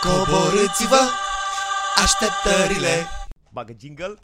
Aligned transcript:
Coborâți-vă 0.00 1.10
așteptările 1.96 3.06
Bagă 3.52 3.74
jingle. 3.80 4.14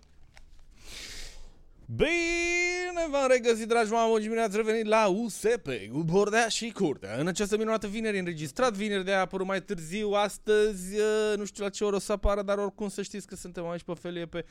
Bine 1.87 3.07
v-am 3.11 3.29
regăsit, 3.29 3.69
dragi 3.69 3.91
mamă, 3.91 4.21
și 4.21 4.29
bine 4.29 4.41
ați 4.41 4.57
revenit 4.57 4.87
la 4.87 5.07
USP, 5.07 5.69
cu 5.93 6.03
Bordea 6.03 6.49
și 6.49 6.71
Curtea. 6.71 7.17
În 7.17 7.27
această 7.27 7.57
minunată 7.57 7.87
vineri, 7.87 8.19
înregistrat 8.19 8.73
vineri 8.73 9.05
de 9.05 9.13
a 9.13 9.21
apărut 9.21 9.47
mai 9.47 9.63
târziu, 9.63 10.11
astăzi, 10.11 10.99
uh, 10.99 11.37
nu 11.37 11.45
știu 11.45 11.65
la 11.65 11.71
ce 11.71 11.85
oră 11.85 11.97
o 11.97 11.99
să 11.99 12.13
apară, 12.13 12.43
dar 12.43 12.59
oricum 12.59 12.89
să 12.89 13.03
știți 13.03 13.27
că 13.27 13.37
suntem 13.37 13.67
aici 13.69 13.83
pe 13.83 13.95
felie 13.95 14.27
pe... 14.27 14.45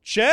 Ce? 0.00 0.28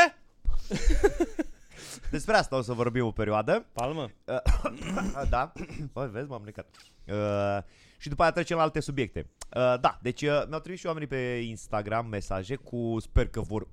Despre 2.12 2.36
asta 2.36 2.58
o 2.58 2.62
să 2.62 2.74
vorbim 2.74 3.06
o 3.06 3.12
perioadă. 3.12 3.66
Palmă? 3.74 4.12
Uh, 4.26 5.30
da. 5.30 5.52
Băi, 5.94 6.10
vezi, 6.10 6.28
m-am 6.28 6.42
necat. 6.46 6.68
Uh, 7.08 7.64
și 7.98 8.10
după 8.10 8.22
aia 8.22 8.32
trecem 8.32 8.58
la 8.58 8.64
alte 8.64 8.80
subiecte. 8.80 9.30
Uh, 9.56 9.80
da, 9.80 10.00
deci 10.02 10.22
uh, 10.22 10.44
mi-au 10.48 10.60
trimis 10.60 10.80
și 10.80 10.86
oamenii 10.86 11.08
pe 11.08 11.44
Instagram 11.46 12.08
mesaje 12.08 12.56
cu 12.56 12.98
sper 13.00 13.28
că 13.28 13.42
vor... 13.42 13.68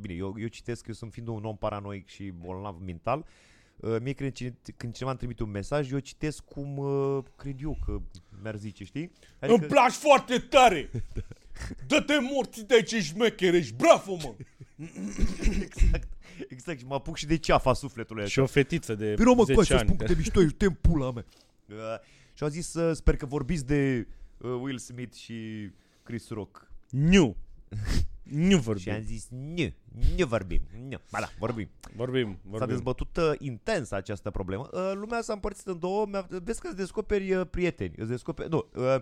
Bine, 0.00 0.14
eu, 0.14 0.34
eu 0.38 0.46
citesc, 0.46 0.86
eu 0.86 0.94
sunt 0.94 1.12
fiind 1.12 1.28
un 1.28 1.44
om 1.44 1.56
paranoic 1.56 2.08
și 2.08 2.30
bolnav 2.30 2.76
mental. 2.84 3.24
Uh, 3.76 3.96
mie 4.00 4.12
când, 4.12 4.32
cine- 4.32 4.56
când 4.76 4.92
cineva 4.92 5.10
îmi 5.10 5.18
trimite 5.18 5.42
un 5.42 5.50
mesaj, 5.50 5.90
eu 5.90 5.98
citesc 5.98 6.44
cum 6.44 6.76
uh, 6.78 7.24
cred 7.36 7.62
eu 7.62 7.78
că 7.84 8.00
mi-ar 8.42 8.56
zice, 8.56 8.84
știi? 8.84 9.12
Îmi 9.38 9.58
placi 9.60 9.92
foarte 9.92 10.38
tare! 10.38 10.90
Dă-te 11.88 12.18
morți 12.20 12.66
de 12.66 12.74
aici, 12.74 12.94
șmecher, 12.94 13.54
ești 13.54 13.74
bravo, 13.74 14.14
mă! 14.14 14.34
exact, 15.60 16.08
exact, 16.48 16.78
și 16.78 16.86
mă 16.86 16.94
apuc 16.94 17.16
și 17.16 17.26
de 17.26 17.36
ceafa 17.36 17.72
sufletului. 17.72 18.28
Și 18.28 18.38
o 18.38 18.46
fetiță 18.46 18.94
de 18.94 19.14
Vino 19.14 19.34
mă, 19.34 19.42
10 19.42 19.54
coi 19.54 19.66
să 19.66 19.74
ani. 19.74 19.82
spun 19.82 19.96
cât 19.96 20.06
de 20.06 20.14
mișto 20.16 20.40
ești, 20.42 20.56
te 20.56 20.70
pula 20.70 21.10
mea. 21.10 21.24
Uh, 21.68 21.76
și 22.34 22.42
au 22.42 22.48
zis, 22.48 22.74
uh, 22.74 22.96
sper 22.96 23.16
că 23.16 23.26
vorbiți 23.26 23.66
de 23.66 24.06
uh, 24.38 24.50
Will 24.60 24.78
Smith 24.78 25.14
și 25.16 25.70
Chris 26.02 26.28
Rock. 26.28 26.68
Nu! 26.90 27.36
Nu 28.22 28.56
Și 28.56 28.62
vorbim. 28.62 28.92
am 28.92 29.02
zis, 29.02 29.26
nu, 29.30 29.72
nu 30.16 30.26
vorbim. 30.26 30.60
Nu. 30.88 30.96
Ba 31.10 31.20
da, 31.20 31.28
vorbim. 31.38 31.68
Vorbim, 31.96 32.32
S-a 32.42 32.48
vorbim. 32.50 32.68
dezbătut 32.68 33.16
uh, 33.16 33.32
intens 33.38 33.90
această 33.90 34.30
problemă. 34.30 34.68
Uh, 34.72 34.92
lumea 34.94 35.20
s-a 35.22 35.32
împărțit 35.32 35.66
în 35.66 35.78
două. 35.78 36.06
Mi-a- 36.06 36.26
Vezi 36.30 36.60
că 36.60 36.66
îți 36.66 36.76
descoperi 36.76 37.34
uh, 37.34 37.46
prieteni. 37.50 37.94
Îți 37.96 38.08
descoperi... 38.08 38.48
Nu, 38.48 38.68
uh, 38.74 38.96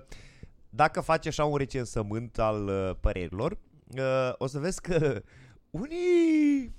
dacă 0.71 1.01
faci 1.01 1.27
așa 1.27 1.45
un 1.45 1.57
recensământ 1.57 2.39
al 2.39 2.67
uh, 2.69 2.97
părerilor, 3.01 3.59
uh, 3.97 4.33
o 4.39 4.47
să 4.47 4.59
vezi 4.59 4.81
că 4.81 5.23
unii... 5.71 6.75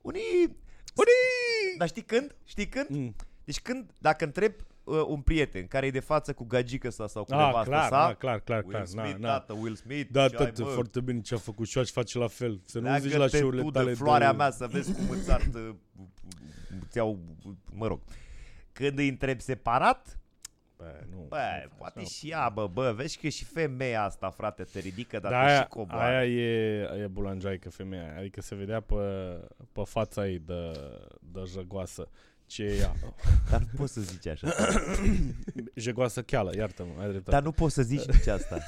Unii... 0.00 0.56
Unii... 0.94 1.76
Dar 1.78 1.88
știi 1.88 2.02
când? 2.02 2.36
Știi 2.44 2.68
când? 2.68 2.86
Mm. 2.88 3.14
Deci 3.44 3.60
când, 3.60 3.90
dacă 3.98 4.24
întreb 4.24 4.52
uh, 4.86 5.02
un 5.06 5.20
prieten 5.20 5.66
care 5.66 5.86
e 5.86 5.90
de 5.90 6.00
față 6.00 6.32
cu 6.32 6.44
gagică 6.44 6.90
sa 6.90 7.06
sau 7.06 7.24
cu 7.24 7.34
Ah, 7.34 7.46
nevastă 7.46 7.68
clar, 7.70 7.82
sa, 7.88 8.06
da, 8.06 8.14
clar, 8.14 8.40
clar, 8.40 8.58
Will 8.60 8.70
clar. 8.70 8.86
Smith, 8.86 9.16
na, 9.18 9.28
na. 9.28 9.38
tată, 9.38 9.52
Will 9.52 9.74
Smith, 9.74 10.08
Da, 10.10 10.28
ce 10.28 10.36
ai, 10.36 10.52
tot 10.52 10.64
mă? 10.64 10.70
foarte 10.70 11.00
bine 11.00 11.20
ce 11.20 11.34
a 11.34 11.38
făcut 11.38 11.66
și 11.66 11.84
face 11.84 12.18
la 12.18 12.26
fel. 12.28 12.60
Să 12.64 12.78
nu 12.78 12.98
zici 12.98 13.10
la 13.10 13.16
Leagă-te 13.16 13.36
show-urile 13.36 13.62
tu 13.62 13.70
tale 13.70 13.88
de 13.88 13.94
floarea 13.94 14.30
de... 14.30 14.36
mea 14.36 14.50
să 14.50 14.66
vezi 14.66 14.92
cum 14.94 15.10
îți 15.10 15.32
artă, 15.32 15.76
îți 16.86 16.96
iau, 16.96 17.18
mă 17.72 17.86
rog. 17.86 18.00
Când 18.72 18.98
îi 18.98 19.08
întreb 19.08 19.40
separat, 19.40 20.18
Bă, 20.76 20.84
nu. 21.10 21.16
bă, 21.16 21.36
nu 21.36 21.68
faci, 21.68 21.78
poate 21.78 22.00
nu. 22.00 22.06
și 22.06 22.28
ea, 22.30 22.48
bă, 22.48 22.66
bă, 22.66 22.92
vezi 22.96 23.18
că 23.18 23.28
și 23.28 23.44
femeia 23.44 24.04
asta, 24.04 24.30
frate, 24.30 24.62
te 24.62 24.78
ridică, 24.78 25.18
dar 25.18 25.30
Da, 25.32 25.40
te 25.44 25.46
aia, 25.50 25.60
și 25.60 25.68
coboară. 25.68 26.16
aia 26.16 26.24
e, 26.24 27.02
e 27.02 27.06
bulanjaică 27.06 27.70
femeia 27.70 28.02
aia. 28.02 28.18
Adică 28.18 28.40
se 28.40 28.54
vedea 28.54 28.80
pe, 28.80 28.94
pe 29.72 29.82
fața 29.84 30.28
ei 30.28 30.38
de, 30.38 30.70
de 31.18 31.42
jăgoasă. 31.46 32.08
Ce 32.46 32.62
e 32.62 32.76
ea? 32.76 32.94
Dar 33.50 33.60
nu 33.60 33.66
poți 33.76 33.92
să 33.92 34.00
zici 34.00 34.26
așa. 34.26 34.48
Jăgoasă 35.74 36.22
cheală, 36.22 36.56
iartă-mă, 36.56 37.00
ai 37.00 37.08
dreptate. 37.08 37.30
dar 37.30 37.42
nu 37.42 37.52
poți 37.52 37.74
să 37.74 37.82
zici 37.82 38.04
nici 38.04 38.26
asta. 38.26 38.66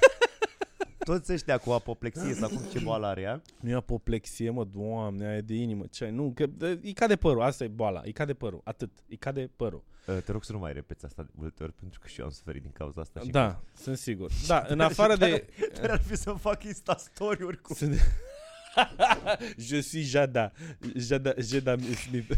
Toți 0.98 1.32
ăștia 1.32 1.58
cu 1.58 1.70
apoplexie 1.70 2.34
sau 2.34 2.48
cum 2.48 2.62
ce 2.72 2.78
boală 2.78 3.06
are 3.06 3.20
ea, 3.20 3.42
Nu 3.60 3.70
e 3.70 3.74
apoplexie, 3.74 4.50
mă, 4.50 4.64
doamne, 4.64 5.26
aia 5.26 5.36
e 5.36 5.40
de 5.40 5.54
inimă. 5.54 5.84
Ce 5.90 6.04
ai? 6.04 6.10
Nu, 6.10 6.32
că 6.34 6.46
de, 6.46 6.78
îi 6.82 6.92
cade 6.92 7.16
părul, 7.16 7.42
asta 7.42 7.64
e 7.64 7.68
boala. 7.68 8.00
Îi 8.04 8.12
cade 8.12 8.34
părul, 8.34 8.60
atât. 8.64 8.90
Îi 9.08 9.16
cade 9.16 9.50
părul. 9.56 9.82
Uh, 10.06 10.18
te 10.24 10.32
rog 10.32 10.44
să 10.44 10.52
nu 10.52 10.58
mai 10.58 10.72
repeți 10.72 11.04
asta 11.04 11.22
de 11.22 11.30
multe 11.34 11.62
ori, 11.62 11.72
pentru 11.72 12.00
că 12.00 12.08
și 12.08 12.20
eu 12.20 12.26
am 12.26 12.32
suferit 12.32 12.62
din 12.62 12.70
cauza 12.72 13.00
asta. 13.00 13.20
Și 13.20 13.30
Da, 13.30 13.62
sunt 13.76 13.98
sigur. 13.98 14.30
Da, 14.46 14.64
în 14.68 14.80
afară 14.90 15.16
de... 15.16 15.46
Dar 15.80 15.90
ar 15.90 16.00
fi 16.00 16.16
să-mi 16.16 16.38
fac 16.38 16.64
Insta 16.64 16.96
story-uri 16.96 17.60
cu... 17.60 17.74
Sunt... 17.74 18.00
Je 19.68 19.80
suis 19.80 20.10
Jada. 20.10 20.52
Jada, 21.08 21.34
Jada 21.50 21.76
Smith. 22.08 22.30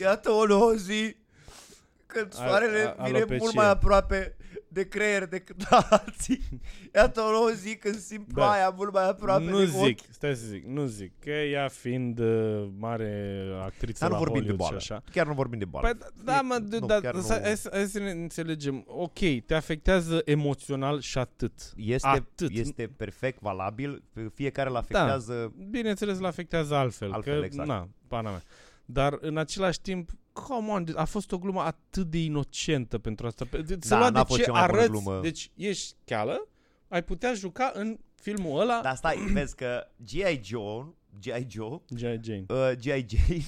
Iată 0.00 0.30
o 0.30 0.44
zi 0.74 1.16
când 2.06 2.26
A- 2.32 2.36
soarele 2.46 2.94
a- 2.98 3.02
vine 3.04 3.16
alopecia. 3.16 3.36
mult 3.42 3.54
mai 3.54 3.68
aproape 3.68 4.36
de 4.68 4.88
creier 4.88 5.26
decât 5.26 5.56
alții. 5.90 6.40
Iată 6.94 7.20
o 7.20 7.50
zi 7.50 7.76
când 7.76 7.94
simt 7.98 8.26
Bă, 8.26 8.32
ploaia 8.32 8.68
mult 8.76 8.92
mai 8.92 9.08
aproape 9.08 9.44
nu 9.44 9.58
de 9.58 9.64
zic, 9.64 9.98
stai 10.10 10.36
să 10.36 10.46
zic, 10.46 10.64
nu 10.64 10.84
zic. 10.84 11.12
Că 11.18 11.30
ea 11.30 11.68
fiind 11.68 12.18
uh, 12.18 12.68
mare 12.78 13.42
actriță 13.64 13.98
Dar 14.00 14.08
nu 14.08 14.14
la 14.14 14.20
vorbim 14.22 14.40
de 14.42 14.46
Hollywood 14.48 14.58
boală. 14.70 14.78
și 14.78 14.92
așa. 14.92 15.02
Chiar 15.12 15.26
nu 15.26 15.32
vorbim 15.34 15.58
de 15.58 15.64
boală. 15.64 15.88
Păi, 15.88 15.98
da, 15.98 16.32
da, 16.32 16.40
mă, 16.40 16.58
Nu, 16.78 16.86
da, 16.86 17.00
chiar 17.00 17.14
da, 17.14 17.20
nu. 17.20 17.26
hai, 17.42 17.56
să- 17.56 17.70
hai 17.72 17.86
să 17.86 17.98
ne 17.98 18.10
înțelegem. 18.10 18.84
Ok, 18.86 19.18
te 19.46 19.54
afectează 19.54 20.22
emoțional 20.24 21.00
și 21.00 21.18
atât. 21.18 21.52
este, 21.76 22.06
atât. 22.08 22.50
este 22.50 22.90
perfect 22.96 23.40
valabil, 23.40 24.02
fiecare 24.34 24.68
îl 24.68 24.76
afectează 24.76 25.52
Bineînțeles, 25.70 26.18
îl 26.18 26.24
afectează 26.26 26.74
altfel. 26.74 27.12
Altfel, 27.12 27.38
că, 27.38 27.44
exact. 27.44 27.68
Na, 27.68 27.88
pana 28.08 28.30
mea. 28.30 28.42
Dar 28.90 29.18
în 29.20 29.36
același 29.36 29.80
timp, 29.80 30.10
come 30.32 30.70
on, 30.70 30.84
a 30.94 31.04
fost 31.04 31.32
o 31.32 31.38
glumă 31.38 31.60
atât 31.60 32.06
de 32.10 32.18
inocentă 32.22 32.98
pentru 32.98 33.26
asta. 33.26 33.44
Pe- 33.50 33.62
de- 33.62 33.76
Să 33.80 33.88
Da, 33.88 33.98
lua 33.98 34.08
n-a 34.10 34.20
de 34.20 34.26
fost 34.26 34.38
ce 34.40 34.44
cea 34.46 34.52
mai 34.52 34.66
bună 34.66 34.78
arăți, 34.78 34.90
glumă. 34.90 35.20
deci 35.22 35.50
ești 35.54 35.94
cheală, 36.04 36.48
ai 36.88 37.02
putea 37.04 37.32
juca 37.34 37.72
în 37.74 37.98
filmul 38.14 38.60
ăla 38.60 38.80
Dar 38.82 38.94
stai, 38.96 39.16
vezi 39.32 39.54
că 39.54 39.86
G.I. 40.04 40.40
Joe, 40.44 40.94
G.I. 41.20 41.46
Joe, 41.48 41.80
G.I. 41.94 42.18
Jane. 42.22 42.44
uh, 42.48 42.70
G.I. 42.80 43.06
Jane, 43.08 43.44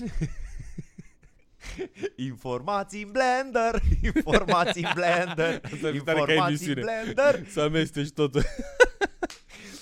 informații 2.31 3.03
în 3.03 3.11
Blender, 3.11 3.83
informații 4.03 4.83
în 4.83 4.91
Blender, 4.95 5.61
Asta 5.75 5.91
mi 5.91 5.97
se 5.97 6.03
pare 6.05 6.19
ca 6.19 6.33
informații 6.33 6.67
în 6.67 6.77
emisiune. 6.79 6.81
Blender. 6.81 7.47
Să 7.49 7.61
amesteci 7.61 8.11
totul. 8.11 8.43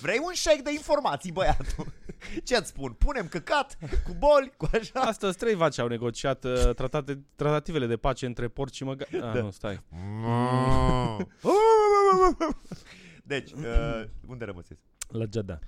Vrei 0.01 0.19
un 0.23 0.33
shake 0.35 0.63
de 0.63 0.71
informații, 0.73 1.33
băiatul? 1.33 1.87
Ce-ți 2.45 2.69
spun? 2.69 2.93
Punem 2.93 3.29
căcat 3.29 3.79
cu 4.05 4.13
boli, 4.19 4.53
cu 4.57 4.69
așa. 4.73 5.01
Astăzi 5.01 5.37
trei 5.37 5.55
vaci 5.55 5.79
au 5.79 5.89
negociat 5.89 6.45
uh, 6.45 6.75
tratate, 6.75 7.25
tratativele 7.37 7.87
de 7.87 7.97
pace 7.97 8.27
între 8.27 8.49
porci 8.49 8.75
și 8.75 8.85
măga... 8.85 9.05
Ah, 9.13 9.19
Da. 9.21 9.33
nu, 9.41 9.51
stai. 9.51 9.83
Deci, 13.25 13.53
uh, 13.53 14.05
unde 14.29 14.45
rămăsesc? 14.45 14.81
La 15.09 15.25
Jada. 15.33 15.59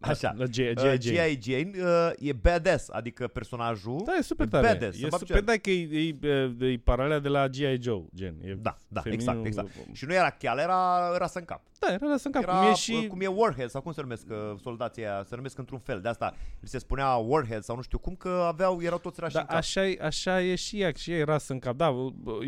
La, 0.00 0.08
Așa. 0.08 0.34
La 0.36 0.44
G.I. 0.44 0.68
Uh, 0.68 0.74
Jane. 0.78 0.96
G.I. 1.34 1.38
Jane 1.42 1.70
uh, 1.82 2.10
e 2.28 2.32
badass, 2.32 2.88
adică 2.88 3.26
personajul. 3.28 4.02
Da, 4.06 4.12
e 4.18 4.22
super 4.22 4.46
E 4.46 4.50
tare. 4.50 4.66
badass, 4.66 4.96
e 4.96 5.00
să 5.00 5.06
fac 5.06 5.18
super, 5.18 5.36
ce- 5.36 5.42
da, 5.42 5.52
că 5.52 5.70
e, 5.70 5.88
e, 5.92 6.28
e, 6.28 6.66
e 6.72 6.78
paralela 6.84 7.18
de 7.18 7.28
la 7.28 7.48
G.I. 7.48 7.78
Joe, 7.82 8.04
gen. 8.14 8.34
E 8.44 8.54
Da, 8.54 8.78
da, 8.88 9.00
femininul- 9.00 9.46
exact, 9.46 9.68
exact. 9.68 9.94
Și 9.96 10.04
nu 10.04 10.12
era 10.14 10.30
cheală, 10.30 10.60
era 10.60 11.16
rasă 11.16 11.38
în 11.38 11.44
cap. 11.44 11.62
Da, 11.78 11.92
era 11.92 12.06
lăsăm 12.06 12.32
cap. 12.32 12.42
Era 12.42 12.52
Cum 12.60 12.70
e 12.70 12.74
și... 12.74 13.06
cum 13.08 13.20
e 13.20 13.26
Warhead 13.26 13.70
sau 13.70 13.80
cum 13.82 13.92
se 13.92 14.00
numesc 14.00 14.26
uh, 14.30 14.36
soldații 14.62 15.02
aia, 15.06 15.24
se 15.28 15.36
numesc 15.36 15.58
într-un 15.58 15.78
fel. 15.78 16.00
De 16.00 16.08
asta 16.08 16.34
li 16.60 16.68
se 16.68 16.78
spunea 16.78 17.14
Warhead 17.14 17.62
sau 17.62 17.76
nu 17.76 17.82
știu 17.82 17.98
cum 17.98 18.14
că 18.14 18.28
aveau 18.46 18.82
erau 18.82 18.98
toți 18.98 19.20
rași 19.20 19.34
Da, 19.34 19.40
în 19.40 19.46
cap. 19.46 19.56
așa 19.56 19.86
e, 19.86 19.98
așa 20.02 20.42
e 20.42 20.54
și 20.54 20.80
ea, 20.80 20.92
și 20.96 21.10
ea 21.10 21.18
e 21.18 21.22
rasă 21.24 21.52
în 21.52 21.58
cap. 21.58 21.76
Da, 21.76 21.94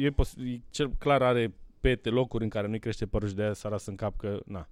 e, 0.00 0.10
pos- 0.10 0.34
e 0.38 0.60
cel 0.70 0.90
clar 0.98 1.22
are 1.22 1.54
pete 1.80 2.08
locuri 2.08 2.42
în 2.44 2.50
care 2.50 2.66
nu-i 2.66 2.78
crește 2.78 3.06
părul 3.06 3.28
și 3.28 3.34
de 3.34 3.42
aia 3.42 3.52
s-a 3.52 3.68
ras 3.68 3.86
în 3.86 3.94
cap 3.94 4.16
că, 4.16 4.40
na. 4.46 4.68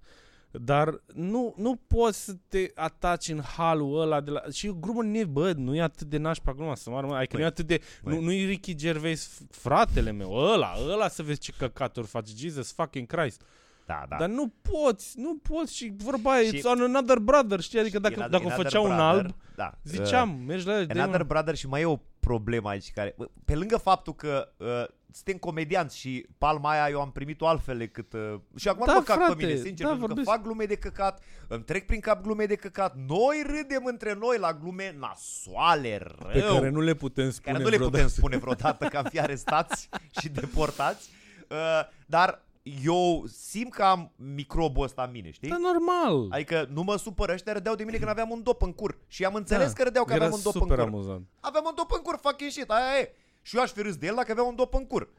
Dar 0.51 1.01
nu, 1.13 1.53
nu 1.57 1.75
poți 1.75 2.23
să 2.23 2.35
te 2.47 2.71
ataci 2.75 3.27
în 3.27 3.41
halul 3.41 4.01
ăla 4.01 4.21
de 4.21 4.31
la... 4.31 4.41
Și 4.51 4.65
e 4.65 4.69
o 4.69 4.73
glumă 4.73 5.03
ne, 5.03 5.25
bă, 5.25 5.51
nu 5.51 5.75
e 5.75 5.81
atât 5.81 6.07
de 6.07 6.17
nașpa 6.17 6.53
gluma, 6.53 6.75
să 6.75 6.89
mă 6.89 7.15
Adică 7.15 7.37
nu 7.37 7.43
e 7.43 7.45
atât 7.45 7.67
de... 7.67 7.81
băi. 8.03 8.15
Nu, 8.15 8.21
nu-i 8.21 8.45
Ricky 8.45 8.75
Gervais, 8.75 9.41
fratele 9.49 10.11
meu, 10.11 10.33
ăla, 10.33 10.73
ăla 10.87 11.07
să 11.07 11.23
vezi 11.23 11.39
ce 11.39 11.53
căcaturi 11.57 12.07
face, 12.07 12.33
Jesus 12.35 12.71
fucking 12.71 13.07
Christ. 13.07 13.41
Da, 13.89 14.05
da. 14.09 14.15
Dar 14.17 14.29
nu 14.29 14.53
poți, 14.61 15.19
nu 15.19 15.37
poți 15.49 15.75
și 15.75 15.93
vorba 15.97 16.31
aia, 16.31 16.43
Și- 16.43 16.57
it's 16.59 16.63
on 16.63 16.81
another 16.81 17.17
brother, 17.17 17.59
știi? 17.59 17.79
Adică 17.79 17.99
dacă, 17.99 18.13
Another- 18.15 18.29
dacă 18.31 18.43
o 18.43 18.47
Another 18.47 18.65
făcea 18.65 18.79
un 18.79 18.87
Brother, 18.95 19.05
alb, 19.05 19.35
da. 19.55 19.71
ziceam, 19.83 20.29
mergi 20.47 20.65
la 20.65 20.73
el, 20.73 20.81
Uh, 20.81 20.87
dă-i 20.87 21.01
Another 21.01 21.21
un- 21.21 21.27
Brother 21.27 21.55
și 21.55 21.67
mai 21.67 21.81
e 21.81 21.85
o 21.85 21.99
problemă 22.19 22.69
aici 22.69 22.91
care, 22.91 23.13
bă, 23.17 23.29
pe 23.45 23.55
lângă 23.55 23.77
faptul 23.77 24.13
că 24.15 24.49
uh, 24.57 24.67
suntem 25.11 25.37
comedianți 25.37 25.97
și 25.97 26.25
palma 26.37 26.71
aia 26.71 26.89
eu 26.89 27.01
am 27.01 27.11
primit-o 27.11 27.47
altfel 27.47 27.77
decât... 27.77 28.13
Uh, 28.13 28.39
și 28.55 28.67
acum 28.67 28.83
Da, 28.85 28.91
nu 28.91 28.97
mă 28.97 29.03
cac 29.05 29.15
frate, 29.17 29.33
pe 29.35 29.45
mine, 29.45 29.55
sincer, 29.57 29.85
da, 29.85 29.91
pentru 29.91 30.05
vorbesc. 30.07 30.27
că 30.27 30.33
fac 30.33 30.43
glume 30.43 30.65
de 30.65 30.75
căcat, 30.75 31.23
îmi 31.47 31.63
trec 31.63 31.85
prin 31.85 31.99
cap 31.99 32.21
glume 32.21 32.45
de 32.45 32.55
căcat, 32.55 32.95
noi 33.07 33.43
râdem 33.45 33.85
între 33.85 34.13
noi 34.19 34.37
la 34.39 34.53
glume 34.53 34.95
nasoale, 34.99 35.97
rău. 36.01 36.31
pe 36.31 36.39
care 36.39 36.69
nu 36.69 36.79
le 36.81 36.93
putem 36.93 37.29
spune 37.31 37.51
care 37.51 37.63
nu 37.63 37.69
le 37.69 37.75
vreodată. 37.75 37.95
putem 38.03 38.07
spune 38.17 38.37
vreodată 38.37 38.85
că 38.85 38.97
am 38.97 39.05
fi 39.09 39.19
arestați 39.19 39.89
și 40.21 40.29
deportați. 40.29 41.09
Uh, 41.49 41.57
dar 42.05 42.41
eu 42.83 43.23
simt 43.27 43.73
că 43.73 43.83
am 43.83 44.11
microbul 44.15 44.83
ăsta 44.83 45.03
în 45.03 45.11
mine, 45.11 45.31
știi? 45.31 45.49
Da, 45.49 45.57
normal. 45.57 46.27
Adică 46.31 46.67
nu 46.71 46.81
mă 46.83 46.97
supără, 46.97 47.33
ăștia 47.33 47.53
râdeau 47.53 47.75
de 47.75 47.83
mine 47.83 47.97
când 47.97 48.09
aveam 48.09 48.29
un 48.29 48.43
dop 48.43 48.61
în 48.61 48.73
cur. 48.73 48.97
Și 49.07 49.25
am 49.25 49.33
înțeles 49.35 49.67
Da, 49.67 49.73
că 49.73 49.83
râdeau 49.83 50.03
că 50.05 50.13
Era 50.13 50.23
aveam 50.25 50.37
un 50.37 50.43
dop 50.43 50.53
în 50.55 50.61
super 50.61 50.77
cur. 50.77 50.85
amuzant. 50.87 51.27
Aveam 51.39 51.63
un 51.67 51.73
dop 51.75 51.91
în 51.91 52.01
cur, 52.01 52.19
fucking 52.21 52.51
shit, 52.51 52.69
aia 52.69 52.99
e. 52.99 53.13
Și 53.41 53.55
eu 53.55 53.61
aș 53.61 53.71
fi 53.71 53.81
râs 53.81 53.95
de 53.95 54.05
el 54.05 54.15
dacă 54.15 54.31
avea 54.31 54.43
un 54.43 54.55
dop 54.55 54.73
în 54.73 54.85
cur. 54.87 55.09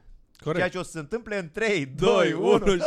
Corect. 0.43 0.57
Ceea 0.57 0.69
ce 0.69 0.77
o 0.77 0.83
să 0.83 0.91
se 0.91 0.99
întâmple 0.99 1.37
în 1.37 1.49
3, 1.51 1.85
2, 1.85 2.13
Doi, 2.13 2.33
1 2.33 2.51
unu 2.53 2.75
și- 2.75 2.81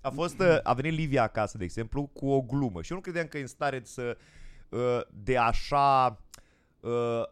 A 0.00 0.10
fost, 0.10 0.40
uh, 0.40 0.58
a 0.62 0.72
venit 0.74 0.92
Livia 0.98 1.22
acasă, 1.22 1.58
de 1.58 1.64
exemplu, 1.64 2.06
cu 2.12 2.28
o 2.28 2.40
glumă 2.40 2.82
și 2.82 2.90
eu 2.90 2.96
nu 2.96 3.02
credeam 3.02 3.26
că 3.26 3.38
e 3.38 3.40
în 3.40 3.46
stare 3.46 3.82
să, 3.84 4.16
uh, 4.68 5.00
de 5.24 5.36
așa, 5.36 6.18
uh, 6.80 7.22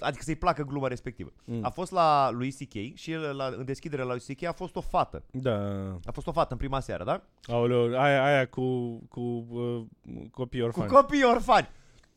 adică 0.00 0.22
să-i 0.24 0.34
placă 0.34 0.62
gluma 0.62 0.88
respectivă. 0.88 1.32
Mm. 1.44 1.64
A 1.64 1.68
fost 1.68 1.90
la 1.92 2.30
lui 2.30 2.52
C.K. 2.52 2.96
și 2.96 3.12
el, 3.12 3.36
la, 3.36 3.46
în 3.56 3.64
deschidere 3.64 4.02
la 4.02 4.12
lui 4.12 4.34
C.K. 4.34 4.42
a 4.44 4.52
fost 4.52 4.76
o 4.76 4.80
fată. 4.80 5.22
Da. 5.30 5.56
A 6.04 6.10
fost 6.12 6.26
o 6.26 6.32
fată 6.32 6.52
în 6.52 6.58
prima 6.58 6.80
seară, 6.80 7.04
da? 7.04 7.22
Aoleu, 7.52 8.00
aia, 8.00 8.24
aia 8.24 8.46
cu, 8.46 8.96
cu 9.08 9.20
uh, 9.50 9.82
copii 10.30 10.60
Cu 10.60 10.66
orfani. 10.66 10.90
copii 10.90 11.24
orfani. 11.24 11.68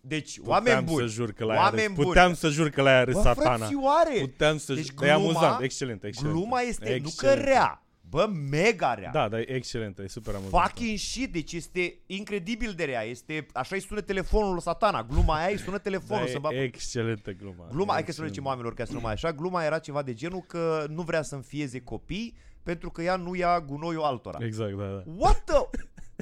Deci, 0.01 0.37
Puteam 0.39 0.55
oameni 0.65 0.85
buni. 0.85 1.07
să 1.09 1.13
jur 1.13 1.31
că 1.31 1.43
la 1.45 1.51
aia 1.51 1.61
Oameni 1.61 1.85
râs. 1.87 1.95
buni. 1.95 2.07
Puteam 2.07 2.33
să 2.33 2.49
jur 2.49 2.69
că 2.69 2.81
la 2.81 2.89
aia 2.89 3.03
râs 3.03 3.13
Bă, 3.15 3.21
satana. 3.21 3.55
frățioare! 3.55 4.19
Puteam 4.19 4.57
să 4.57 4.73
Deci 4.73 4.85
deci, 4.85 4.93
jur. 4.97 5.05
E 5.07 5.09
gluma- 5.09 5.13
amuzant, 5.13 5.61
excelent, 5.61 6.03
excelent. 6.03 6.35
Gluma 6.35 6.59
este, 6.59 6.83
nu 6.85 6.89
că 6.91 6.95
Excelentă. 7.05 7.41
rea, 7.43 7.83
bă, 8.09 8.29
mega 8.49 8.93
rea. 8.93 9.09
Da, 9.11 9.27
dar 9.29 9.39
e 9.39 9.51
excelentă, 9.53 10.03
e 10.03 10.07
super 10.07 10.35
amuzant. 10.35 10.63
Fucking 10.63 10.97
shit, 10.97 11.31
deci 11.31 11.53
este 11.53 11.97
incredibil 12.05 12.73
de 12.73 12.83
rea. 12.83 13.01
Este, 13.01 13.45
așa 13.53 13.75
îi 13.75 13.81
sună 13.81 14.01
telefonul 14.01 14.51
lui 14.53 14.61
satana. 14.61 15.03
Gluma 15.03 15.35
aia 15.35 15.49
îi 15.51 15.57
sună 15.59 15.77
telefonul. 15.77 16.25
da, 16.25 16.31
să 16.31 16.39
va... 16.39 16.49
e 16.53 16.61
excelentă 16.63 17.31
gluma. 17.31 17.67
Gluma, 17.71 17.93
hai 17.93 18.03
că 18.03 18.11
să 18.11 18.21
Excelentă. 18.21 18.33
zicem 18.33 18.45
oamenilor 18.45 18.73
ca 18.73 18.85
să 18.85 18.93
nu 18.93 18.99
mai 18.99 19.13
așa, 19.13 19.31
gluma 19.31 19.63
era 19.63 19.79
ceva 19.79 20.01
de 20.01 20.13
genul 20.13 20.41
că 20.47 20.85
nu 20.89 21.01
vrea 21.01 21.21
să 21.21 21.35
înfieze 21.35 21.79
copii 21.81 22.35
pentru 22.63 22.89
că 22.91 23.01
ea 23.01 23.15
nu 23.15 23.35
ia 23.35 23.59
gunoiul 23.61 24.01
altora. 24.03 24.37
Exact, 24.41 24.73
da, 24.77 24.83
da. 24.85 25.03
What 25.17 25.43
the... 25.43 25.55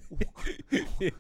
E, 1.00 1.14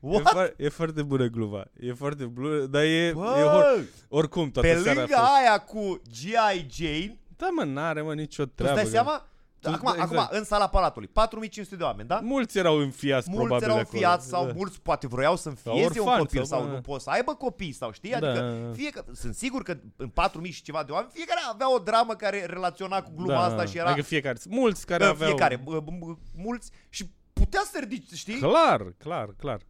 What? 0.00 0.28
foar- 0.32 0.54
e 0.56 0.68
foarte 0.68 1.02
bună 1.02 1.26
gluma. 1.26 1.64
E 1.80 1.92
foarte 1.92 2.24
bună, 2.24 2.64
dar 2.64 2.82
e, 2.82 2.86
e 3.06 3.12
hor- 3.12 3.14
Bă, 3.14 3.80
oricum 4.08 4.50
toată 4.50 4.68
pe 4.68 4.74
seara 4.80 4.98
lângă 4.98 5.14
a 5.14 5.18
fost. 5.18 5.30
aia 5.40 5.58
cu 5.58 6.00
G.I. 6.10 6.66
Jane, 6.70 7.18
Da, 7.38 7.48
mă, 7.56 7.64
n-are, 7.64 8.02
mă, 8.02 8.14
nicio 8.14 8.44
tu 8.44 8.50
treabă. 8.54 8.80
îți 8.80 8.90
dai 8.90 9.02
că- 9.02 9.06
seama? 9.06 9.28
Tu- 9.60 9.68
Acum, 9.70 9.88
exact. 9.92 10.12
acum, 10.12 10.28
în 10.38 10.44
sala 10.44 10.68
Palatului, 10.68 11.08
4500 11.08 11.76
de 11.76 11.82
oameni, 11.82 12.08
da? 12.08 12.20
Mulți 12.22 12.58
erau 12.58 12.76
înfiați, 12.76 13.28
Mulți 13.30 13.44
probabil, 13.44 13.64
erau 13.68 13.78
acolo. 13.78 13.90
înfiați 13.96 14.28
sau 14.28 14.46
Da. 14.46 14.52
mulți 14.52 14.80
poate 14.80 15.06
vroiau 15.06 15.36
să 15.36 15.42
Sau 15.62 15.72
înfieze 15.72 16.00
un 16.00 16.06
orfanți, 16.06 16.26
copil 16.32 16.44
sau, 16.44 16.58
sau, 16.58 16.68
bă. 16.68 16.74
nu 16.74 16.80
pot 16.80 17.00
să 17.00 17.10
aibă 17.10 17.34
copii 17.34 17.72
sau 17.72 17.92
știi? 17.92 18.10
Da. 18.10 18.16
Adică 18.30 18.70
fie 18.74 18.90
că, 18.90 19.04
sunt 19.14 19.34
sigur 19.34 19.62
că 19.62 19.76
în 19.96 20.08
4000 20.08 20.50
și 20.50 20.62
ceva 20.62 20.82
de 20.82 20.92
oameni 20.92 21.10
fiecare 21.14 21.40
avea 21.52 21.74
o 21.74 21.78
dramă 21.78 22.14
care 22.14 22.44
relaționa 22.46 23.02
cu 23.02 23.10
gluma 23.16 23.32
da. 23.32 23.44
asta 23.44 23.64
și 23.64 23.78
era 23.78 23.88
Adică 23.90 24.06
fiecare. 24.06 24.38
Mulți 24.48 24.86
care 24.86 25.04
Bă, 25.04 25.10
aveau... 25.10 25.28
fiecare, 25.28 25.56
bă, 25.56 25.80
bă, 25.80 25.90
bă, 25.98 26.14
mulți 26.36 26.70
și 26.88 27.10
putea 27.32 27.62
să 27.72 27.78
ridici, 27.80 28.12
știi? 28.12 28.38
Clar, 28.38 28.92
clar, 28.98 29.28
clar. 29.38 29.60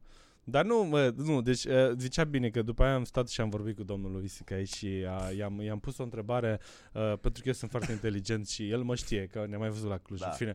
Dar 0.50 0.64
nu, 0.64 0.82
mă, 0.82 1.12
nu, 1.16 1.42
deci 1.42 1.64
uh, 1.64 1.90
zicea 1.96 2.24
bine 2.24 2.48
că 2.48 2.62
după 2.62 2.82
aia 2.82 2.94
am 2.94 3.04
stat 3.04 3.28
și 3.28 3.40
am 3.40 3.48
vorbit 3.48 3.76
cu 3.76 3.82
domnul 3.82 4.12
lui 4.12 4.24
Isicai 4.24 4.64
și 4.64 4.86
uh, 4.86 5.36
i-am, 5.36 5.60
i-am 5.60 5.78
pus 5.78 5.98
o 5.98 6.02
întrebare 6.02 6.60
uh, 6.92 7.02
pentru 7.02 7.42
că 7.42 7.48
eu 7.48 7.52
sunt 7.52 7.70
foarte 7.70 7.92
inteligent 7.92 8.48
și 8.48 8.70
el 8.70 8.82
mă 8.82 8.94
știe 8.94 9.26
că 9.32 9.44
ne-a 9.48 9.58
mai 9.58 9.68
văzut 9.68 9.88
la 9.88 9.98
Cluj. 9.98 10.20
Da. 10.20 10.26
În 10.26 10.32
fine, 10.32 10.54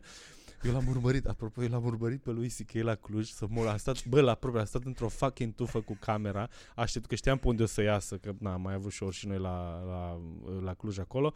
eu 0.62 0.72
l-am 0.72 0.86
urmărit, 0.88 1.26
apropo, 1.26 1.62
eu 1.62 1.68
l-am 1.68 1.84
urmărit 1.84 2.22
pe 2.22 2.30
lui 2.30 2.48
C.K. 2.48 2.72
la 2.72 2.94
Cluj 2.94 3.28
să 3.28 3.46
mor. 3.48 3.66
A 3.66 3.76
stat, 3.76 4.06
bă, 4.06 4.20
la 4.20 4.34
propriu, 4.34 4.62
a 4.62 4.64
stat 4.64 4.82
într-o 4.84 5.08
fucking 5.08 5.54
tufă 5.54 5.80
cu 5.80 5.96
camera, 6.00 6.48
aștept 6.74 7.06
că 7.06 7.14
știam 7.14 7.38
pe 7.38 7.48
unde 7.48 7.62
o 7.62 7.66
să 7.66 7.82
iasă, 7.82 8.16
că 8.16 8.32
na, 8.38 8.52
am 8.52 8.60
mai 8.60 8.74
avut 8.74 8.92
show 8.92 9.10
și 9.10 9.26
noi 9.26 9.38
la, 9.38 9.82
la, 9.86 10.20
la 10.62 10.74
Cluj 10.74 10.98
acolo 10.98 11.34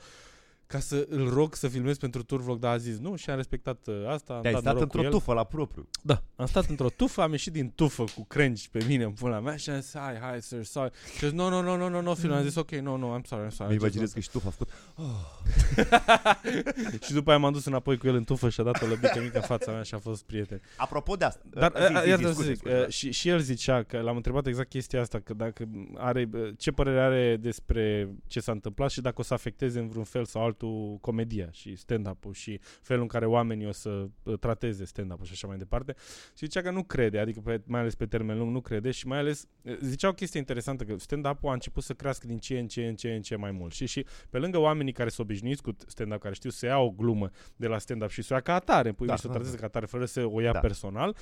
ca 0.69 0.79
să 0.79 1.07
îl 1.09 1.29
rog 1.31 1.55
să 1.55 1.69
filmez 1.69 1.99
pentru 1.99 2.23
Tour 2.23 2.41
Vlog, 2.41 2.59
dar 2.59 2.73
a 2.73 2.77
zis 2.77 2.99
nu 2.99 3.17
și 3.17 3.31
am 3.31 3.37
respectat 3.37 3.87
uh, 3.87 3.95
asta. 4.09 4.35
Am 4.35 4.41
Te-ai 4.41 4.53
dat 4.53 4.63
stat 4.63 4.75
noroc 4.75 4.91
cu 4.91 4.97
într-o 4.97 5.13
el. 5.13 5.19
tufă 5.19 5.33
la 5.33 5.45
propriu. 5.45 5.89
Da, 6.03 6.23
am 6.37 6.47
stat 6.47 6.69
într-o 6.69 6.89
tufă, 6.91 7.21
am 7.23 7.31
ieșit 7.31 7.53
din 7.53 7.71
tufă 7.75 8.05
cu 8.15 8.25
crengi 8.25 8.71
pe 8.71 8.85
mine 8.87 9.05
în 9.05 9.11
pula 9.13 9.41
mea 9.41 9.57
și 9.57 9.71
am 9.71 9.81
zis, 9.81 9.95
hai, 9.97 10.19
hai, 10.21 10.43
sir, 10.43 10.65
sorry. 10.65 10.93
Și 11.17 11.25
a 11.25 11.29
zis, 11.29 11.37
no, 11.37 11.49
no, 11.49 11.63
no, 11.63 11.77
no, 11.77 11.89
no, 11.89 12.01
no, 12.01 12.15
film. 12.15 12.33
Am 12.33 12.43
zis, 12.43 12.55
ok, 12.55 12.71
no, 12.71 12.97
no, 12.97 13.19
I'm 13.19 13.23
sorry, 13.25 13.47
I'm 13.47 13.51
sorry. 13.55 13.73
Îmi 13.73 13.75
I 13.75 13.79
just 13.79 13.81
imaginez 13.81 14.13
că 14.13 14.21
și 14.21 14.31
tufa 14.31 14.49
a 14.49 14.51
făcut. 14.51 14.69
want- 14.69 17.03
Și 17.07 17.13
după 17.13 17.31
aia 17.31 17.39
m-am 17.39 17.53
dus 17.53 17.65
înapoi 17.65 17.99
cu 17.99 18.07
el 18.07 18.15
în 18.15 18.25
tufă 18.25 18.49
și 18.49 18.61
a 18.61 18.63
dat 18.63 18.83
o 18.83 18.87
lăbică 18.87 19.21
mică 19.23 19.37
în 19.37 19.43
fața 19.43 19.73
mea 19.73 19.83
și 19.83 19.95
a 19.95 19.99
fost 19.99 20.25
prieten. 20.25 20.61
Apropo 20.77 21.15
de 21.17 21.25
asta. 21.25 21.41
Dar, 21.51 21.73
zi, 21.77 21.83
zi, 21.95 22.01
zi, 22.03 22.09
iată 22.09 22.23
să 22.27 22.33
scuze, 22.33 22.49
zic, 22.49 22.57
scuze, 22.59 22.75
da. 22.75 22.81
uh, 22.81 22.89
și, 22.89 23.11
și 23.11 23.29
el 23.29 23.39
zicea 23.39 23.83
că 23.83 24.01
l-am 24.01 24.17
întrebat 24.17 24.47
exact 24.47 24.69
chestia 24.69 25.01
asta, 25.01 25.19
că 25.21 25.35
dacă 25.35 25.65
are, 25.97 26.29
uh, 26.33 26.49
ce 26.59 26.71
părere 26.71 27.01
are 27.01 27.37
despre 27.41 28.09
ce 28.27 28.41
s-a 28.41 28.53
întâmplat 28.53 28.91
și 28.91 29.01
dacă 29.01 29.15
o 29.19 29.23
să 29.23 29.35
afecteze 29.35 29.79
în 29.79 29.89
vreun 29.89 30.05
fel 30.05 30.25
sau 30.25 30.43
altul 30.43 30.57
comedia 31.01 31.49
și 31.51 31.77
stand-up-ul 31.77 32.33
și 32.33 32.61
felul 32.83 33.03
în 33.03 33.09
care 33.09 33.27
oamenii 33.27 33.67
o 33.67 33.73
să 33.73 34.09
uh, 34.23 34.39
trateze 34.39 34.85
stand-up-ul 34.85 35.27
și 35.27 35.33
așa 35.33 35.47
mai 35.47 35.57
departe. 35.57 35.95
Și 36.37 36.45
zicea 36.45 36.63
că 36.63 36.71
nu 36.71 36.83
crede, 36.83 37.19
adică 37.19 37.41
pe, 37.41 37.61
mai 37.67 37.81
ales 37.81 37.95
pe 37.95 38.07
termen 38.07 38.39
lung 38.39 38.53
nu 38.53 38.61
crede 38.61 38.91
și 38.91 39.07
mai 39.07 39.19
ales 39.19 39.49
uh, 39.63 39.79
zicea 39.81 40.09
o 40.09 40.13
chestie 40.13 40.39
interesantă 40.39 40.85
că 40.85 40.95
stand-up-ul 40.99 41.51
a 41.51 41.53
început 41.53 41.83
să 41.83 41.93
crească 41.95 42.27
din 42.27 42.39
ce 42.39 42.59
în 42.59 42.67
ce 42.67 42.87
în 42.87 42.95
ce 42.95 43.15
în 43.15 43.23
ce 43.23 43.37
mai 43.37 43.51
mult. 43.51 43.73
Și, 43.73 43.87
și 43.87 44.07
pe 44.31 44.39
lângă 44.39 44.59
oamenii 44.59 44.93
care 44.93 45.09
sunt 45.09 45.27
obișnuiți 45.27 45.63
cu 45.63 45.77
stand-up, 45.87 46.21
care 46.21 46.35
știu 46.35 46.51
să 46.51 46.67
ia 46.67 46.79
o 46.79 46.91
glumă 46.91 47.31
de 47.57 47.67
la 47.67 47.79
stand-up 47.79 48.11
și 48.11 48.23
să 48.23 48.33
o 48.33 48.37
ia 48.37 48.43
ca 48.43 48.55
atare, 48.55 48.93
pui 48.93 49.07
Da, 49.07 49.15
și 49.15 49.21
să 49.21 49.27
o 49.27 49.31
da, 49.31 49.37
trateze 49.37 49.59
ca 49.59 49.67
atare 49.67 49.87
fără 49.87 50.05
să 50.05 50.27
o 50.27 50.41
ia 50.41 50.53
Da. 50.53 50.59
personal, 50.59 51.17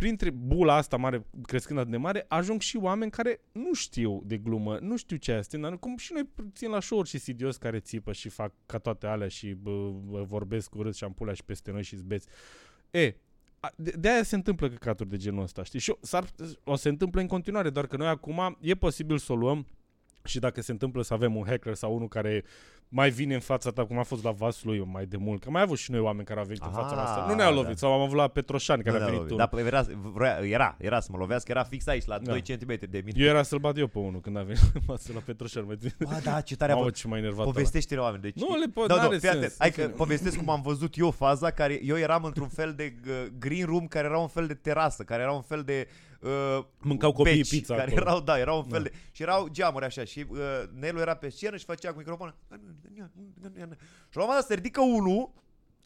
printre 0.00 0.30
bula 0.30 0.74
asta 0.74 0.96
mare, 0.96 1.26
crescând 1.42 1.78
atât 1.78 1.90
de 1.90 1.96
mare, 1.96 2.24
ajung 2.28 2.60
și 2.60 2.76
oameni 2.76 3.10
care 3.10 3.40
nu 3.52 3.74
știu 3.74 4.22
de 4.24 4.36
glumă, 4.36 4.78
nu 4.80 4.96
știu 4.96 5.16
ce 5.16 5.32
este, 5.32 5.56
dar 5.56 5.78
cum 5.78 5.96
și 5.96 6.12
noi 6.12 6.28
țin 6.52 6.70
la 6.70 6.80
show 6.80 7.02
și 7.02 7.18
sidios 7.18 7.56
care 7.56 7.78
țipă 7.78 8.12
și 8.12 8.28
fac 8.28 8.52
ca 8.70 8.78
toate 8.78 9.06
alea 9.06 9.28
și 9.28 9.52
bă, 9.54 9.90
bă, 9.90 10.22
vorbesc 10.22 10.74
urât 10.74 10.92
și 10.92 10.98
șampulea 10.98 11.34
și 11.34 11.44
peste 11.44 11.70
noi 11.70 11.82
și 11.82 11.96
zbeți. 11.96 12.26
E, 12.90 13.14
a- 13.60 13.72
de, 13.76 13.90
de 13.98 14.08
aia 14.10 14.22
se 14.22 14.34
întâmplă 14.34 14.68
căcaturi 14.68 15.08
de 15.08 15.16
genul 15.16 15.42
ăsta, 15.42 15.62
știi? 15.62 15.78
Și 15.80 15.90
o, 15.90 15.94
s-ar, 16.00 16.24
o 16.64 16.76
se 16.76 16.88
întâmplă 16.88 17.20
în 17.20 17.26
continuare, 17.26 17.70
doar 17.70 17.86
că 17.86 17.96
noi 17.96 18.06
acum 18.08 18.56
e 18.60 18.74
posibil 18.74 19.18
să 19.18 19.32
o 19.32 19.36
luăm 19.36 19.66
și 20.24 20.38
dacă 20.38 20.60
se 20.62 20.70
întâmplă 20.72 21.02
să 21.02 21.14
avem 21.14 21.36
un 21.36 21.44
hacker 21.46 21.74
sau 21.74 21.94
unul 21.94 22.08
care 22.08 22.44
mai 22.92 23.10
vine 23.10 23.34
în 23.34 23.40
fața 23.40 23.70
ta, 23.70 23.84
cum 23.86 23.98
a 23.98 24.02
fost 24.02 24.24
la 24.24 24.30
Vaslui 24.30 24.84
mai 24.92 25.06
de 25.06 25.16
mult, 25.16 25.42
că 25.42 25.50
mai 25.50 25.62
avut 25.62 25.78
și 25.78 25.90
noi 25.90 26.00
oameni 26.00 26.24
care 26.26 26.38
au 26.40 26.44
venit 26.46 26.62
în 26.62 26.70
fața 26.70 26.88
Ah, 26.88 26.94
noastră. 26.94 27.24
Nu 27.28 27.34
ne-au 27.34 27.52
lovit, 27.54 27.70
da. 27.70 27.76
sau 27.76 27.92
am 27.92 28.00
avut 28.00 28.16
la 28.16 28.28
Petroșani 28.28 28.82
care 28.82 28.96
Nu 28.98 29.02
a 29.04 29.06
ne-a 29.06 29.18
venit 29.18 29.30
lovit. 29.30 29.50
unul. 29.50 29.66
Dar 29.66 29.82
era, 29.84 30.10
vrea, 30.12 30.38
era, 30.44 30.76
era 30.78 31.00
să 31.00 31.08
mă 31.12 31.18
lovească, 31.18 31.50
era 31.50 31.62
fix 31.62 31.86
aici, 31.86 32.04
la 32.04 32.18
Da. 32.18 32.30
2 32.30 32.40
cm 32.42 32.90
de 32.90 33.02
mine. 33.04 33.22
Eu 33.22 33.28
era 33.28 33.42
să-l 33.42 33.58
bat 33.58 33.78
eu 33.78 33.86
pe 33.86 33.98
unul 33.98 34.20
când 34.20 34.36
a 34.36 34.42
venit 34.42 34.62
în 34.74 34.80
față 34.86 35.10
la 35.14 35.20
Petroșani. 35.20 35.66
Mai 35.66 35.76
țin. 35.80 35.92
Bă, 35.98 36.20
da, 36.24 36.40
ce 36.40 36.56
tare 36.56 36.72
a 36.72 36.74
Mamă, 36.74 36.86
fost. 36.88 37.00
ce 37.00 37.08
mai 37.08 37.18
enervat 37.18 37.40
ăla. 37.40 37.50
Povestește-le 37.50 38.00
oameni. 38.00 38.22
Deci, 38.22 38.34
Nu, 38.36 38.56
le 38.58 38.66
po- 38.70 38.86
da, 38.86 38.94
da, 38.96 39.02
n-are 39.02 39.18
fii 39.18 39.28
atent. 39.28 39.42
sens. 39.42 39.54
Hai 39.58 39.68
În 39.68 39.74
că 39.74 39.80
fine. 39.80 39.94
povestesc 39.94 40.36
cum 40.36 40.50
am 40.50 40.60
văzut 40.62 40.96
eu 40.96 41.10
faza 41.10 41.50
care 41.50 41.80
eu 41.84 41.98
eram 41.98 42.24
într-un 42.24 42.48
fel 42.48 42.72
de 42.76 42.94
uh, 43.06 43.26
green 43.38 43.66
room 43.66 43.86
care 43.86 44.06
era 44.06 44.18
un 44.18 44.28
fel 44.28 44.46
de 44.46 44.54
terasă, 44.54 45.02
care 45.02 45.22
era 45.22 45.32
un 45.32 45.42
fel 45.42 45.62
de 45.62 45.88
uh, 46.20 46.64
Mâncau 46.78 47.12
copiii 47.12 47.36
beci, 47.36 47.48
pizza 47.50 47.74
care 47.74 47.90
acolo. 47.90 48.06
erau, 48.06 48.20
da, 48.20 48.38
era 48.38 48.52
un 48.52 48.62
fel 48.64 48.82
Da. 48.82 48.88
de 48.88 48.92
și 49.12 49.22
erau 49.22 49.48
geamuri 49.48 49.84
așa 49.84 50.04
și 50.04 50.26
uh, 50.28 50.38
Nelu 50.78 50.98
era 51.00 51.14
pe 51.14 51.28
scenă 51.28 51.56
și 51.56 51.64
făcea 51.64 51.92
cu 51.92 51.98
microfonul. 51.98 52.34
Și 52.48 54.16
la 54.16 54.22
un 54.22 54.26
moment 54.28 54.38
dat 54.38 54.46
se 54.46 54.54
ridică 54.54 54.80
unul 54.80 55.30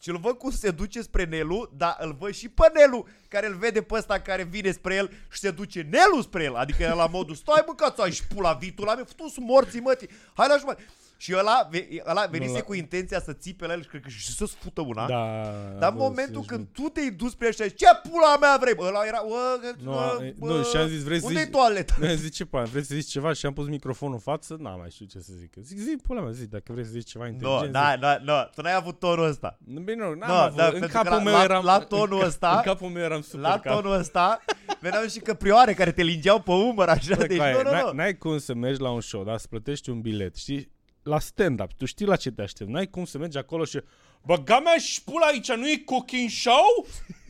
și 0.01 0.09
îl 0.09 0.17
văd 0.17 0.37
cum 0.37 0.51
se 0.51 0.71
duce 0.71 1.01
spre 1.01 1.23
Nelu, 1.25 1.71
dar 1.77 1.95
îl 1.99 2.13
văd 2.19 2.33
și 2.33 2.49
pe 2.49 2.71
Nelu, 2.73 3.07
care 3.27 3.47
îl 3.47 3.55
vede 3.55 3.81
pe 3.81 3.93
ăsta 3.93 4.19
care 4.19 4.43
vine 4.43 4.71
spre 4.71 4.95
el 4.95 5.09
și 5.31 5.39
se 5.39 5.51
duce 5.51 5.81
Nelu 5.81 6.21
spre 6.21 6.43
el. 6.43 6.55
Adică 6.55 6.83
era 6.83 6.93
la 6.93 7.07
modul, 7.07 7.35
stai 7.35 7.63
mă, 7.67 7.73
că 7.75 7.89
ți-ai 7.95 8.11
și 8.11 8.27
pula 8.27 8.53
vitul 8.53 8.85
la 8.85 8.91
mine, 8.93 9.05
fătus 9.05 9.37
morții 9.37 9.79
mătii, 9.79 10.09
hai 10.33 10.47
la 10.47 10.57
jumătate. 10.57 10.85
Și 11.17 11.33
ăla, 11.37 11.67
ve- 11.71 11.87
ăla 12.07 12.25
venise 12.25 12.53
la- 12.53 12.59
cu 12.61 12.73
intenția 12.73 13.19
să 13.19 13.33
țipe 13.33 13.65
la 13.67 13.73
el 13.73 13.81
și 13.81 13.87
cred 13.87 14.01
că 14.01 14.09
și 14.09 14.31
să-ți 14.33 14.55
fută 14.55 14.81
una. 14.81 15.07
Da. 15.07 15.41
Dar 15.79 15.91
în 15.91 15.97
bă, 15.97 16.03
momentul 16.03 16.35
să-și- 16.35 16.47
când 16.47 16.67
tu 16.71 16.81
te-ai 16.81 17.09
dus 17.11 17.31
spre 17.31 17.45
el 17.47 17.53
și 17.53 17.61
ai 17.61 17.67
zis, 17.67 17.77
ce 17.77 17.85
pula 18.09 18.37
mea 18.37 18.57
vrei? 18.61 18.73
Bă, 18.73 18.85
Ăla 18.87 19.05
era, 19.05 19.21
bă, 19.27 19.73
Nu, 19.83 19.91
bă, 19.91 20.23
e- 20.25 20.33
bă, 20.37 20.47
nu, 20.47 20.63
și 20.63 20.77
am 20.77 20.87
zis, 20.87 21.03
vrei 21.03 21.19
să 21.19 21.25
unde-i 21.25 21.43
zici- 21.43 21.51
toaleta? 21.51 21.95
Mi-a 22.01 22.13
zis 22.13 22.31
ce 22.31 22.45
pula, 22.45 22.63
vrei 22.63 22.83
să 22.83 22.95
zici 22.95 23.09
ceva 23.09 23.33
și 23.33 23.45
am 23.45 23.53
pus 23.53 23.67
microfonul 23.67 24.13
în 24.13 24.19
față, 24.19 24.55
n-am 24.59 24.79
mai 24.79 24.89
știu 24.91 25.05
ce 25.05 25.19
să 25.19 25.31
zic. 25.39 25.53
Zic, 25.61 25.77
zi, 25.77 25.95
pula 26.07 26.21
mea, 26.21 26.31
zi, 26.31 26.47
dacă 26.47 26.71
vrei 26.73 26.85
să 26.85 26.91
zici 26.91 27.09
ceva 27.09 27.25
Nu, 27.25 27.31
inteligent. 27.31 27.71
da, 27.71 27.95
da, 27.99 28.17
da, 28.25 28.43
tu 28.55 28.61
n-ai 28.61 28.75
avut 28.75 28.99
tonul 28.99 29.25
ăsta. 29.27 29.57
zic. 29.67 29.79
Bine, 29.79 30.03
nu, 30.03 30.13
n-am 30.13 30.27
Da, 30.27 30.43
avut. 30.43 30.57
da, 30.57 30.65
în 30.65 30.71
pentru 30.71 30.89
capul 30.91 31.09
că 31.09 31.15
la- 31.15 31.21
meu 31.23 31.33
la- 31.33 31.43
eram... 31.43 31.63
la 31.65 31.79
tonul 31.79 32.19
în, 32.19 32.25
ăsta- 32.31 32.55
În 32.55 32.61
capul 32.61 32.89
meu 32.89 33.03
eram 33.03 33.21
super 33.21 33.39
La 33.39 33.59
calm. 33.59 33.81
tonul 33.81 33.97
ăsta 33.99 34.39
veneau 34.79 35.05
și 35.05 35.19
căprioare 35.19 35.73
care 35.73 35.91
te 35.91 36.03
lingeau 36.03 36.39
pe 36.41 36.51
umăr 36.51 36.87
așa, 36.89 37.15
Bă, 37.15 37.25
deci 37.25 37.37
Caie, 37.37 37.53
nu, 37.53 37.61
nu, 37.61 37.69
n-ai, 37.71 37.81
nu. 37.85 37.91
n-ai 37.91 38.17
cum 38.17 38.37
să 38.39 38.53
mergi 38.53 38.81
la 38.81 38.89
un 38.89 39.01
show, 39.01 39.23
dar 39.23 39.37
să 39.37 39.47
plătești 39.49 39.89
un 39.89 40.01
bilet, 40.01 40.35
știi? 40.35 40.73
La 41.05 41.19
stand-up, 41.19 41.73
tu 41.73 41.85
știi 41.85 42.05
la 42.05 42.15
ce 42.15 42.31
te 42.31 42.41
aștept. 42.41 42.69
N-ai 42.69 42.89
cum 42.89 43.05
să 43.05 43.17
mergi 43.17 43.37
acolo 43.37 43.65
și 43.65 43.81
Băga 44.25 44.59
mea 44.59 44.77
și 44.77 45.03
pula 45.03 45.25
aici, 45.25 45.51
nu 45.51 45.69
e 45.69 45.77
cooking 45.77 46.29
show? 46.29 46.87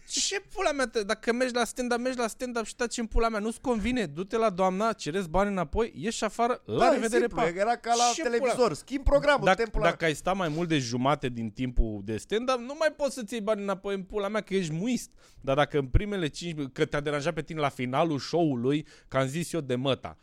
Ce 0.09 0.39
pula 0.55 0.71
mea, 0.71 0.87
te, 0.87 1.03
dacă 1.03 1.33
mergi 1.33 1.53
la 1.53 1.63
stand-up, 1.63 1.99
mergi 1.99 2.17
la 2.17 2.27
stand-up 2.27 2.65
și 2.65 2.75
taci 2.75 2.97
în 2.97 3.05
pula 3.05 3.29
mea, 3.29 3.39
nu-ți 3.39 3.61
convine, 3.61 4.05
du-te 4.05 4.37
la 4.37 4.49
doamna, 4.49 4.93
cereți 4.93 5.29
bani 5.29 5.49
înapoi, 5.49 5.93
ieși 5.95 6.23
afară, 6.23 6.61
la 6.65 6.77
Da, 6.77 6.85
e 6.87 6.89
revedere, 6.93 7.19
simplu, 7.19 7.41
pa. 7.41 7.47
Era 7.47 7.75
ca 7.75 7.93
la 7.97 8.03
Ce 8.13 8.21
televizor, 8.21 8.73
schimb 8.73 9.03
programul, 9.03 9.45
Dacă, 9.45 9.61
timpul 9.61 9.81
dacă 9.81 10.05
ai 10.05 10.13
sta 10.13 10.33
mai 10.33 10.47
mult 10.47 10.67
de 10.69 10.77
jumate 10.77 11.29
din 11.29 11.49
timpul 11.49 12.01
de 12.03 12.17
stand-up, 12.17 12.59
nu 12.59 12.75
mai 12.79 12.93
poți 12.97 13.13
să-ți 13.13 13.33
iei 13.33 13.41
bani 13.41 13.61
înapoi 13.61 13.95
în 13.95 14.03
pula 14.03 14.27
mea, 14.27 14.41
că 14.41 14.53
ești 14.55 14.73
muist. 14.73 15.09
Dar 15.41 15.55
dacă 15.55 15.77
în 15.77 15.85
primele 15.85 16.27
5 16.27 16.71
că 16.73 16.85
te-a 16.85 16.99
deranjat 16.99 17.33
pe 17.33 17.41
tine 17.41 17.59
la 17.59 17.69
finalul 17.69 18.19
show-ului, 18.19 18.87
că 19.07 19.17
am 19.17 19.27
zis 19.27 19.51
eu 19.53 19.59
de 19.61 19.75
măta. 19.75 20.17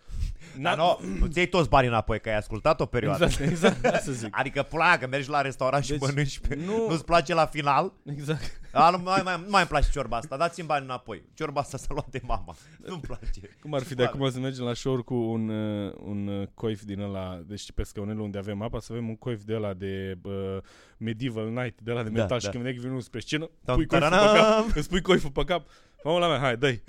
Dar 0.61 0.77
nu, 0.77 1.01
îți 1.21 1.39
iei 1.39 1.49
toți 1.49 1.69
banii 1.69 1.89
înapoi, 1.89 2.21
că 2.21 2.29
ai 2.29 2.37
ascultat 2.37 2.81
o 2.81 2.87
perioadă. 2.87 3.25
Exact, 3.25 3.51
exact, 3.51 3.85
asta 3.85 3.99
să 3.99 4.13
zic. 4.13 4.29
Adică 4.41 4.63
pula, 4.63 4.99
că 4.99 5.07
mergi 5.07 5.29
la 5.29 5.41
restaurant 5.41 5.85
și 5.85 5.91
Deci, 5.91 6.01
mănânci 6.01 6.39
pe... 6.39 6.55
nu- 6.55 6.87
Nu-ți 6.89 7.05
place 7.05 7.35
la 7.35 7.47
final? 7.47 7.93
Exact. 8.05 8.61
A, 8.73 8.91
nu 8.91 8.99
mai, 8.99 9.21
mai, 9.25 9.35
nu 9.45 9.51
mai 9.51 9.61
îmi 9.61 9.69
place 9.71 9.91
ciorba 9.91 10.17
asta, 10.17 10.37
dați-mi 10.37 10.67
bani 10.67 10.85
înapoi. 10.85 11.23
Ciorba 11.35 11.61
asta 11.61 11.77
s-a 11.77 11.87
luat 11.91 12.09
de 12.11 12.21
mama. 12.25 12.55
Nu-mi 12.87 13.01
place. 13.01 13.57
Cum 13.61 13.75
ar 13.75 13.83
fi 13.83 13.95
de 13.95 14.05
acum 14.05 14.31
să 14.31 14.39
mergem 14.39 14.65
la 14.65 14.75
show 14.75 15.03
cu 15.03 15.15
un, 15.15 15.49
uh, 15.49 15.93
un 16.05 16.27
uh, 16.27 16.47
coif 16.55 16.83
din 16.83 17.01
ăla, 17.01 17.41
deci 17.47 17.73
pe 17.73 17.83
scaunele 17.83 18.21
unde 18.21 18.39
avem 18.39 18.63
apa, 18.63 18.81
să 18.81 18.93
avem 18.93 19.09
un 19.09 19.17
coif 19.17 19.43
de 19.43 19.55
ăla 19.55 19.73
de 19.75 20.19
uh, 20.23 20.59
medieval 20.97 21.49
night, 21.49 21.81
de 21.81 21.91
ăla 21.91 22.03
de 22.03 22.09
Da, 22.11 22.21
metal 22.21 22.39
și 22.39 22.45
da. 22.45 22.51
când 22.51 22.65
vine 22.65 22.79
vinul 22.81 23.01
spre 23.01 23.21
scenă, 23.21 23.51
Tam, 23.65 23.77
pui 23.77 23.87
coiful 23.87 24.09
pe 24.09 24.17
taranam. 24.17 24.65
cap, 24.67 24.77
îți 24.77 24.89
pui 24.89 25.01
coiful 25.01 25.31
pe 25.31 25.45
cap, 25.45 25.67
mamă 26.05 26.19
la 26.19 26.29
mea, 26.29 26.39
hai, 26.39 26.57
dă-i. 26.57 26.83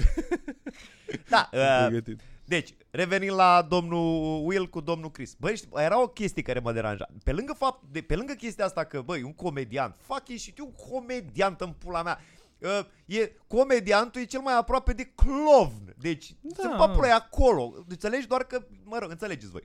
Da, 1.29 1.49
uh, 1.53 1.85
Pregătit. 1.87 2.19
Deci, 2.45 2.73
revenind 2.89 3.35
la 3.35 3.65
domnul 3.69 4.41
Will 4.45 4.69
cu 4.69 4.79
domnul 4.79 5.11
Chris. 5.11 5.33
Băi, 5.33 5.55
știi, 5.55 5.69
era 5.75 6.01
o 6.01 6.07
chestie 6.07 6.41
care 6.41 6.59
mă 6.59 6.71
deranja. 6.71 7.07
Pe 7.23 7.31
lângă, 7.31 7.53
fapt, 7.53 7.83
de, 7.91 8.01
pe 8.01 8.15
lângă 8.15 8.33
chestia 8.33 8.65
asta 8.65 8.83
că, 8.83 9.01
băi, 9.01 9.21
un 9.21 9.33
comediant, 9.33 9.95
fucking 10.01 10.39
shit, 10.39 10.57
e 10.57 10.61
un 10.61 10.73
comediant 10.91 11.61
în 11.61 11.71
pula 11.71 12.03
mea. 12.03 12.19
Uh, 12.57 12.85
e, 13.05 13.31
comediantul 13.47 14.21
e 14.21 14.25
cel 14.25 14.41
mai 14.41 14.57
aproape 14.57 14.93
de 14.93 15.11
clovn. 15.15 15.95
Deci, 15.97 16.35
da. 16.41 16.49
Da. 16.55 16.69
se 16.69 16.75
papulă 16.77 17.07
e 17.07 17.11
acolo. 17.11 17.73
Înțelegi 17.87 18.27
doar 18.27 18.43
că, 18.43 18.65
mă 18.83 18.97
rog, 18.97 19.11
înțelegeți 19.11 19.51
voi. 19.51 19.63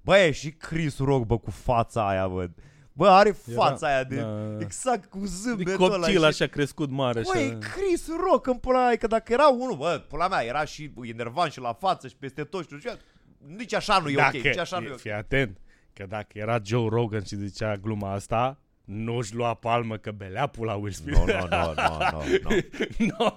Băi, 0.00 0.32
și 0.32 0.50
Chris 0.50 0.98
Rock, 0.98 1.26
bă, 1.26 1.38
cu 1.38 1.50
fața 1.50 2.08
aia, 2.08 2.28
bă. 2.28 2.50
Bă, 2.92 3.08
are 3.08 3.30
fața 3.30 3.86
aia 3.86 4.04
de... 4.04 4.16
da. 4.16 4.56
Exact 4.60 5.10
cu 5.10 5.18
De 5.18 5.26
zâmbetul 5.26 5.92
ăla. 5.92 5.98
copil 6.06 6.18
și- 6.18 6.24
așa 6.24 6.46
crescut 6.46 6.90
mare. 6.90 7.22
Băi, 7.32 7.44
așa. 7.46 7.58
Chris 7.74 8.08
Rock 8.30 8.46
în 8.46 8.56
pula 8.56 8.86
mea, 8.86 8.96
că 8.96 9.06
dacă 9.06 9.32
era 9.32 9.48
unul, 9.48 9.76
bă, 9.76 10.02
pula 10.08 10.28
mea, 10.28 10.44
era 10.44 10.64
și 10.64 10.92
enervant 11.02 11.52
și 11.52 11.60
la 11.60 11.72
față 11.72 12.08
și 12.08 12.16
peste 12.16 12.44
tot 12.44 12.62
și 12.66 12.68
nu 12.72 12.78
știu, 12.78 12.90
nici 13.56 13.74
așa 13.74 13.98
nu 13.98 14.08
e 14.08 14.16
ok, 14.26 14.32
nici 14.32 14.58
așa 14.58 14.78
nu 14.78 14.86
e 14.86 14.90
ok. 14.90 14.98
fii 14.98 15.12
atent, 15.12 15.58
că 15.92 16.04
dacă 16.08 16.26
era 16.38 16.58
Joe 16.64 16.88
Rogan 16.88 17.22
și 17.24 17.36
zicea 17.36 17.76
gluma 17.76 18.12
asta, 18.12 18.58
nu-și 18.84 19.34
lua 19.34 19.54
palmă 19.54 19.96
că 19.96 20.10
belea 20.10 20.46
pula 20.46 20.74
Will 20.74 20.92
Smith. 20.92 21.18
Nu, 21.18 21.24
nu, 21.24 21.32
nu, 21.32 21.74
nu, 21.74 22.22
nu, 22.42 22.50
nu. 22.98 23.06
no, 23.18 23.36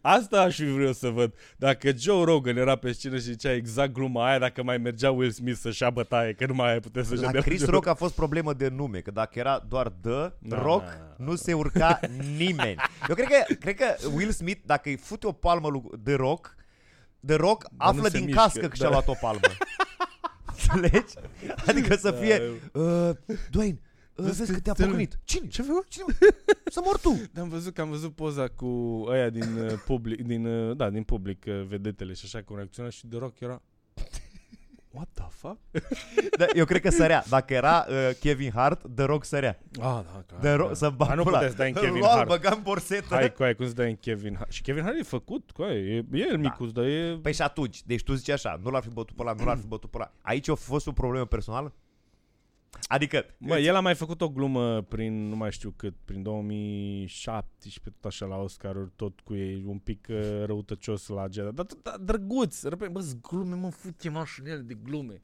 asta 0.00 0.40
aș 0.40 0.56
fi 0.56 0.64
vreau 0.64 0.92
să 0.92 1.08
văd. 1.08 1.34
Dacă 1.56 1.90
Joe 1.96 2.24
Rogan 2.24 2.56
era 2.56 2.76
pe 2.76 2.92
scenă 2.92 3.14
și 3.16 3.22
zicea 3.22 3.52
exact 3.52 3.92
gluma 3.92 4.26
aia, 4.28 4.38
dacă 4.38 4.62
mai 4.62 4.78
mergea 4.78 5.10
Will 5.10 5.30
Smith 5.30 5.58
să-și 5.60 5.82
ia 5.82 5.90
bătaie, 5.90 6.32
că 6.32 6.46
nu 6.46 6.54
mai 6.54 6.80
putea 6.80 7.02
să-și 7.02 7.22
La 7.22 7.30
dea 7.30 7.40
Chris 7.40 7.58
Joe 7.60 7.70
Rock 7.70 7.86
a 7.86 7.94
fost 7.94 8.14
problemă 8.14 8.52
de 8.52 8.68
nume, 8.68 8.98
că 8.98 9.10
dacă 9.10 9.38
era 9.38 9.64
doar 9.68 9.88
The 9.88 10.30
Da, 10.38 10.62
Rock, 10.62 10.84
da, 10.84 10.90
da. 10.90 11.24
nu 11.24 11.34
se 11.34 11.52
urca 11.52 12.00
nimeni. 12.36 12.76
Eu 13.08 13.14
cred 13.14 13.26
că, 13.26 13.54
cred 13.54 13.74
că 13.74 13.94
Will 14.14 14.30
Smith, 14.30 14.60
dacă 14.64 14.88
îi 14.88 14.96
fute 14.96 15.26
o 15.26 15.32
palmă 15.32 15.68
lui 15.68 15.82
The 16.04 16.14
Rock, 16.14 16.54
The 17.26 17.36
Rock 17.36 17.62
nu 17.70 17.76
află 17.78 18.08
se 18.08 18.16
din 18.18 18.24
mișcă, 18.26 18.40
cască 18.42 18.68
că 18.68 18.74
și-a 18.74 18.84
da. 18.84 18.90
luat 18.90 19.08
o 19.08 19.14
palmă. 19.20 19.40
Înțelegi? 20.72 21.14
Adică 21.66 21.94
să 21.96 22.10
Da, 22.10 22.16
fie, 22.16 22.42
eu- 22.74 23.08
uh, 23.08 23.16
Dwayne, 23.50 23.78
uh, 23.82 23.90
Vezi 24.14 24.38
vezi 24.38 24.50
că 24.50 24.56
că 24.56 24.62
te-a 24.62 24.72
te- 24.72 24.84
păcălit. 24.84 25.18
Cine? 25.24 25.46
Ce 25.46 25.62
făcut? 25.62 25.88
Cine? 25.88 26.04
Să 26.64 26.80
mor 26.84 26.98
tu. 26.98 27.22
Am 27.40 27.48
văzut 27.48 27.74
că 27.74 27.80
am 27.80 27.88
văzut 27.90 28.14
poza 28.14 28.48
cu 28.48 28.66
ăia 29.08 29.30
din 29.30 29.56
uh, 29.58 29.72
public, 29.86 30.22
din, 30.22 30.46
uh, 30.46 30.76
da, 30.76 30.90
din 30.90 31.02
public, 31.02 31.44
uh, 31.46 31.62
vedetele 31.66 32.12
și 32.12 32.22
așa, 32.24 32.42
cum 32.42 32.56
reacționa 32.56 32.88
și 32.88 33.06
The 33.06 33.18
Rock 33.18 33.40
era... 33.40 33.62
What 34.94 35.08
the 35.14 35.24
fuck? 35.30 35.58
Da, 36.38 36.44
eu 36.54 36.64
cred 36.64 36.80
că 36.80 36.90
sărea. 36.90 37.24
Dacă 37.28 37.52
era 37.54 37.86
uh, 37.88 38.10
Kevin 38.20 38.50
Hart, 38.54 38.82
The 38.94 39.04
Rock 39.04 39.24
sărea. 39.24 39.58
Ah, 39.80 40.00
da, 40.12 40.24
clar. 40.26 40.40
The 40.40 40.52
Rock, 40.52 40.68
da. 40.68 40.74
să 40.74 40.84
Dar 40.84 40.94
bag 40.94 41.16
nu 41.16 41.22
pula. 41.22 41.38
puteți 41.38 41.56
da 41.56 41.64
în 41.64 41.72
Kevin 41.72 41.90
Îl 41.94 41.98
lua, 41.98 42.08
Hart. 42.08 42.28
băga 42.28 42.50
în 42.56 42.62
borsetă. 42.62 43.14
Hai 43.14 43.32
cu 43.32 43.42
aia, 43.42 43.54
cum 43.54 43.66
se 43.66 43.72
dă 43.72 43.82
în 43.82 43.96
Kevin 43.96 44.34
Hart. 44.34 44.50
Și 44.50 44.62
Kevin 44.62 44.82
Hart 44.82 44.98
e 44.98 45.02
făcut, 45.02 45.50
cu 45.50 45.62
aia, 45.62 45.78
e, 45.78 46.04
e 46.12 46.26
el 46.30 46.38
micuț, 46.38 46.70
dar 46.70 46.84
e... 46.84 47.18
Păi 47.22 47.32
și 47.32 47.42
atunci, 47.42 47.82
deci 47.84 48.02
tu 48.02 48.14
zici 48.14 48.28
așa, 48.28 48.60
nu 48.62 48.70
l-ar 48.70 48.82
fi 48.82 48.88
bătut 48.88 49.16
pe 49.16 49.22
ăla, 49.22 49.32
nu 49.38 49.44
l-ar 49.44 49.58
fi 49.58 49.66
bătut 49.66 49.90
pe 49.90 49.96
ăla. 49.96 50.12
Aici 50.20 50.48
a 50.48 50.54
fost 50.54 50.86
o 50.86 50.92
problemă 50.92 51.24
personală? 51.26 51.74
Adică, 52.92 53.26
Mă, 53.38 53.58
el 53.58 53.74
a 53.74 53.80
mai 53.80 53.94
făcut 53.94 54.20
o 54.20 54.28
glumă 54.28 54.82
prin, 54.82 55.28
nu 55.28 55.36
mai 55.36 55.52
știu 55.52 55.74
cât, 55.76 55.94
prin 56.04 56.22
2017, 56.22 57.80
tot 58.00 58.04
așa 58.04 58.26
la 58.26 58.36
Oscar, 58.36 58.76
tot 58.96 59.20
cu 59.20 59.34
ei, 59.34 59.64
un 59.66 59.78
pic 59.78 60.06
uh, 60.10 60.44
răutăcios 60.44 61.06
la 61.06 61.22
agenda. 61.22 61.50
Dar 61.50 61.64
tot 61.64 61.82
da, 61.82 61.94
drăguț, 62.00 62.62
repede, 62.62 62.90
bă, 62.90 63.00
zi 63.00 63.16
glume, 63.20 63.54
mă, 63.54 63.70
fute 63.70 64.08
mă 64.08 64.24
și 64.24 64.40
în 64.40 64.46
ele 64.46 64.60
de 64.60 64.74
glume. 64.74 65.22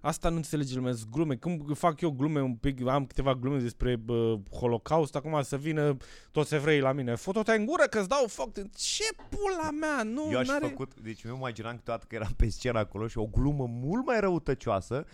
Asta 0.00 0.28
nu 0.28 0.36
înțelege 0.36 0.74
lumea, 0.74 0.92
zi 0.92 1.04
glume. 1.10 1.36
Când 1.36 1.76
fac 1.76 2.00
eu 2.00 2.10
glume 2.10 2.42
un 2.42 2.54
pic, 2.54 2.86
am 2.86 3.06
câteva 3.06 3.34
glume 3.34 3.58
despre 3.58 3.96
bă, 3.96 4.38
Holocaust, 4.50 5.16
acum 5.16 5.42
să 5.42 5.56
vină 5.56 5.96
toți 6.30 6.54
evreii 6.54 6.80
la 6.80 6.92
mine. 6.92 7.14
Foto-te 7.14 7.52
în 7.52 7.64
gură 7.64 7.82
că-ți 7.82 8.08
dau 8.08 8.24
foc. 8.26 8.52
Ce 8.54 9.04
pula 9.28 9.70
mea, 9.70 10.02
nu, 10.02 10.30
eu 10.30 10.38
aș 10.38 10.46
fi 10.46 10.50
n-are... 10.52 10.66
făcut, 10.66 11.00
deci 11.00 11.22
eu 11.22 11.30
mă 11.30 11.36
imaginam 11.36 11.76
câteodată 11.76 12.06
că 12.08 12.14
eram 12.14 12.32
pe 12.36 12.48
scenă 12.48 12.78
acolo 12.78 13.06
și 13.06 13.18
o 13.18 13.26
glumă 13.26 13.66
mult 13.68 14.06
mai 14.06 14.20
răutăcioasă 14.20 15.06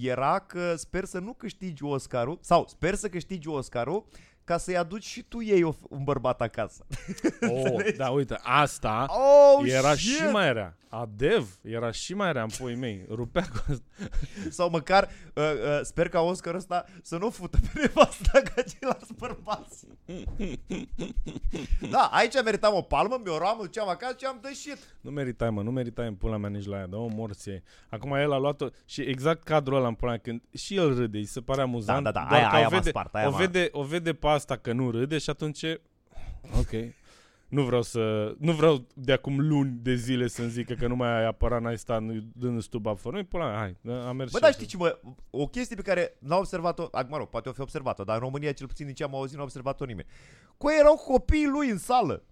era 0.00 0.38
că 0.38 0.74
sper 0.76 1.04
să 1.04 1.18
nu 1.18 1.32
câștigi 1.32 1.84
Oscarul, 1.84 2.38
sau 2.40 2.66
sper 2.68 2.94
să 2.94 3.08
câștigi 3.08 3.48
Oscarul 3.48 4.04
ca 4.44 4.56
să-i 4.58 4.76
aduci 4.76 5.04
și 5.04 5.22
tu 5.22 5.42
ei 5.42 5.62
o- 5.62 5.74
un 5.88 6.04
bărbat 6.04 6.40
acasă. 6.40 6.86
Oh, 7.48 7.94
da, 7.96 8.08
uite, 8.10 8.38
asta 8.42 9.06
Oh, 9.08 9.68
era 9.70 9.94
shit! 9.94 9.98
și 10.16 10.22
mai 10.22 10.52
rea. 10.52 10.76
Adev 10.88 11.48
era 11.62 11.90
și 11.90 12.14
mai 12.14 12.32
rea 12.32 12.42
în 12.42 12.48
puii 12.58 12.74
mei. 12.76 13.04
Rupea 13.10 13.42
cu 13.42 13.64
asta. 13.70 13.84
Sau 14.56 14.70
măcar 14.70 15.08
uh, 15.34 15.42
uh, 15.42 15.80
sper 15.82 16.08
ca 16.08 16.20
Oscar 16.20 16.54
ăsta 16.54 16.84
să 17.02 17.16
nu 17.16 17.30
fută 17.30 17.58
pe 17.60 17.80
nevasta 17.80 18.40
ca 18.54 18.62
ceilalți 18.62 19.12
bărbați. 19.18 19.86
da, 21.90 22.08
aici 22.12 22.42
meritam 22.44 22.74
o 22.74 22.80
palmă, 22.80 23.20
mi-o 23.24 23.36
luam, 23.38 23.56
mă 23.56 23.62
duceam 23.64 23.88
acasă 23.88 24.14
și 24.18 24.24
am 24.24 24.38
dășit. 24.42 24.76
Nu 25.00 25.10
meritai, 25.10 25.50
mă, 25.50 25.62
nu 25.62 25.70
meritai 25.70 26.06
în 26.06 26.14
pula 26.14 26.36
mea 26.36 26.50
nici 26.50 26.66
la 26.66 26.76
ea, 26.76 26.86
dar 26.86 27.00
o 27.00 27.06
morție. 27.06 27.62
Acum 27.88 28.12
el 28.12 28.32
a 28.32 28.38
luat-o 28.38 28.66
și 28.84 29.00
exact 29.00 29.42
cadrul 29.42 29.76
ăla 29.76 29.86
în 29.88 29.94
pula 29.94 30.10
mea, 30.10 30.20
când 30.20 30.42
și 30.54 30.76
el 30.76 30.94
râde, 30.96 31.18
îi 31.18 31.24
se 31.24 31.40
pare 31.40 31.60
amuzant. 31.60 32.04
Da, 32.04 32.10
da, 32.10 32.20
da, 32.20 32.26
doar 32.28 32.40
aia- 32.40 32.48
că 32.50 32.56
aia 32.56 32.66
o 32.66 32.70
m-a 32.70 32.76
vede, 32.78 32.88
spart, 32.90 33.14
aia 33.14 33.26
o, 33.26 33.30
m-a- 33.30 33.36
vede, 33.36 33.68
o 33.72 33.82
vede 33.82 34.12
pe 34.12 34.26
asta 34.34 34.56
că 34.56 34.72
nu 34.72 34.90
râde 34.90 35.18
și 35.18 35.30
atunci, 35.30 35.64
ok, 36.58 36.70
nu 37.48 37.62
vreau 37.62 37.82
să, 37.82 38.34
nu 38.38 38.52
vreau 38.52 38.86
de 38.94 39.12
acum 39.12 39.40
luni 39.48 39.78
de 39.82 39.94
zile 39.94 40.26
să-mi 40.28 40.48
zică 40.50 40.74
că 40.74 40.86
nu 40.86 40.96
mai 40.96 41.18
ai 41.18 41.26
apărat, 41.26 41.62
n-ai 41.62 41.78
stat 41.78 42.02
dând 42.32 42.62
stuba 42.62 42.94
fără. 42.94 43.16
Nu, 43.16 43.24
pula 43.24 43.46
mea, 43.46 43.58
hai, 43.58 43.76
da, 43.80 44.08
am 44.08 44.16
mers 44.16 44.30
Bă, 44.30 44.36
și 44.36 44.42
dar 44.42 44.50
eu. 44.50 44.56
știi 44.56 44.66
ce, 44.66 44.76
mă, 44.76 44.98
o 45.30 45.46
chestie 45.46 45.76
pe 45.76 45.82
care 45.82 46.16
n-au 46.18 46.38
observat-o, 46.38 46.88
ac, 46.90 47.08
mă 47.08 47.16
rog, 47.16 47.28
poate 47.28 47.48
o 47.48 47.52
fi 47.52 47.60
observat-o, 47.60 48.04
dar 48.04 48.14
în 48.14 48.22
România, 48.22 48.52
cel 48.52 48.66
puțin 48.66 48.86
din 48.86 48.94
ce 48.94 49.04
am 49.04 49.14
auzit, 49.14 49.36
n-a 49.36 49.42
observat-o 49.42 49.84
nimeni. 49.84 50.08
Cu 50.56 50.70
ei 50.70 50.78
erau 50.78 50.94
copiii 50.94 51.48
lui 51.48 51.70
în 51.70 51.78
sală. 51.78 52.22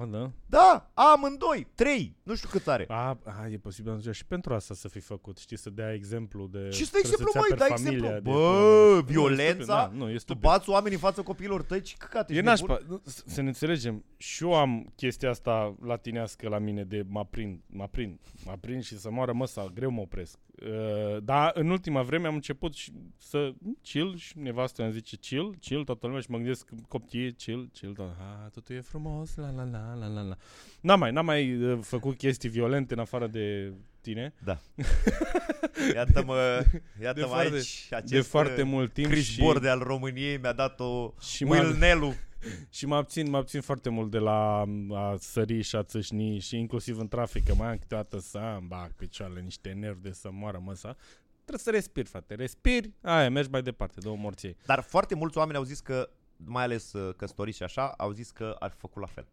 A, 0.00 0.04
da? 0.06 0.30
Da, 0.46 0.90
amândoi, 0.94 1.66
trei, 1.74 2.16
nu 2.22 2.34
știu 2.34 2.48
cât 2.48 2.66
are. 2.68 2.84
A, 2.88 3.18
a, 3.24 3.46
e 3.50 3.56
posibil 3.58 3.90
atunci 3.92 4.14
și 4.14 4.24
pentru 4.26 4.54
asta 4.54 4.74
să 4.74 4.88
fi 4.88 5.00
făcut, 5.00 5.38
știi, 5.38 5.58
să 5.58 5.70
dea 5.70 5.92
exemplu 5.92 6.46
de... 6.46 6.70
Și 6.70 6.84
stă 6.84 6.98
trebuie 6.98 7.12
exemplu, 7.12 7.30
să-ți 7.32 7.48
măi, 7.48 7.58
da 7.58 7.64
aperi 7.64 7.80
exemplu. 7.80 8.06
familia 8.06 8.20
de 8.20 8.30
Bă, 8.30 8.32
pula 8.32 8.92
mea. 8.92 9.00
violența, 9.00 9.90
Nu, 9.94 9.98
e 9.98 9.98
stupid, 9.98 9.98
da, 9.98 10.04
nu, 10.04 10.08
e 10.10 10.12
Tu 10.12 10.18
stupid. 10.18 10.42
bați 10.42 10.70
oameni 10.70 10.94
în 10.94 11.00
fața 11.00 11.22
copiilor 11.22 11.62
tăi, 11.62 11.80
ce 11.80 11.94
căcate, 11.98 12.32
E 12.34 12.36
ești 12.36 12.48
nebun? 12.48 12.66
nașpa, 12.68 12.84
nu, 12.88 13.00
s- 13.04 13.22
să 13.26 13.40
ne 13.40 13.46
înțelegem. 13.48 14.04
Și 14.16 14.44
eu 14.44 14.54
am 14.54 14.92
chestia 14.96 15.30
asta 15.30 15.74
latinească 15.82 16.48
la 16.48 16.58
mine 16.58 16.84
de 16.84 17.04
mă 17.08 17.24
prind, 17.30 17.60
mă 17.66 17.88
prind, 17.90 18.18
mă 18.44 18.56
prind 18.60 18.82
și 18.82 18.98
să 18.98 19.10
moară 19.10 19.32
măsa, 19.32 19.70
greu 19.74 19.90
mă 19.90 20.00
opresc. 20.00 20.38
Uh, 20.66 21.22
dar 21.22 21.50
în 21.54 21.70
ultima 21.70 22.02
vreme 22.02 22.26
am 22.26 22.34
început 22.34 22.74
și 22.74 22.92
să 23.18 23.52
chill 23.82 24.16
și 24.16 24.38
nevastă 24.38 24.82
îmi 24.82 24.92
zice 24.92 25.16
chill, 25.16 25.56
chill, 25.60 25.84
toată 25.84 26.06
lumea 26.06 26.20
și 26.20 26.30
mă 26.30 26.36
gândesc 26.36 26.68
coptie, 26.88 27.30
chill, 27.32 27.68
chill, 27.72 27.92
tot, 27.94 28.06
ah, 28.18 28.50
totul 28.52 28.74
e 28.76 28.80
frumos, 28.80 29.36
la 29.36 29.50
la 29.50 29.64
la 29.70 29.71
la 29.78 30.06
la 30.06 30.20
la. 30.20 30.36
N-am 30.80 30.98
mai, 30.98 31.12
n-am 31.12 31.24
mai 31.24 31.54
uh, 31.56 31.78
făcut 31.82 32.16
chestii 32.16 32.48
violente 32.48 32.94
în 32.94 33.00
afară 33.00 33.26
de 33.26 33.72
tine, 34.00 34.34
Iată-mă, 35.94 36.64
iată-mă 37.02 37.12
De 37.12 37.22
foarte- 37.32 37.54
aici, 37.54 37.86
acest 37.90 38.12
de 38.12 38.20
foarte 38.20 38.62
uh, 38.62 38.68
mult 38.68 38.92
timp 38.92 39.08
Chris 39.10 39.24
și, 39.24 39.40
Borde 39.40 39.68
al 39.68 39.78
României 39.78 40.36
mi-a 40.38 40.52
dat 40.52 40.80
o 40.80 41.12
și 41.20 41.44
Will 41.44 41.64
m-am- 41.68 41.76
Nelu. 41.78 42.14
Și 42.70 42.86
mă 42.86 42.96
abțin, 42.96 43.30
mă 43.30 43.36
abțin 43.36 43.60
foarte 43.60 43.88
mult 43.88 44.10
de 44.10 44.18
la 44.18 44.64
a 44.92 45.16
sări 45.18 45.60
și 45.62 45.76
a 45.76 45.82
țâșni 45.82 46.38
și 46.38 46.58
inclusiv 46.58 46.98
în 46.98 47.08
trafic, 47.08 47.44
că 47.46 47.54
mai 47.54 47.68
am 47.68 47.76
câteodată 47.76 48.18
să 48.18 48.38
îmi 48.58 48.66
bag 48.66 48.92
picioarele 48.92 49.40
niște 49.40 49.70
nervi 49.70 50.00
de 50.02 50.12
să 50.12 50.28
moară 50.32 50.60
măsa. 50.64 50.96
Trebuie 51.44 51.58
să 51.64 51.70
respiri, 51.70 52.08
frate. 52.08 52.34
Respiri, 52.34 52.92
aia, 53.02 53.30
mergi 53.30 53.50
mai 53.50 53.62
departe, 53.62 54.00
două 54.00 54.16
morții. 54.16 54.56
Dar 54.66 54.80
foarte 54.80 55.14
mulți 55.14 55.38
oameni 55.38 55.58
au 55.58 55.64
zis 55.64 55.80
că, 55.80 56.08
mai 56.36 56.62
ales 56.62 56.92
uh, 56.92 57.14
căsătoriți 57.16 57.56
și 57.56 57.62
așa, 57.62 57.86
au 57.96 58.10
zis 58.12 58.30
că 58.30 58.56
ar 58.58 58.70
fi 58.70 58.76
făcut 58.78 59.00
la 59.00 59.08
fel. 59.08 59.26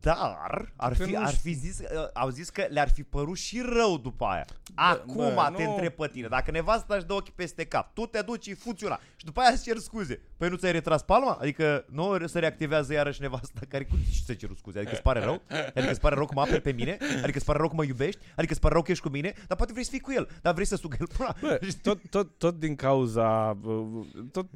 Dar 0.00 0.72
ar 0.76 0.92
Că 0.96 1.04
fi, 1.04 1.10
nu 1.12 1.20
ar 1.22 1.34
știu. 1.34 1.50
fi 1.50 1.56
zis, 1.58 1.78
uh, 1.78 1.86
au 2.12 2.28
zis 2.28 2.48
că 2.48 2.66
le-ar 2.68 2.90
fi 2.90 3.02
părut 3.02 3.36
și 3.36 3.62
rău 3.66 3.98
după 3.98 4.24
aia. 4.24 4.44
Acum 4.74 5.14
bă, 5.34 5.52
te 5.56 5.64
nu. 5.64 5.70
întreb 5.70 5.92
pe 5.92 6.08
tine, 6.12 6.28
dacă 6.28 6.50
nevasta 6.50 6.94
își 6.94 7.04
dă 7.04 7.12
ochii 7.12 7.32
peste 7.36 7.64
cap, 7.64 7.94
tu 7.94 8.06
te 8.06 8.22
duci, 8.22 8.46
îi 8.46 8.54
funcționa 8.54 9.00
și 9.16 9.24
după 9.24 9.40
aia 9.40 9.50
îți 9.52 9.62
cer 9.62 9.76
scuze. 9.76 10.20
Păi 10.36 10.48
nu 10.48 10.56
ți-ai 10.56 10.72
retras 10.72 11.02
palma? 11.02 11.38
Adică 11.40 11.84
nu 11.90 12.26
se 12.26 12.38
reactivează 12.38 12.92
iarăși 12.92 13.20
nevasta 13.20 13.60
care 13.68 13.84
cu 13.84 13.96
și 14.10 14.24
să 14.24 14.34
cer 14.34 14.50
scuze. 14.56 14.78
Adică 14.78 14.92
îți 14.92 15.02
pare 15.02 15.20
rău? 15.20 15.42
Adică 15.48 15.90
îți 15.90 16.00
pare 16.00 16.14
rău 16.14 16.26
că 16.26 16.32
mă 16.34 16.40
aperi 16.40 16.60
pe 16.60 16.72
mine? 16.72 16.96
Adică 17.22 17.36
îți 17.36 17.44
pare 17.44 17.58
rău 17.58 17.68
că 17.68 17.74
mă 17.74 17.84
iubești? 17.84 18.20
Adică 18.36 18.52
îți 18.52 18.60
pare 18.60 18.72
rău 18.74 18.82
că 18.82 18.90
ești 18.90 19.02
cu 19.02 19.08
mine? 19.10 19.32
Dar 19.46 19.56
poate 19.56 19.72
vrei 19.72 19.84
să 19.84 19.90
fii 19.90 20.00
cu 20.00 20.12
el, 20.12 20.28
dar 20.42 20.52
vrei 20.54 20.66
să 20.66 20.76
sugă 20.76 20.96
el 21.00 21.06
pula. 21.16 21.34
Bă, 21.40 21.58
tot, 21.82 21.98
tot, 22.10 22.38
tot 22.38 22.58
din 22.58 22.74
cauza... 22.76 23.58
uh, 23.64 24.06
Tot, 24.32 24.46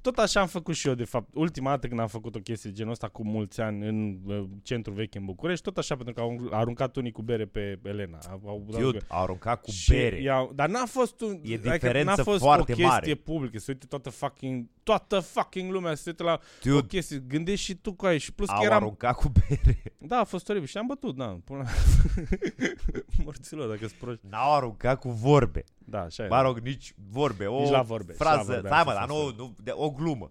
tot 0.00 0.18
așa 0.18 0.40
am 0.40 0.46
făcut 0.46 0.74
și 0.74 0.88
eu, 0.88 0.94
de 0.94 1.04
fapt. 1.04 1.28
Ultima 1.34 1.70
dată 1.70 1.86
când 1.88 2.00
am 2.00 2.06
făcut 2.06 2.34
o 2.34 2.38
chestie 2.38 2.72
genul 2.72 2.92
ăsta 2.92 3.08
cu 3.08 3.24
mulți 3.24 3.60
ani 3.60 3.86
în 3.88 4.18
un 4.26 4.34
uh, 4.36 4.48
centru 4.62 4.92
vechi 4.92 5.14
în 5.14 5.24
București, 5.24 5.64
tot 5.64 5.78
așa 5.78 5.96
pentru 5.96 6.14
că 6.14 6.20
au 6.20 6.48
aruncat 6.50 6.96
unii 6.96 7.12
cu 7.12 7.22
bere 7.22 7.44
pe 7.46 7.78
Elena. 7.82 8.18
Au, 8.30 8.40
au, 8.46 8.64
Dude, 8.68 8.98
a 9.08 9.20
aruncat 9.20 9.60
cu 9.62 9.70
și 9.70 9.90
bere. 9.90 10.20
i-au- 10.22 10.52
dar 10.54 10.68
n-a 10.68 10.86
fost 10.86 11.20
un, 11.20 11.40
E 11.42 11.54
adică 11.54 11.70
diferență 11.70 12.14
n-a 12.16 12.22
fost 12.22 12.38
foarte 12.40 12.60
o 12.60 12.64
chestie 12.64 12.86
mare. 12.86 13.14
publică, 13.14 13.58
se 13.58 13.70
uite 13.72 13.86
toată 13.86 14.10
fucking, 14.10 14.66
toată 14.82 15.20
fucking 15.20 15.72
lumea 15.72 15.94
se 15.94 16.02
uită 16.10 16.22
la 16.22 16.32
o 16.32 16.68
Dude, 16.70 16.86
chestie, 16.86 17.18
gândești 17.28 17.64
și 17.64 17.74
tu 17.74 17.92
cu 17.92 18.06
aia 18.06 18.18
și 18.18 18.32
plus 18.32 18.48
că 18.48 18.54
au 18.54 18.62
eram, 18.62 18.76
aruncat 18.76 19.14
cu 19.16 19.28
bere. 19.48 19.82
da, 19.98 20.18
a 20.18 20.24
fost 20.24 20.48
oribil 20.48 20.68
și 20.68 20.78
am 20.78 20.86
bătut, 20.86 21.16
da, 21.16 21.38
până 21.44 21.64
morților, 23.24 23.66
dacă 23.68 23.78
sunt 23.78 23.92
proști. 23.92 24.26
N-au 24.28 24.54
aruncat 24.54 24.98
cu 25.00 25.10
vorbe. 25.10 25.64
Da, 25.84 26.00
așa 26.02 26.24
e. 26.24 26.28
Mă 26.28 26.42
rog, 26.42 26.58
nici 26.58 26.94
vorbe. 27.10 27.46
O 27.46 27.60
Nici 27.60 27.70
la 27.70 27.82
vorbe, 27.82 28.12
și 28.12 28.18
la 28.20 28.30
frază. 28.30 28.52
vorbe, 28.52 28.66
Stai 28.68 28.78
am 28.78 28.84
mă, 28.86 28.92
fost 28.92 29.06
dar 29.06 29.16
nu, 29.16 29.29
așa. 29.30 29.42
nu, 29.42 29.56
de, 29.62 29.70
o 29.74 29.90
glumă. 29.90 30.28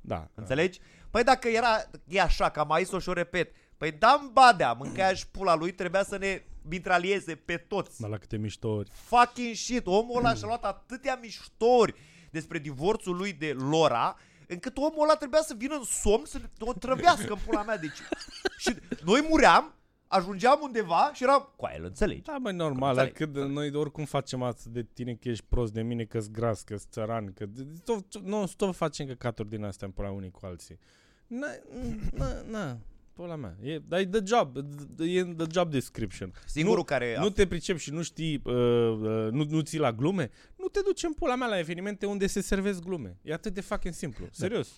Da. 0.00 0.28
Înțelegi? 0.34 0.80
Păi 1.10 1.24
dacă 1.24 1.48
era 1.48 1.90
e 2.08 2.20
așa, 2.20 2.50
că 2.50 2.60
am 2.60 2.66
mai 2.68 2.84
zis-o 2.84 2.98
și 2.98 3.08
o 3.08 3.12
repet, 3.12 3.54
păi 3.76 3.92
dam 3.92 4.30
badea, 4.32 4.72
mâncarea 4.72 5.14
și 5.14 5.28
pula 5.28 5.54
lui, 5.54 5.72
trebuia 5.72 6.02
să 6.02 6.18
ne 6.18 6.42
mitralieze 6.62 7.34
pe 7.34 7.56
toți. 7.56 8.00
Dar 8.00 8.10
la 8.10 8.18
câte 8.18 8.36
miștouri. 8.36 8.90
Fucking 8.92 9.54
shit, 9.54 9.86
omul 9.86 10.18
ăla 10.18 10.34
și-a 10.34 10.46
luat 10.46 10.64
atâtea 10.64 11.18
miștori 11.22 11.94
despre 12.30 12.58
divorțul 12.58 13.16
lui 13.16 13.32
de 13.32 13.52
Lora, 13.52 14.16
încât 14.48 14.76
omul 14.76 15.02
ăla 15.02 15.14
trebuia 15.14 15.42
să 15.42 15.54
vină 15.56 15.74
în 15.74 15.84
somn 15.84 16.24
să 16.24 16.40
o 16.58 16.72
trăvească 16.72 17.32
în 17.32 17.38
pula 17.46 17.62
mea. 17.62 17.78
Deci, 17.78 17.98
și 18.58 18.76
noi 19.04 19.26
muream, 19.28 19.74
ajungeam 20.14 20.58
undeva 20.62 21.10
și 21.12 21.22
eram, 21.22 21.52
cu 21.56 21.64
aia, 21.64 21.76
îl 21.78 21.84
înțelegi. 21.84 22.22
Da, 22.22 22.36
mai 22.36 22.52
normal, 22.52 22.94
dar 22.94 23.06
Înțeleg. 23.06 23.34
cât 23.34 23.48
noi 23.48 23.70
oricum 23.74 24.04
facem 24.04 24.42
atât 24.42 24.64
de 24.64 24.86
tine 24.92 25.14
că 25.14 25.28
ești 25.28 25.44
prost 25.48 25.72
de 25.72 25.82
mine, 25.82 26.04
că-s 26.04 26.30
gras, 26.30 26.62
că-s 26.62 26.86
țăran, 26.90 27.32
că 27.32 27.46
tot, 27.84 28.18
nu 28.18 28.46
stop 28.46 28.74
facem 28.74 29.06
căcaturi 29.06 29.48
din 29.48 29.64
astea 29.64 29.86
în 29.86 29.92
pula 29.92 30.10
unii 30.10 30.30
cu 30.30 30.40
alții. 30.42 30.78
Na, 31.26 31.46
na, 32.12 32.42
na, 32.50 32.78
pula 33.12 33.36
mea. 33.36 33.56
E, 33.62 33.78
dar 33.78 34.00
e 34.00 34.06
the 34.06 34.20
job, 34.24 34.56
e 34.98 35.20
în 35.20 35.36
the 35.36 35.46
job 35.50 35.70
description. 35.70 36.32
Singurul 36.46 36.78
nu, 36.78 36.84
care 36.84 37.16
a 37.16 37.20
Nu 37.20 37.30
te 37.30 37.46
pricepi 37.46 37.80
și 37.80 37.90
nu 37.90 38.02
știi, 38.02 38.42
uh, 38.44 38.52
uh, 38.54 39.28
nu, 39.30 39.44
nu 39.48 39.60
ții 39.60 39.78
la 39.78 39.92
glume, 39.92 40.30
nu 40.56 40.66
te 40.66 40.80
duci 40.84 41.02
în 41.02 41.12
pula 41.12 41.34
mea 41.34 41.46
la 41.46 41.58
evenimente 41.58 42.06
unde 42.06 42.26
se 42.26 42.40
servesc 42.40 42.82
glume. 42.82 43.18
E 43.22 43.32
atât 43.32 43.54
de 43.54 43.60
fucking 43.60 43.94
simplu, 43.94 44.28
serios. 44.30 44.68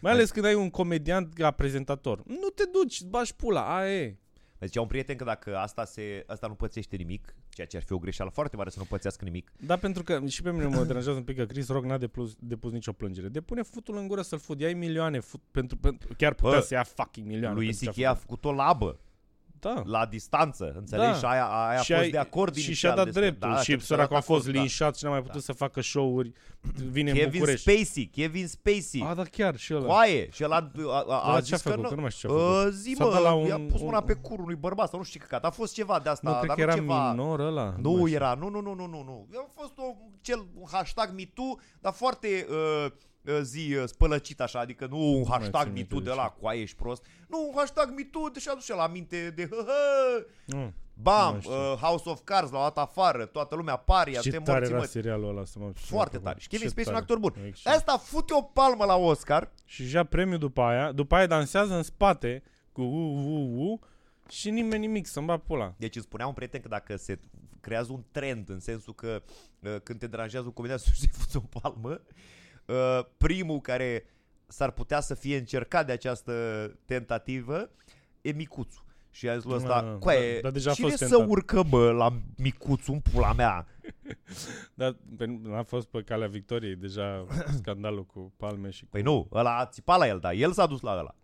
Mai 0.00 0.12
ales 0.12 0.30
când 0.30 0.44
ai 0.44 0.54
un 0.54 0.70
comediant 0.70 1.34
ca 1.34 1.50
prezentator. 1.50 2.22
Nu 2.26 2.48
te 2.54 2.64
duci, 2.72 3.00
îți 3.00 3.06
bagi 3.06 3.34
pula, 3.34 3.76
aia 3.76 4.02
e. 4.02 4.16
Deci 4.58 4.76
un 4.76 4.86
prieten 4.86 5.16
că 5.16 5.24
dacă 5.24 5.56
asta, 5.58 5.84
se, 5.84 6.24
asta 6.26 6.46
nu 6.46 6.54
pățește 6.54 6.96
nimic, 6.96 7.34
ceea 7.48 7.66
ce 7.66 7.76
ar 7.76 7.82
fi 7.82 7.92
o 7.92 7.98
greșeală 7.98 8.30
foarte 8.30 8.56
mare 8.56 8.70
să 8.70 8.78
nu 8.78 8.84
pățească 8.84 9.24
nimic, 9.24 9.52
Da, 9.56 9.76
pentru 9.76 10.02
că 10.02 10.20
și 10.26 10.42
pe 10.42 10.50
mine 10.52 10.66
mă 10.66 10.84
deranjează 10.84 11.18
un 11.18 11.24
pic 11.24 11.36
că 11.36 11.44
Chris 11.44 11.68
Rock 11.68 11.84
n-a 11.84 11.98
depus, 11.98 12.36
depus 12.38 12.72
nicio 12.72 12.92
plângere. 12.92 13.28
Depune 13.28 13.62
futul 13.62 13.96
în 13.96 14.06
gură 14.06 14.22
să-l 14.22 14.38
fut. 14.38 14.60
Ia 14.60 14.76
milioane 14.76 15.20
fut, 15.20 15.40
pentru, 15.50 15.76
pentru, 15.76 16.08
chiar 16.16 16.34
putea 16.34 16.58
Bă, 16.58 16.64
să 16.64 16.74
ia 16.74 16.82
fucking 16.82 17.26
milioane. 17.26 17.54
lui 17.54 17.64
pentru 17.64 17.84
ce 17.84 17.90
Isichei 17.90 18.06
a 18.06 18.14
făcut 18.14 18.44
o 18.44 18.52
labă 18.52 18.98
Da. 19.60 19.82
la 19.84 20.06
distanță, 20.06 20.72
înțelegi? 20.76 21.10
Da. 21.10 21.16
Și 21.18 21.24
aia, 21.24 21.44
aia 21.46 21.78
a 21.78 21.82
și 21.82 21.92
fost 21.92 22.04
ai- 22.04 22.10
de 22.10 22.18
acord 22.18 22.54
și 22.54 22.64
inițial 22.64 22.76
și-a 22.92 22.94
dat 22.96 23.04
despre- 23.04 23.22
dreptul. 23.30 23.50
da, 23.50 23.60
și 23.62 23.72
că 23.76 23.80
săracul 23.80 24.16
a 24.16 24.20
fost 24.20 24.44
da. 24.44 24.50
linșat 24.50 24.96
și 24.96 25.04
n-a 25.04 25.10
mai 25.10 25.22
putut 25.22 25.42
să 25.42 25.52
facă 25.52 25.80
show-uri. 25.80 26.32
Vine 26.90 27.10
în 27.10 27.16
Kevin 27.16 27.32
București. 27.38 27.70
Spacey, 27.70 28.10
Kevin 28.14 28.46
Spacey. 28.48 29.02
A, 29.06 29.14
da, 29.14 29.22
chiar 29.22 29.56
și 29.56 29.74
ăla. 29.74 29.86
Coaie. 29.86 30.28
Și 30.32 30.42
el 30.42 30.52
a, 30.52 30.70
a, 30.88 31.04
a, 31.08 31.20
a 31.22 31.28
Ăla 31.28 31.36
ce 31.40 31.42
zis 31.44 31.52
a 31.52 31.56
că 31.56 31.68
făcut? 31.68 31.82
nu. 31.82 31.88
Că 31.88 31.94
nu 31.94 32.00
mai 32.00 32.10
știu 32.10 32.28
ce 32.28 32.34
a 32.34 32.38
făcut. 32.38 32.66
Uh, 32.66 32.72
zi 32.72 32.94
S-a 32.96 33.04
mă, 33.04 33.10
dat 33.12 33.22
la 33.22 33.28
i-a 33.28 33.56
un- 33.56 33.66
pus 33.66 33.80
mâna 33.80 33.98
un- 33.98 34.04
pe 34.04 34.12
curul 34.14 34.44
unui 34.44 34.54
bărbat 34.56 34.88
sau 34.88 34.98
nu 34.98 35.04
știu 35.04 35.20
ce 35.20 35.26
căcat. 35.26 35.44
A 35.44 35.50
fost 35.50 35.74
ceva 35.74 35.98
de 36.02 36.08
asta, 36.08 36.30
Nu, 36.30 36.36
cred 36.36 36.46
dar 36.48 36.56
că 36.56 36.62
nu 36.64 36.70
era 36.70 36.80
ceva... 36.80 37.10
minor 37.10 37.40
ăla. 37.40 37.74
Nu 37.80 37.90
mai 37.90 38.02
știu. 38.04 38.14
era, 38.14 38.34
nu, 38.34 38.48
nu, 38.48 38.60
nu, 38.60 38.74
nu, 38.74 38.86
nu, 38.86 39.02
nu. 39.04 39.28
A 39.38 39.50
fost 39.54 39.72
o, 39.76 39.82
cel, 40.20 40.38
un 40.54 40.66
hashtag 40.72 41.12
MeToo, 41.16 41.58
dar 41.80 41.92
foarte 41.92 42.46
uh, 42.50 42.56
uh, 42.84 42.92
zi 43.42 43.74
uh, 43.74 43.84
spălăcit 43.86 44.40
așa, 44.40 44.58
adică 44.58 44.86
nu 44.86 44.98
un 44.98 45.24
mai 45.28 45.38
hashtag 45.38 45.62
țin 45.62 45.72
minte 45.72 45.94
MeToo 45.94 45.98
de 45.98 46.10
de 46.10 46.16
la 46.16 46.28
coaie 46.28 46.60
ești 46.60 46.76
prost. 46.76 47.04
Nu, 47.28 47.46
un 47.48 47.54
hashtag 47.56 47.92
MeToo, 47.96 48.28
deși 48.28 48.48
aduce 48.48 48.74
la 48.74 48.86
minte 48.86 49.30
de 49.30 49.48
hă, 49.50 49.64
hă, 49.66 50.26
Nu. 50.44 50.58
Nu 50.58 50.72
Bam, 51.04 51.32
mai 51.32 51.40
știu. 51.40 51.52
uh, 51.54 51.78
House 51.80 52.08
of 52.08 52.20
Cards 52.24 52.50
l-au 52.50 52.62
dat 52.62 52.78
afară, 52.78 53.24
toată 53.24 53.54
lumea 53.54 53.76
paria, 53.76 54.20
Ce 54.20 54.30
te 54.30 54.36
tare 54.38 54.58
morți, 54.58 54.70
era 54.70 54.80
mă. 54.80 54.86
serialul 54.86 55.28
ăla 55.28 55.44
să 55.44 55.58
mă 55.58 55.70
Foarte 55.74 56.18
tare. 56.18 56.40
Și 56.40 56.48
Kevin 56.48 56.66
Ce 56.66 56.72
Spacey 56.72 56.92
e 56.92 56.96
un 56.96 57.02
tare. 57.04 57.12
actor 57.12 57.32
bun. 57.32 57.46
Excelent. 57.46 57.78
Asta 57.78 57.96
fute 57.98 58.34
o 58.34 58.42
palmă 58.42 58.84
la 58.84 58.96
Oscar. 58.96 59.52
Și 59.64 59.94
ia 59.94 60.04
premiul 60.04 60.38
după 60.38 60.60
aia, 60.62 60.92
după 60.92 61.14
aia 61.14 61.26
dansează 61.26 61.74
în 61.74 61.82
spate 61.82 62.42
cu 62.72 62.82
u, 62.82 63.16
u, 63.16 63.70
u, 63.70 63.80
și 64.28 64.50
nimeni 64.50 64.86
nimic, 64.86 65.06
să-mi 65.06 65.26
bat 65.26 65.40
pula. 65.40 65.74
Deci 65.76 65.94
îmi 65.94 66.04
spunea 66.04 66.26
un 66.26 66.32
prieten 66.32 66.60
că 66.60 66.68
dacă 66.68 66.96
se 66.96 67.18
creează 67.60 67.92
un 67.92 68.02
trend 68.10 68.48
în 68.48 68.60
sensul 68.60 68.94
că 68.94 69.22
uh, 69.60 69.76
când 69.82 69.98
te 69.98 70.06
deranjează 70.06 70.46
un 70.46 70.52
comedian 70.52 70.78
să 70.84 70.90
se 70.94 71.06
fuți 71.12 71.36
o 71.36 71.40
palmă, 71.60 71.90
uh, 71.90 71.98
primul 73.16 73.60
care 73.60 74.04
s-ar 74.46 74.70
putea 74.70 75.00
să 75.00 75.14
fie 75.14 75.36
încercat 75.36 75.86
de 75.86 75.92
această 75.92 76.32
tentativă 76.84 77.70
e 78.20 78.30
Micuțu. 78.32 78.82
Și 79.10 79.28
a 79.28 79.34
zis 79.34 79.44
lui 79.44 79.54
ăsta, 79.54 79.74
Ah, 79.92 79.98
coaie, 79.98 80.34
da, 80.34 80.40
dar 80.40 80.50
deja 80.50 80.70
a 80.70 80.74
cine 80.74 80.86
fost 80.88 80.98
să 81.02 81.08
tentat." 81.08 81.28
urcă, 81.28 81.62
bă, 81.62 81.90
la 81.90 82.12
Micuțu 82.36 82.92
în 82.92 83.00
pula 83.00 83.32
mea? 83.32 83.66
Dar 84.74 84.96
pe- 85.16 85.38
n-a 85.42 85.62
fost 85.62 85.86
pe 85.86 86.02
calea 86.02 86.28
victoriei 86.28 86.76
deja 86.76 87.26
scandalul 87.60 88.04
cu 88.06 88.32
palme 88.36 88.70
și 88.70 88.82
cu... 88.82 88.88
Păi 88.90 89.02
nu, 89.02 89.28
ăla 89.32 89.58
a 89.58 89.66
țipat 89.66 89.98
la 89.98 90.06
el, 90.08 90.18
dar 90.18 90.32
el 90.32 90.52
s-a 90.52 90.66
dus 90.66 90.80
la 90.80 90.90
ăla. 90.98 91.14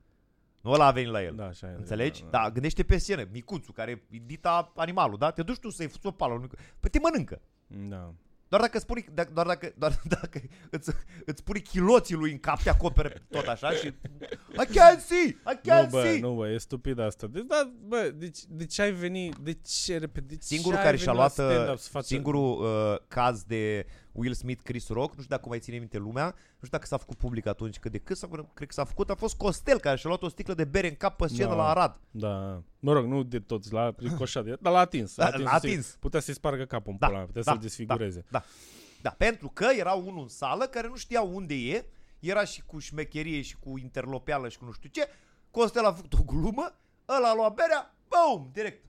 Nu 0.60 0.70
ăla 0.70 0.86
a 0.86 0.90
venit 0.90 1.10
la 1.10 1.22
el. 1.22 1.34
Da, 1.34 1.46
așa 1.46 1.66
e. 1.70 1.74
Înțelegi? 1.76 2.24
Da, 2.30 2.50
gândește 2.50 2.82
pe 2.82 2.96
scenă, 2.98 3.24
micuțul 3.32 3.74
care 3.74 3.90
e 4.10 4.18
dita 4.26 4.72
animalul, 4.76 5.18
da? 5.18 5.30
Te 5.30 5.42
duci 5.42 5.58
tu 5.58 5.70
să-i 5.70 5.86
fuți 5.88 6.06
o 6.06 6.10
pală. 6.10 6.32
unui- 6.34 6.48
Păi 6.80 6.90
te 6.90 6.98
mănâncă. 6.98 7.40
Da. 7.66 8.14
Doar 8.54 8.66
dacă 8.66 8.76
îți 8.76 8.86
pui, 8.86 9.06
da- 9.12 9.24
doar 9.32 9.46
dacă, 9.46 9.72
doar 9.78 10.00
dacă 10.20 10.40
îți, 10.70 10.90
îți 11.24 11.42
pui 11.42 11.62
chiloții 11.62 12.14
lui 12.14 12.30
în 12.32 12.38
cap, 12.38 12.62
te 12.62 12.70
acoperi 12.70 13.22
tot 13.30 13.46
așa 13.46 13.70
și 13.70 13.86
I 13.86 14.66
can't 14.78 15.00
see, 15.06 15.26
I 15.26 15.58
Nu, 15.62 15.72
can't 15.72 15.90
bă, 15.90 16.02
see. 16.02 16.20
nu, 16.20 16.34
bă, 16.34 16.48
e 16.48 16.58
stupid 16.58 16.98
asta. 16.98 17.26
Deci, 17.26 17.44
da, 17.46 17.72
bă, 17.86 18.12
deci, 18.14 18.38
de 18.48 18.66
ce 18.66 18.82
ai 18.82 18.92
venit, 18.92 19.36
de 19.36 19.52
ce, 19.84 19.98
repede, 19.98 20.26
de 20.26 20.34
ce 20.36 20.46
Singurul 20.46 20.78
ai 20.78 20.84
care 20.84 20.96
și-a 20.96 21.12
venit 21.12 21.36
luat, 21.36 21.36
la 21.36 21.54
stand-up 21.54 21.78
să 21.78 21.88
faci 21.90 22.04
singurul 22.04 22.62
uh, 22.64 22.98
caz 23.08 23.42
de 23.42 23.86
Will 24.14 24.34
Smith, 24.34 24.60
Chris 24.62 24.88
Rock, 24.88 25.14
nu 25.14 25.22
știu 25.22 25.36
dacă 25.36 25.48
mai 25.48 25.58
ține 25.58 25.78
minte 25.78 25.98
lumea, 25.98 26.24
nu 26.24 26.66
știu 26.66 26.68
dacă 26.70 26.86
s-a 26.86 26.96
făcut 26.96 27.16
public 27.16 27.46
atunci, 27.46 27.78
că 27.78 27.88
de 27.88 27.98
cât 27.98 28.16
s-a, 28.16 28.26
cred 28.54 28.68
că 28.68 28.74
s-a 28.74 28.84
făcut, 28.84 29.10
a 29.10 29.14
fost 29.14 29.36
Costel 29.36 29.78
care 29.78 29.96
și-a 29.96 30.08
luat 30.08 30.22
o 30.22 30.28
sticlă 30.28 30.54
de 30.54 30.64
bere 30.64 30.88
în 30.88 30.94
cap 30.94 31.16
pe 31.16 31.26
scenă 31.26 31.48
Da. 31.48 31.54
la 31.54 31.68
Arad. 31.68 32.00
Da, 32.10 32.62
mă 32.78 32.92
rog, 32.92 33.04
nu 33.04 33.22
de 33.22 33.40
toți, 33.40 33.72
la 33.72 33.94
ricoșat, 33.98 34.44
dar 34.60 34.72
l-a 34.72 34.78
atins. 34.78 35.14
Da, 35.14 35.24
a 35.24 35.26
atins, 35.26 35.44
l-a 35.44 35.50
atins. 35.52 35.96
Putea 36.00 36.20
să-i 36.20 36.34
spargă 36.34 36.64
capul 36.64 36.92
în 36.92 36.98
Da, 36.98 37.06
pula, 37.06 37.18
mea, 37.18 37.26
putea 37.26 37.42
da, 37.42 37.50
să-l 37.52 37.60
desfigureze. 37.60 38.24
Da, 38.30 38.44
da, 39.02 39.10
pentru 39.10 39.48
că 39.48 39.66
era 39.76 39.92
unul 39.92 40.22
în 40.22 40.28
sală 40.28 40.64
care 40.64 40.88
nu 40.88 40.96
știa 40.96 41.22
unde 41.22 41.54
e, 41.54 41.86
era 42.20 42.44
și 42.44 42.62
cu 42.62 42.78
șmecherie 42.78 43.40
și 43.40 43.56
cu 43.56 43.78
interlopeală 43.78 44.48
și 44.48 44.58
cu 44.58 44.64
nu 44.64 44.72
știu 44.72 44.88
ce, 44.92 45.08
Costel 45.50 45.84
a 45.84 45.92
făcut 45.92 46.12
o 46.12 46.22
glumă, 46.22 46.74
ăla 47.08 47.28
a 47.28 47.34
luat 47.34 47.54
berea, 47.54 47.94
boom, 48.08 48.48
direct. 48.52 48.84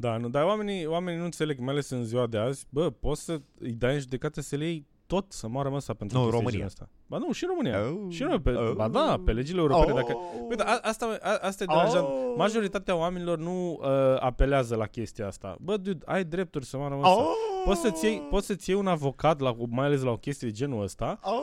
Da, 0.00 0.16
nu, 0.16 0.28
dar 0.28 0.44
oamenii, 0.44 0.86
oamenii 0.86 1.18
nu 1.18 1.24
înțeleg, 1.24 1.58
mai 1.58 1.68
ales 1.72 1.90
în 1.90 2.04
ziua 2.04 2.26
de 2.26 2.38
azi, 2.38 2.66
bă, 2.70 2.90
poți 2.90 3.24
să 3.24 3.40
îi 3.58 3.72
dai 3.72 3.94
în 3.94 4.00
judecată 4.00 4.40
să 4.40 4.56
le 4.56 4.64
iei 4.64 4.86
tot 5.06 5.32
să 5.32 5.48
moară 5.48 5.68
măsa 5.68 5.94
pentru 5.94 6.16
Nu, 6.18 6.24
în 6.24 6.30
chestii 6.30 6.46
România. 6.50 6.66
genul 6.66 6.66
Asta. 6.66 6.88
Ba 7.06 7.18
nu, 7.18 7.32
și 7.32 7.44
în 7.44 7.50
România. 7.50 7.78
Oh. 8.04 8.12
Și 8.14 8.22
noi, 8.22 8.40
pe, 8.40 8.50
Oh. 8.50 8.72
ba 8.74 8.88
da, 8.88 9.20
pe 9.24 9.32
legile 9.32 9.60
europene. 9.60 9.92
Dacă, 9.92 10.12
Oh. 10.16 10.46
Uite, 10.48 10.62
a, 10.62 10.78
asta, 10.82 11.18
a, 11.22 11.38
asta 11.40 11.62
e 11.62 11.66
deranjant. 11.66 12.06
Oh. 12.06 12.34
Majoritatea 12.36 12.96
oamenilor 12.96 13.38
nu 13.38 13.70
uh, 13.72 13.86
apelează 14.20 14.76
la 14.76 14.86
chestia 14.86 15.26
asta. 15.26 15.56
Bă, 15.60 15.76
dude, 15.76 16.04
ai 16.04 16.24
drepturi 16.24 16.64
să 16.64 16.76
moară 16.76 16.94
măsa. 16.94 17.16
Oh. 17.18 17.32
Poți 17.64 17.80
să-ți 17.80 18.04
iei, 18.04 18.18
poți 18.30 18.46
să-ți 18.46 18.70
iei 18.70 18.78
un 18.78 18.86
avocat, 18.86 19.40
la, 19.40 19.54
mai 19.68 19.86
ales 19.86 20.02
la 20.02 20.10
o 20.10 20.16
chestie 20.16 20.48
de 20.48 20.54
genul 20.54 20.82
ăsta, 20.82 21.18
Oh. 21.22 21.40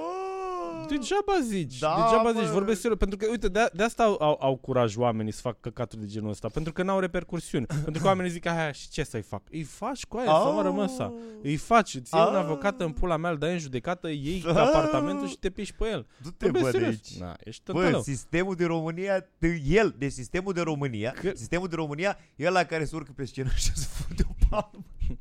Degeaba 0.89 1.33
zici, 1.43 1.79
Da, 1.79 1.95
degeaba 2.03 2.31
mă. 2.31 2.39
zici, 2.41 2.51
vorbesc 2.51 2.79
serios, 2.81 2.99
pentru 2.99 3.17
că, 3.17 3.27
uite, 3.29 3.47
de, 3.47 3.69
de 3.73 3.83
asta 3.83 4.03
au, 4.03 4.15
au, 4.19 4.37
au 4.41 4.55
curaj 4.55 4.95
oamenii 4.95 5.31
să 5.31 5.41
facă 5.41 5.57
căcaturi 5.61 6.01
de 6.01 6.07
genul 6.07 6.29
ăsta, 6.29 6.47
pentru 6.49 6.73
că 6.73 6.83
n-au 6.83 6.99
repercursiuni, 6.99 7.65
pentru 7.83 8.01
că 8.01 8.07
oamenii 8.07 8.31
zic, 8.31 8.45
aia, 8.45 8.71
și 8.71 8.89
ce 8.89 9.03
să-i 9.03 9.21
fac? 9.21 9.41
Îi 9.51 9.63
faci 9.63 10.05
cu 10.05 10.17
aia, 10.17 10.25
să 10.45 10.51
mă 10.55 10.61
rămăsa, 10.61 11.13
îi 11.41 11.55
faci, 11.55 11.93
îți 11.95 12.15
iei 12.15 12.23
un 12.29 12.35
Ah. 12.35 12.43
avocat 12.43 12.81
în 12.81 12.91
pula 12.91 13.17
mea, 13.17 13.29
îl 13.29 13.37
dai 13.37 13.51
în 13.51 13.59
judecată, 13.59 14.07
iei 14.09 14.43
Ah. 14.47 14.55
apartamentul 14.67 15.27
și 15.27 15.37
te 15.37 15.49
piși 15.49 15.73
pe 15.73 15.87
el. 15.89 16.05
Du-te, 16.21 16.45
Vorbesc 16.49 16.63
bă, 16.65 16.71
de 16.71 16.77
serios. 16.77 16.93
aici. 17.09 17.19
Na, 17.19 17.35
ești 17.43 17.61
Bă, 17.65 17.73
tătălău. 17.79 18.01
sistemul 18.01 18.55
de 18.55 18.65
România, 18.65 19.25
de 19.37 19.61
el, 19.67 19.95
de 19.97 20.07
sistemul 20.07 20.53
de 20.53 20.61
România, 20.61 21.11
Că- 21.11 21.31
sistemul 21.35 21.67
de 21.67 21.75
România 21.75 22.17
e 22.35 22.47
ăla 22.47 22.63
care 22.63 22.85
se 22.85 22.95
urcă 22.95 23.11
pe 23.15 23.25
scenă 23.25 23.49
și 23.55 23.71
se 23.75 23.87
fute 23.91 24.23
o 24.29 24.33
palmă. 24.49 24.85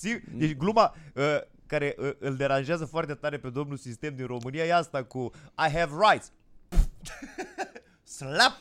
Si- 0.00 0.22
Deci 0.34 0.56
gluma 0.56 0.94
uh, 1.14 1.22
care 1.68 1.94
uh, 1.98 2.10
îl 2.18 2.36
deranjează 2.36 2.84
foarte 2.84 3.14
tare 3.14 3.38
pe 3.38 3.50
domnul 3.50 3.76
sistem 3.76 4.14
din 4.14 4.26
România 4.26 4.64
e 4.64 4.74
asta 4.74 5.04
cu 5.04 5.30
I 5.68 5.70
have 5.76 5.90
rights. 6.10 6.32
Slap! 8.02 8.58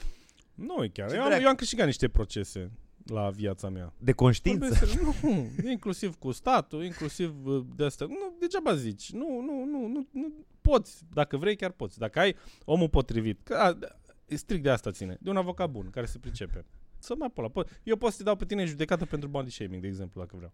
Nu 0.55 0.83
e 0.83 0.87
chiar, 0.87 1.09
Ce 1.09 1.15
eu 1.15 1.21
am, 1.21 1.27
dracu? 1.27 1.43
eu 1.43 1.49
am 1.49 1.55
câștigat 1.55 1.85
niște 1.85 2.07
procese 2.07 2.71
la 3.05 3.29
viața 3.29 3.69
mea. 3.69 3.93
De 3.97 4.11
conștiință. 4.11 4.67
Vorbesc 4.67 4.91
serios. 4.91 5.15
Nu, 5.21 5.69
inclusiv 5.69 6.15
cu 6.15 6.31
statul, 6.31 6.83
inclusiv 6.83 7.45
uh, 7.45 7.65
de 7.75 7.85
asta. 7.85 8.05
Nu, 8.05 8.35
degeaba 8.39 8.75
zici. 8.75 9.11
Nu, 9.11 9.41
nu, 9.41 9.63
nu, 9.65 9.87
nu, 9.87 10.07
nu 10.11 10.33
poți. 10.61 11.01
Dacă 11.13 11.37
vrei, 11.37 11.55
chiar 11.55 11.71
poți. 11.71 11.97
Dacă 11.99 12.19
ai 12.19 12.35
omul 12.65 12.89
potrivit. 12.89 13.39
Că, 13.43 13.53
a, 13.55 13.77
e 14.25 14.35
strict 14.35 14.63
de 14.63 14.69
asta 14.69 14.91
ține. 14.91 15.17
De 15.21 15.29
un 15.29 15.37
avocat 15.37 15.69
bun, 15.69 15.89
care 15.89 16.05
se 16.05 16.19
pricepe. 16.19 16.65
Să 16.99 17.15
mă 17.17 17.29
pola. 17.29 17.49
Po- 17.49 17.81
Eu 17.83 17.95
pot 17.95 18.11
să 18.11 18.17
te 18.17 18.23
dau 18.23 18.35
pe 18.35 18.45
tine 18.45 18.61
în 18.61 18.67
judecată 18.67 19.05
pentru 19.05 19.29
body 19.29 19.49
shaming, 19.51 19.81
de 19.81 19.87
exemplu, 19.87 20.21
dacă 20.21 20.35
vreau. 20.35 20.51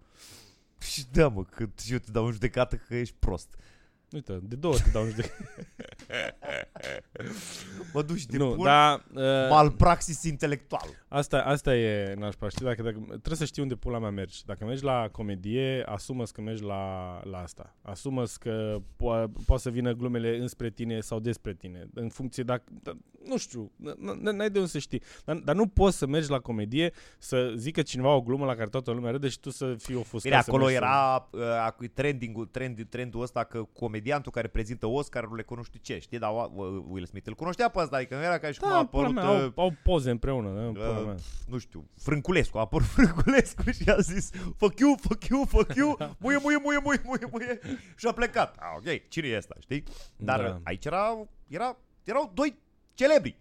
Și 0.91 1.06
da, 1.12 1.28
mă, 1.28 1.43
că 1.43 1.67
eu 1.88 1.98
te 1.98 2.12
dau 2.12 2.26
în 2.26 2.32
judecată 2.32 2.76
că 2.76 2.96
ești 2.96 3.15
prost. 3.19 3.56
Uite, 4.13 4.39
de 4.43 4.56
două 4.56 4.73
ori 4.73 4.84
te 4.84 4.89
dau 4.89 5.04
în 5.04 5.10
judecată. 5.10 5.43
Mă 7.93 8.02
duci 8.02 8.19
și 8.19 8.28
te 8.28 8.38
nu, 8.38 8.54
pun 8.56 8.65
dar... 8.65 9.04
Uh, 9.13 9.21
malpraxis 9.49 10.23
intelectual. 10.23 10.88
Asta, 11.08 11.41
asta 11.41 11.76
e 11.76 12.13
nașpa, 12.13 12.49
știi? 12.49 12.65
Dacă, 12.65 12.82
dacă, 12.82 12.97
trebuie 13.08 13.36
să 13.36 13.45
știi 13.45 13.62
unde 13.62 13.76
pula 13.76 13.99
mea 13.99 14.10
mergi. 14.10 14.45
Dacă 14.45 14.65
mergi 14.65 14.84
la 14.84 15.10
comedie, 15.12 15.84
asumă 15.86 16.23
că 16.23 16.41
mergi 16.41 16.63
la, 16.63 17.19
la 17.23 17.38
asta. 17.38 17.76
asumă 17.82 18.23
că 18.39 18.78
po- 18.80 19.45
poate 19.45 19.62
să 19.62 19.69
vină 19.69 19.93
glumele 19.93 20.38
înspre 20.38 20.69
tine 20.69 20.99
sau 20.99 21.19
despre 21.19 21.54
tine. 21.54 21.88
În 21.93 22.10
funcție 22.10 22.43
dacă... 22.43 22.63
Da, 22.84 22.91
nu 23.26 23.38
știu, 23.38 23.71
n- 23.82 24.13
n- 24.13 24.36
n-ai 24.36 24.49
de 24.49 24.58
unde 24.60 24.69
să 24.71 24.80
știi. 24.80 25.02
Dar, 25.26 25.36
dar 25.36 25.56
nu 25.56 25.67
poți 25.67 25.97
să 25.97 26.08
mergi 26.08 26.30
la 26.30 26.39
comedie 26.39 26.91
să 27.17 27.54
zică 27.56 27.82
cineva 27.82 28.13
o 28.15 28.21
glumă 28.21 28.45
la 28.45 28.56
care 28.56 28.69
toată 28.69 28.91
lumea 28.91 29.12
râde 29.12 29.28
și 29.28 29.39
tu 29.39 29.49
să 29.49 29.76
fii 29.78 29.95
ofuscat. 29.95 30.21
Bine, 30.32 30.41
să 30.41 30.49
acolo 30.49 30.63
mergi 30.63 30.80
să- 30.80 30.84
era 30.86 31.30
uh, 31.82 31.89
trending, 31.93 32.49
trend, 32.52 32.86
trendul 32.89 33.21
ăsta 33.21 33.43
că 33.43 33.63
comediantul 34.03 34.31
care 34.31 34.47
prezintă 34.47 34.85
Oscar 34.87 35.25
nu 35.27 35.35
le 35.35 35.41
cunoști 35.43 35.79
ce, 35.81 35.99
știi? 35.99 36.19
Dar 36.19 36.31
uh, 36.31 36.83
Will 36.87 37.05
Smith 37.05 37.27
îl 37.27 37.33
cunoștea 37.35 37.69
pe 37.69 37.79
ăsta, 37.79 37.95
adică 37.95 38.15
nu 38.15 38.23
era 38.23 38.37
ca 38.37 38.51
și 38.51 38.59
cum 38.59 38.69
a 38.69 38.71
Da, 38.71 38.85
pula 38.85 39.07
apărut, 39.07 39.15
mea, 39.23 39.29
uh, 39.29 39.51
au, 39.55 39.63
au 39.63 39.73
poze 39.83 40.09
împreună. 40.09 40.49
Da, 40.49 40.79
pula 40.79 40.97
uh, 40.99 41.05
mea. 41.05 41.15
nu 41.47 41.57
știu, 41.57 41.89
Frânculescu, 41.95 42.57
a 42.57 42.61
apărut 42.61 42.87
Frânculescu 42.95 43.71
și 43.71 43.89
a 43.89 43.97
zis 43.97 44.29
fuck 44.57 44.79
you, 44.79 44.95
fuck 45.01 45.23
you, 45.25 45.45
fuck 45.45 45.73
you, 45.75 45.97
muie, 46.21 46.37
muie, 46.41 46.57
muie, 46.63 46.79
muie, 46.83 47.01
muie, 47.05 47.29
muie 47.31 47.59
și 47.95 48.07
a 48.07 48.11
plecat. 48.11 48.55
Ah, 48.59 48.73
ok, 48.77 49.07
cine 49.07 49.27
e 49.27 49.37
ăsta, 49.37 49.55
știi? 49.59 49.83
Dar 50.17 50.41
Da. 50.41 50.59
aici 50.63 50.85
era, 50.85 51.27
era, 51.47 51.77
erau 52.03 52.31
doi 52.33 52.57
celebri. 52.93 53.37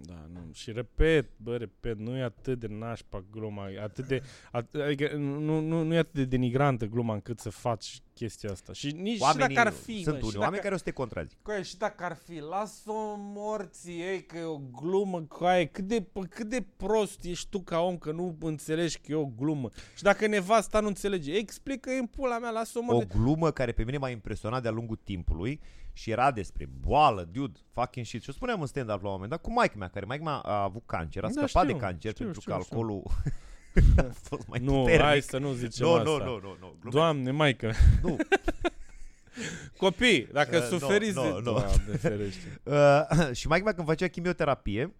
Da, 0.00 0.26
nu. 0.32 0.40
Și 0.52 0.72
repet, 0.72 1.30
bă, 1.36 1.56
repet, 1.56 1.98
nu 1.98 2.16
e 2.16 2.22
atât 2.22 2.58
de 2.58 2.66
nașpa 2.66 3.24
gluma, 3.30 3.70
e 3.70 3.80
atât 3.80 4.06
de, 4.06 4.22
at, 4.52 4.74
adică 4.74 5.16
nu, 5.16 5.60
nu, 5.60 5.82
nu 5.82 5.94
e 5.94 5.98
atât 5.98 6.14
de 6.14 6.24
denigrantă 6.24 6.84
gluma 6.84 7.14
încât 7.14 7.38
să 7.38 7.50
faci 7.50 8.00
chestia 8.14 8.50
asta. 8.50 8.72
Și 8.72 8.86
nici 8.86 9.20
Oamenii, 9.20 9.48
și 9.48 9.54
dacă 9.54 9.68
ar 9.68 9.74
fi, 9.74 10.02
sunt 10.02 10.14
bă, 10.14 10.20
unii 10.20 10.30
și 10.30 10.36
oameni 10.36 10.50
dacă, 10.50 10.62
care 10.62 10.74
o 10.74 10.76
să 10.76 10.84
te 10.84 10.90
contrazic. 10.90 11.38
Coaie, 11.42 11.62
și 11.62 11.76
dacă 11.76 12.04
ar 12.04 12.16
fi, 12.24 12.40
lasă-o 12.40 13.14
morții 13.16 14.00
ei 14.00 14.24
că 14.24 14.38
e 14.38 14.44
o 14.44 14.60
glumă, 14.80 15.20
coaie, 15.20 15.66
cât 15.66 15.84
de, 15.84 16.02
pă, 16.12 16.20
cât 16.20 16.48
de 16.48 16.66
prost 16.76 17.24
ești 17.24 17.48
tu 17.50 17.60
ca 17.60 17.80
om 17.80 17.98
că 17.98 18.12
nu 18.12 18.36
înțelegi 18.40 18.98
că 18.98 19.12
e 19.12 19.14
o 19.14 19.26
glumă. 19.26 19.70
Și 19.96 20.02
dacă 20.02 20.26
nevasta 20.26 20.80
nu 20.80 20.86
înțelege, 20.86 21.32
explică 21.32 21.90
în 21.90 22.06
pula 22.06 22.38
mea, 22.38 22.50
lasă-o 22.50 22.82
mă 22.82 22.94
O 22.94 22.98
de... 22.98 23.06
glumă 23.14 23.50
care 23.50 23.72
pe 23.72 23.84
mine 23.84 23.98
m-a 23.98 24.10
impresionat 24.10 24.62
de-a 24.62 24.70
lungul 24.70 25.00
timpului 25.04 25.60
și 25.96 26.10
era 26.10 26.30
despre 26.30 26.68
boală, 26.80 27.28
dude, 27.32 27.58
fucking 27.72 28.06
shit. 28.06 28.22
Și 28.22 28.28
o 28.28 28.32
spuneam 28.32 28.60
în 28.60 28.66
stand-up 28.66 29.00
la 29.02 29.06
un 29.08 29.12
moment 29.12 29.30
dat 29.30 29.40
cu 29.40 29.52
maică 29.52 29.74
mea, 29.78 29.88
care 29.88 30.04
maică 30.04 30.24
mea 30.24 30.32
a 30.34 30.62
avut 30.62 30.82
cancer, 30.86 31.24
a 31.24 31.26
Da, 31.26 31.32
scăpat 31.32 31.64
știu, 31.64 31.74
de 31.78 31.84
cancer 31.84 32.10
știu, 32.12 32.24
pentru 32.24 32.40
știu, 32.40 32.52
că 32.54 32.62
știu. 32.62 32.76
alcoolul 32.76 33.02
a 34.08 34.12
fost 34.22 34.46
mai 34.46 34.58
Nu, 34.62 34.72
puternic. 34.72 35.00
hai 35.04 35.20
să 35.20 35.38
nu 35.38 35.52
zicem 35.52 35.86
nu, 35.86 35.92
asta. 35.92 36.10
nu, 36.10 36.16
nu, 36.18 36.24
nu, 36.24 36.56
nu, 36.60 36.74
glumesc. 36.80 36.90
Doamne, 36.96 37.30
maică. 37.30 37.72
Nu. 38.02 38.16
Copii, 39.76 40.26
dacă 40.32 40.56
Uh, 40.56 40.62
suferiți 40.62 41.14
nu, 41.14 41.22
de... 41.22 41.28
nu, 41.28 41.34
nu. 41.34 41.40
Doamne, 41.42 41.96
ferește. 42.00 42.60
Uh, 42.62 43.32
și 43.38 43.48
maică 43.48 43.64
mea 43.64 43.74
când 43.74 43.86
făcea 43.86 44.08
chimioterapie, 44.08 44.94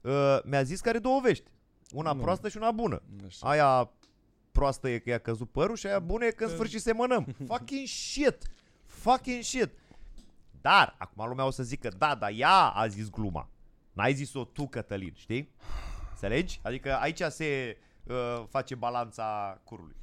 uh, 0.00 0.38
mi-a 0.44 0.62
zis 0.62 0.80
că 0.80 0.88
are 0.88 0.98
două 0.98 1.20
vești. 1.22 1.44
Una 1.92 2.12
Nu. 2.12 2.20
proastă 2.20 2.48
și 2.48 2.56
una 2.56 2.70
bună. 2.70 3.02
Nu 3.22 3.28
știu. 3.28 3.48
Aia 3.48 3.90
proastă 4.52 4.88
e 4.88 4.98
că 4.98 5.10
i-a 5.10 5.18
căzut 5.18 5.50
părul 5.50 5.76
și 5.76 5.86
aia 5.86 5.98
bună 5.98 6.24
e 6.24 6.30
că 6.30 6.42
în 6.44 6.48
Da. 6.48 6.54
sfârșit 6.54 6.80
semănăm. 6.80 7.34
Fucking 7.46 7.86
shit! 7.86 8.38
Fucking 8.86 9.42
shit! 9.42 9.70
Dar, 10.66 10.94
acum 10.98 11.28
lumea 11.28 11.44
o 11.44 11.50
să 11.50 11.62
zică, 11.62 11.88
da, 11.98 12.14
dar 12.14 12.32
ea 12.34 12.68
a 12.68 12.86
zis 12.86 13.10
gluma. 13.10 13.48
N-ai 13.92 14.14
zis-o 14.14 14.44
tu, 14.44 14.66
Cătălin, 14.66 15.12
știi? 15.14 15.50
Înțelegi? 16.10 16.60
Adică 16.62 16.96
aici 16.96 17.20
se 17.28 17.76
uh, 18.04 18.44
face 18.48 18.74
balanța 18.74 19.60
curului. 19.64 19.96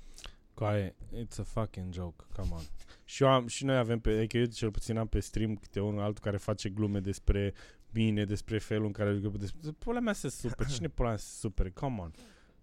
Coaie, 0.53 0.95
it's 1.13 1.39
a 1.39 1.43
fucking 1.43 1.93
joke, 1.93 2.23
come 2.35 2.47
on. 2.51 2.61
Și, 3.03 3.23
eu 3.23 3.29
am, 3.29 3.47
și 3.47 3.65
noi 3.65 3.77
avem 3.77 3.99
pe, 3.99 4.09
adică 4.09 4.37
eu 4.37 4.45
cel 4.45 4.71
puțin 4.71 4.97
am 4.97 5.07
pe 5.07 5.19
stream 5.19 5.55
câte 5.55 5.79
unul 5.79 6.01
altul 6.01 6.23
care 6.23 6.37
face 6.37 6.69
glume 6.69 6.99
despre 6.99 7.53
mine, 7.91 8.25
despre 8.25 8.59
felul 8.59 8.85
în 8.85 8.91
care 8.91 9.13
despre, 9.13 9.71
pula 9.71 9.99
mea 9.99 10.13
se 10.13 10.29
super, 10.29 10.67
cine 10.67 10.87
pula 10.87 11.07
mea 11.07 11.17
se 11.17 11.37
super, 11.39 11.71
come 11.71 12.01
on. 12.01 12.11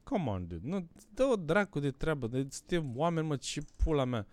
Come 0.03 0.31
on, 0.31 0.47
dude. 0.47 0.69
Nu, 0.69 0.89
dă 1.15 1.25
o 1.25 1.37
dracu 1.37 1.79
de 1.79 1.91
treabă. 1.91 2.27
De, 2.27 2.47
suntem 2.51 2.97
oameni, 2.97 3.27
mă, 3.27 3.37
ce 3.37 3.61
pula 3.77 4.05
mea. 4.05 4.27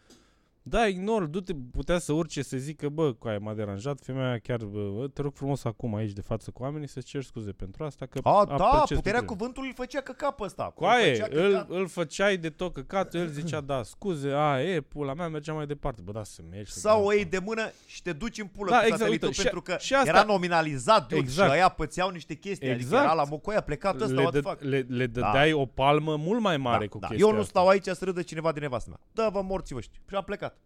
Da, 0.69 0.87
ignor, 0.87 1.23
du-te, 1.25 1.53
putea 1.71 1.99
să 1.99 2.13
urce 2.13 2.41
să 2.41 2.57
zică, 2.57 2.89
bă, 2.89 3.13
coaie, 3.13 3.37
m-a 3.37 3.53
deranjat, 3.53 3.99
femeia 4.01 4.27
aia 4.27 4.37
chiar, 4.37 4.63
bă, 4.65 5.07
te 5.13 5.21
rog 5.21 5.33
frumos 5.35 5.63
acum 5.63 5.95
aici 5.95 6.11
de 6.11 6.21
față 6.21 6.51
cu 6.51 6.63
oamenii 6.63 6.87
să-ți 6.87 7.05
cer 7.05 7.23
scuze 7.23 7.51
pentru 7.51 7.83
asta, 7.83 8.05
că 8.05 8.19
A, 8.23 8.31
da, 8.45 8.53
apreciez 8.53 8.57
puterea 8.57 8.95
puterea. 8.95 9.23
cuvântului 9.23 9.67
îl 9.69 9.75
făcea 9.75 10.01
căca 10.01 10.31
pe 10.31 10.43
ăsta. 10.43 10.63
Îl 10.63 10.71
Coaie, 10.75 11.13
făcea 11.13 11.27
îl, 11.41 11.51
căcat. 11.51 11.69
îl 11.69 11.87
făceai 11.87 12.37
de 12.37 12.49
tot 12.49 12.73
căcatul, 12.73 13.19
el 13.19 13.27
zicea, 13.27 13.61
da, 13.61 13.83
scuze, 13.83 14.29
a, 14.35 14.61
e, 14.61 14.81
pula 14.81 15.13
mea, 15.13 15.27
mergea 15.27 15.53
mai 15.53 15.65
departe. 15.65 16.01
Bă, 16.01 16.11
da, 16.11 16.23
să 16.23 16.41
mergi. 16.49 16.71
să 16.71 16.79
Sau 16.79 17.03
o 17.03 17.07
dai, 17.07 17.15
iei 17.15 17.23
bă. 17.23 17.29
de 17.29 17.39
mână 17.45 17.71
și 17.85 18.01
te 18.01 18.13
duci 18.13 18.39
în 18.39 18.47
pulă 18.47 18.69
Da, 18.69 18.77
cu 18.77 18.83
exact, 18.83 18.99
satelitul 19.01 19.27
uite, 19.27 19.41
și- 19.41 19.47
pentru 19.47 19.61
că 19.61 19.77
și 19.79 19.93
asta- 19.93 20.09
era 20.09 20.23
nominalizat, 20.23 21.01
dude, 21.07 21.15
Exact. 21.21 21.49
și 21.49 21.55
ăia 21.55 21.69
pățeau 21.69 22.09
niște 22.09 22.33
chestii. 22.33 22.67
Adică 22.69 22.83
Exact. 22.83 23.03
era 23.03 23.13
la 23.13 23.23
mocoia 23.23 23.61
plecat 23.61 24.01
ăsta, 24.01 24.13
le, 24.15 24.21
what 24.21 24.31
the 24.31 24.41
dă, 24.41 24.47
fuck. 24.49 24.61
le, 24.61 24.85
le 24.89 25.05
dădeai 25.07 25.51
o 25.53 25.65
palmă 25.65 26.15
mult 26.15 26.41
mai 26.41 26.57
mare 26.57 26.83
da, 26.85 26.89
cu 26.89 26.97
da. 26.99 27.07
chestia 27.07 27.25
Eu 27.27 27.33
nu 27.33 27.39
asta. 27.39 27.49
stau 27.49 27.67
aici 27.67 27.85
să 27.87 28.05
râdă 28.05 28.21
cineva 28.21 28.51
de 28.51 28.59
nevastă 28.59 28.89
mea. 28.89 28.99
Da, 29.11 29.29
vă 29.29 29.41
morți 29.41 29.73
vă 29.73 29.81
Și 29.81 29.89
am 30.15 30.23
plecat. 30.23 30.56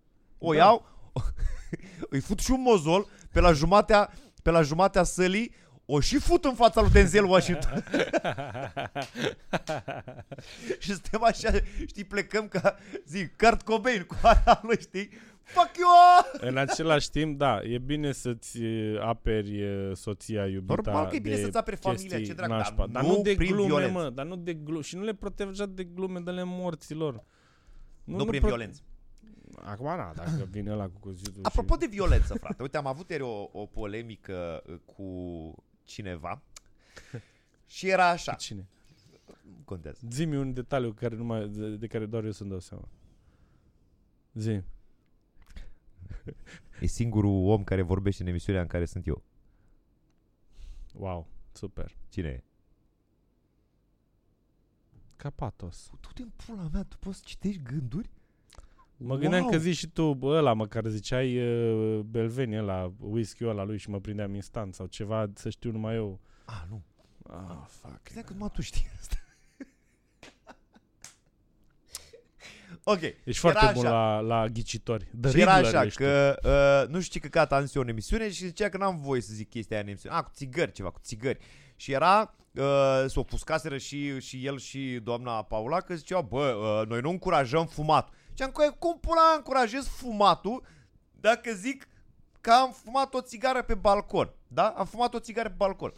O 0.43 0.51
Da. 0.53 0.57
iau, 0.57 0.85
îi 2.09 2.19
fut 2.19 2.39
și 2.39 2.51
un 2.51 2.61
mozol 2.61 3.05
pe 3.31 3.39
la 3.39 3.51
jumatea, 3.51 4.13
pe 4.43 4.49
la 4.51 4.61
jumatea 4.61 5.03
sălii, 5.03 5.53
o 5.85 5.99
și 5.99 6.17
fut 6.19 6.45
în 6.45 6.53
fața 6.53 6.81
lui 6.81 6.89
Denzel 6.89 7.25
Washington. 7.25 7.83
și 10.79 10.89
suntem 10.91 11.23
așa, 11.23 11.49
știi, 11.85 12.03
plecăm 12.03 12.47
ca, 12.47 12.75
zic, 13.05 13.35
Kurt 13.37 13.61
Cobain 13.61 14.01
cu 14.03 14.15
aia 14.21 14.59
lui, 14.63 14.77
știi? 14.79 15.09
Fuck 15.43 15.71
you! 15.77 16.49
În 16.49 16.57
același 16.57 17.09
timp, 17.09 17.37
da, 17.37 17.59
e 17.63 17.77
bine 17.77 18.11
să-ți 18.11 18.63
e, 18.63 18.99
aperi 19.01 19.61
e, 19.61 19.91
soția, 19.93 20.45
iubita 20.45 20.81
Normal 20.85 21.07
că 21.07 21.15
e 21.15 21.19
bine 21.19 21.35
de 21.35 21.41
să-ți 21.41 21.57
aperi 21.57 21.75
familia, 21.77 22.07
chestii 22.07 22.25
ce 22.27 22.33
dracu, 22.33 22.49
dar 22.49 22.59
nașpa. 22.59 22.87
dar 22.91 23.03
nu 23.03 23.15
nu 23.15 23.21
de 23.21 23.33
prin 23.37 23.51
glume, 23.51 23.67
violență. 23.67 23.91
mă, 23.99 24.09
dar 24.09 24.25
nu 24.25 24.35
de 24.35 24.53
glume. 24.53 24.81
Și 24.81 24.95
nu 24.95 25.03
le 25.03 25.13
proteja 25.13 25.65
de 25.65 25.83
glume 25.83 26.19
de 26.19 26.29
ale 26.29 26.43
morților. 26.45 27.23
Nu, 28.03 28.17
le 28.17 28.25
prin 28.25 28.39
pro- 28.39 28.49
violență. 28.49 28.81
Acum, 29.63 29.85
na, 29.85 30.13
dacă 30.13 30.47
vine 30.49 30.73
la 30.73 30.89
cu 30.89 30.99
cuțitul 30.99 31.43
Apropo 31.43 31.73
și... 31.73 31.79
de 31.79 31.85
violență, 31.85 32.33
frate, 32.37 32.61
uite, 32.61 32.77
am 32.77 32.85
avut 32.85 33.09
ieri 33.09 33.23
o, 33.23 33.49
o 33.51 33.65
polemică 33.65 34.63
uh, 34.65 34.79
cu 34.85 35.55
cineva 35.83 36.41
și 37.67 37.89
era 37.89 38.09
așa. 38.09 38.33
Cine? 38.33 38.67
Nu 39.41 39.61
contează. 39.65 39.99
Zi-mi 40.09 40.35
un 40.35 40.53
detaliu 40.53 40.91
care 40.91 41.15
numai, 41.15 41.49
de, 41.49 41.75
de 41.75 41.87
care 41.87 42.05
doar 42.05 42.23
eu 42.23 42.31
să-mi 42.31 42.49
dau 42.49 42.59
seama. 42.59 42.87
Zi. 44.33 44.61
E 46.79 46.85
singurul 46.85 47.49
om 47.49 47.63
care 47.63 47.81
vorbește 47.81 48.21
în 48.21 48.27
emisiunea 48.27 48.61
în 48.61 48.67
care 48.67 48.85
sunt 48.85 49.07
eu. 49.07 49.23
Wow, 50.93 51.27
super. 51.51 51.95
Cine 52.09 52.27
e? 52.27 52.43
Capatos. 55.15 55.91
Tu 55.99 56.09
de 56.13 56.27
pula 56.45 56.67
mea, 56.71 56.83
tu 56.83 56.97
poți 56.97 57.17
să 57.17 57.23
citești 57.25 57.61
gânduri? 57.61 58.09
Mă 59.03 59.15
gândeam 59.15 59.41
Wow! 59.41 59.51
că 59.51 59.57
zici 59.57 59.77
și 59.77 59.87
tu 59.87 60.13
bă, 60.13 60.37
ăla, 60.37 60.53
mă, 60.53 60.67
care 60.67 60.89
ziceai 60.89 61.37
uh, 61.37 61.99
Belveni 61.99 62.57
ăla, 62.57 62.93
whisky 62.97 63.45
ăla 63.45 63.63
lui 63.63 63.77
și 63.77 63.89
mă 63.89 63.99
prindeam 63.99 64.35
instant 64.35 64.73
sau 64.73 64.85
ceva, 64.85 65.29
să 65.35 65.49
știu 65.49 65.71
numai 65.71 65.95
eu. 65.95 66.19
Ah, 66.45 66.61
nu. 66.69 66.81
Ah, 67.29 67.57
fuck. 67.67 67.99
Credeam 68.03 68.25
că 68.25 68.33
numai 68.33 68.49
tu 68.53 68.61
știi 68.61 68.89
asta. 68.99 69.15
ok. 72.93 73.01
Ești 73.23 73.39
foarte 73.39 73.59
era 73.63 73.71
bun 73.71 73.85
așa. 73.85 73.93
la, 73.95 74.19
la 74.19 74.47
ghicitori. 74.47 75.07
The 75.21 75.31
Și 75.31 75.39
era 75.39 75.55
Riddler 75.55 75.75
așa 75.75 75.85
ești 75.85 75.97
tu. 75.97 76.03
că 76.03 76.35
uh, 76.83 76.93
nu 76.93 77.01
știu 77.01 77.19
ce 77.19 77.27
căcat 77.27 77.51
am 77.51 77.65
zis 77.65 77.75
eu 77.75 77.81
în 77.81 77.87
emisiune 77.87 78.31
și 78.31 78.45
zicea 78.45 78.69
că 78.69 78.77
n-am 78.77 78.99
voie 79.01 79.21
să 79.21 79.33
zic 79.33 79.49
chestia 79.49 79.75
aia 79.75 79.85
în 79.85 79.89
emisiune. 79.91 80.15
Ah, 80.15 80.23
cu 80.23 80.29
țigări, 80.33 80.71
ceva, 80.71 80.89
cu 80.91 80.99
țigări. 81.03 81.39
Și 81.75 81.91
era, 81.91 82.35
uh, 82.53 83.03
s-o 83.07 83.23
fuscaseră 83.23 83.77
și, 83.77 84.19
și 84.19 84.45
el 84.45 84.57
și 84.57 84.99
doamna 85.03 85.43
Paula 85.43 85.79
că 85.79 85.95
ziceau, 85.95 86.21
bă, 86.21 86.39
uh, 86.81 86.87
noi 86.87 87.01
nu 87.01 87.09
încurajăm 87.09 87.65
fumatul. 87.65 88.13
Și 88.41 88.47
am 88.55 88.75
cum 88.79 88.99
pula 88.99 89.21
încurajez 89.35 89.87
fumatul 89.87 90.63
dacă 91.11 91.53
zic 91.53 91.87
că 92.41 92.51
am 92.51 92.71
fumat 92.83 93.13
o 93.13 93.21
țigară 93.21 93.61
pe 93.61 93.73
balcon. 93.75 94.33
Da? 94.47 94.67
Am 94.77 94.85
fumat 94.85 95.13
o 95.13 95.19
țigară 95.19 95.49
pe 95.49 95.55
balcon. 95.57 95.93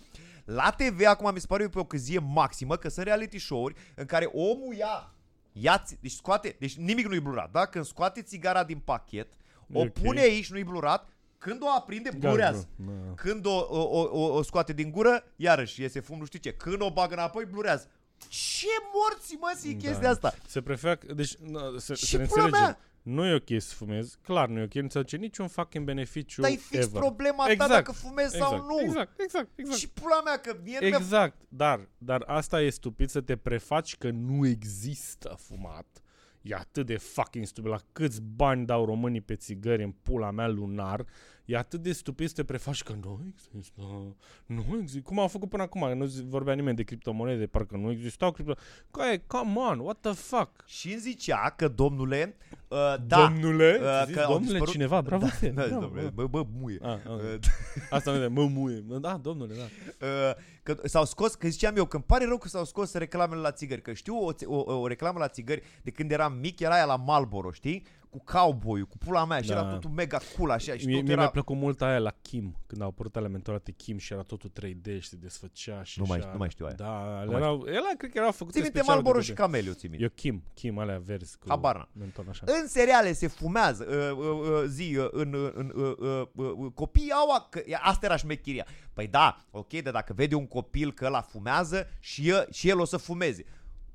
La 0.45 0.71
TV 0.77 1.05
acum 1.05 1.33
mi 1.33 1.39
se 1.39 1.45
pare 1.47 1.63
o 1.63 1.65
ipocăzie 1.65 2.19
maximă 2.19 2.75
că 2.75 2.89
sunt 2.89 3.05
reality 3.05 3.37
show-uri 3.39 3.75
în 3.95 4.05
care 4.05 4.25
omul 4.25 4.73
ia, 4.73 5.13
ia 5.51 5.77
ți- 5.85 5.97
deci 6.01 6.11
scoate, 6.11 6.55
deci 6.59 6.75
nimic 6.77 7.07
nu-i 7.07 7.19
blurat, 7.19 7.51
da? 7.51 7.65
Când 7.65 7.85
scoate 7.85 8.21
țigara 8.21 8.63
din 8.63 8.79
pachet, 8.79 9.33
o 9.73 9.79
Ok. 9.81 9.89
pune 9.89 10.19
aici, 10.21 10.51
nu-i 10.51 10.63
blurat, 10.63 11.09
când 11.37 11.61
o 11.61 11.69
aprinde, 11.77 12.09
blurează. 12.17 12.67
Gata, 12.77 12.91
da. 13.07 13.13
Când 13.15 13.45
o, 13.45 13.65
o, 13.69 13.99
o, 13.99 14.09
o, 14.11 14.33
o 14.33 14.41
scoate 14.41 14.73
din 14.73 14.91
gură, 14.91 15.23
iarăși 15.35 15.81
iese 15.81 15.99
fum, 15.99 16.17
nu 16.17 16.25
știu 16.25 16.39
ce. 16.39 16.53
Când 16.53 16.81
o 16.81 16.91
bagă 16.91 17.13
înapoi, 17.13 17.45
blurează. 17.45 17.87
Ce 18.29 18.67
morți, 18.93 19.33
mă, 19.39 19.51
e 19.69 19.73
chestia 19.73 19.99
Da. 19.99 20.09
asta? 20.09 20.35
Se 20.47 20.61
preferă, 20.61 20.99
deci, 21.15 21.35
na, 21.35 21.61
să, 21.77 21.93
Și 21.93 22.05
să 22.05 22.17
ne 22.17 22.25
pula 22.25 22.43
înțelegem. 22.43 22.67
mea! 22.69 22.79
Nu 23.01 23.25
e 23.25 23.33
ok 23.33 23.61
să 23.61 23.73
fumezi, 23.75 24.17
clar 24.21 24.47
nu 24.49 24.59
e 24.59 24.63
ok, 24.63 24.73
nu 24.73 24.87
ți 24.87 24.97
aduce 24.97 25.17
niciun 25.17 25.47
fucking 25.47 25.85
beneficiu 25.85 26.41
Dar 26.41 26.51
e 26.51 26.55
fix 26.55 26.85
ever. 26.85 27.01
problema 27.01 27.45
ta 27.45 27.51
Exact, 27.51 27.71
dacă 27.71 27.91
fumezi 27.91 28.35
exact, 28.35 28.51
sau 28.51 28.65
nu. 28.65 28.79
Exact, 28.81 29.19
exact, 29.21 29.49
exact. 29.55 29.77
Și 29.79 29.89
pula 29.89 30.21
mea, 30.21 30.37
că 30.37 30.57
mie 30.63 30.77
nu 30.81 30.87
mi-a 30.87 30.97
Exact, 30.97 31.37
dar, 31.49 31.89
dar 31.97 32.23
asta 32.27 32.61
e 32.61 32.69
stupid 32.69 33.09
să 33.09 33.21
te 33.21 33.35
prefaci 33.37 33.97
că 33.97 34.09
nu 34.09 34.47
există 34.47 35.35
fumat. 35.39 35.85
E 36.41 36.55
atât 36.55 36.85
de 36.85 36.97
fucking 36.97 37.45
stupid. 37.45 37.71
La 37.71 37.79
câți 37.91 38.21
bani 38.21 38.65
dau 38.65 38.85
românii 38.85 39.21
pe 39.21 39.35
țigări 39.35 39.83
în 39.83 39.91
pula 39.91 40.31
mea 40.31 40.47
lunar? 40.47 41.05
E 41.45 41.57
atât 41.57 41.81
de 41.81 41.91
stupid 41.91 42.27
să 42.27 42.33
te 42.33 42.43
prefaci 42.43 42.83
că 42.83 42.93
nu 43.03 43.19
există, 43.29 43.77
nu 44.45 44.77
există. 44.81 45.01
Cum 45.07 45.19
au 45.19 45.27
făcut 45.27 45.49
până 45.49 45.63
acum? 45.63 45.97
Nu 45.97 46.05
zi- 46.05 46.23
vorbea 46.27 46.53
nimeni 46.53 46.75
de 46.75 46.83
criptomonede, 46.83 47.45
parcă 47.47 47.77
nu 47.77 47.91
existau 47.91 48.31
cripto. 48.31 48.53
Care, 48.91 49.23
come 49.27 49.59
on, 49.59 49.79
what 49.79 49.97
the 49.99 50.11
fuck? 50.11 50.49
Și 50.65 50.91
îmi 50.91 50.99
zicea 50.99 51.53
că, 51.57 51.67
domnule, 51.67 52.35
uh, 52.67 52.77
da, 53.07 53.27
Domnule, 53.27 53.77
uh, 53.81 53.85
Ți-a 53.85 54.03
zis 54.05 54.15
că 54.15 54.21
au 54.21 54.31
domnule 54.33 54.51
dispărut- 54.51 54.71
cineva, 54.73 55.01
bravo 55.01 55.25
da, 55.25 55.31
ție, 55.31 55.49
da, 55.55 55.65
bravo, 55.65 55.79
domnule, 55.81 56.01
bravo. 56.01 56.27
bă, 56.27 56.43
bă, 56.43 56.49
muie. 56.59 56.77
Ah, 56.81 56.89
ah. 57.07 57.11
Uh, 57.11 57.39
Asta 57.89 58.11
nu 58.11 58.23
e, 58.23 58.27
mă 58.27 58.45
muie. 58.45 58.83
Mă, 58.87 58.97
Da, 58.97 59.17
domnule, 59.17 59.53
da. 59.55 59.63
Uh, 60.07 60.35
că 60.63 60.77
s-au 60.83 61.05
scos, 61.05 61.35
că 61.35 61.47
ziceam 61.47 61.75
eu, 61.75 61.85
că 61.85 61.95
îmi 61.95 62.05
pare 62.07 62.25
rău 62.25 62.37
că 62.37 62.47
s-au 62.47 62.63
scos 62.65 62.93
reclamele 62.93 63.41
la 63.41 63.51
țigări, 63.51 63.81
că 63.81 63.93
știu 63.93 64.25
o, 64.25 64.31
ți- 64.33 64.45
o, 64.45 64.79
o 64.79 64.87
reclamă 64.87 65.19
la 65.19 65.27
țigări 65.27 65.61
de 65.81 65.91
când 65.91 66.11
eram 66.11 66.33
mic, 66.33 66.59
era 66.59 66.73
aia 66.73 66.85
la 66.85 66.95
Marlboro, 66.95 67.51
știi? 67.51 67.85
Cu 68.13 68.23
cowboy 68.23 68.81
cu 68.81 68.97
pula 68.97 69.25
mea 69.25 69.41
și 69.41 69.47
Da. 69.47 69.53
era 69.53 69.63
totul 69.69 69.89
mega 69.89 70.17
cool 70.37 70.49
așa 70.51 70.75
și 70.77 70.85
Mie, 70.85 70.95
tot 70.95 71.03
mie 71.03 71.11
era... 71.11 71.21
mi-a 71.21 71.29
plăcut 71.29 71.55
mult 71.55 71.81
aia 71.81 71.99
la 71.99 72.13
Kim, 72.21 72.55
când 72.67 72.81
au 72.81 72.87
apărut 72.87 73.15
ale 73.15 73.27
mentorate 73.27 73.71
Kim 73.71 73.97
și 73.97 74.13
era 74.13 74.21
totul 74.21 74.51
3D 74.61 74.99
și 74.99 75.07
se 75.09 75.15
desfăcea 75.15 75.83
și 75.83 75.99
Nu 75.99 76.05
mai- 76.07 76.17
așa. 76.19 76.29
nu 76.31 76.37
mai 76.37 76.49
știu 76.49 76.65
aia. 76.65 76.75
Da, 76.75 77.17
ale 77.17 77.25
mai 77.25 77.35
erau, 77.35 77.63
ele 77.65 77.93
cred 77.97 78.11
că 78.11 78.17
erau 78.17 78.31
făcute 78.31 78.51
Ții 78.53 78.61
minte 78.61 78.77
special 78.77 78.93
Marlboro 78.95 79.17
de 79.17 79.23
și 79.23 79.29
bebe. 79.33 79.41
Cameliu, 79.41 79.73
ții 79.73 79.87
minte. 79.89 80.03
Eu 80.03 80.09
Kim, 80.15 80.43
Kim, 80.53 80.77
alea 80.79 81.01
verzi 81.05 81.37
cu 81.37 81.45
Habar 81.49 81.75
n-am. 81.75 81.89
menton 81.93 82.25
așa. 82.29 82.43
În 82.61 82.67
seriale 82.67 83.13
se 83.13 83.27
fumează, 83.27 83.85
uh, 83.89 84.17
uh, 84.17 84.39
uh, 84.49 84.63
zi, 84.67 84.95
uh, 84.97 85.07
în, 85.11 85.33
uh, 85.33 85.51
în, 85.53 85.71
uh, 85.75 85.93
uh, 85.97 86.27
uh, 86.35 86.51
uh, 86.57 86.71
copiii 86.73 87.11
au, 87.11 87.29
a- 87.31 87.47
că, 87.49 87.61
asta 87.81 88.05
era 88.05 88.15
șmechiria. 88.15 88.65
Păi 88.93 89.07
da, 89.07 89.37
ok, 89.51 89.71
dar 89.81 89.93
dacă 89.93 90.13
vede 90.13 90.35
un 90.35 90.47
copil 90.47 90.93
că 90.93 91.05
ăla 91.05 91.21
fumează 91.21 91.87
și 91.99 92.29
el, 92.29 92.47
și 92.51 92.69
el 92.69 92.79
o 92.79 92.85
să 92.85 92.97
fumeze. 92.97 93.45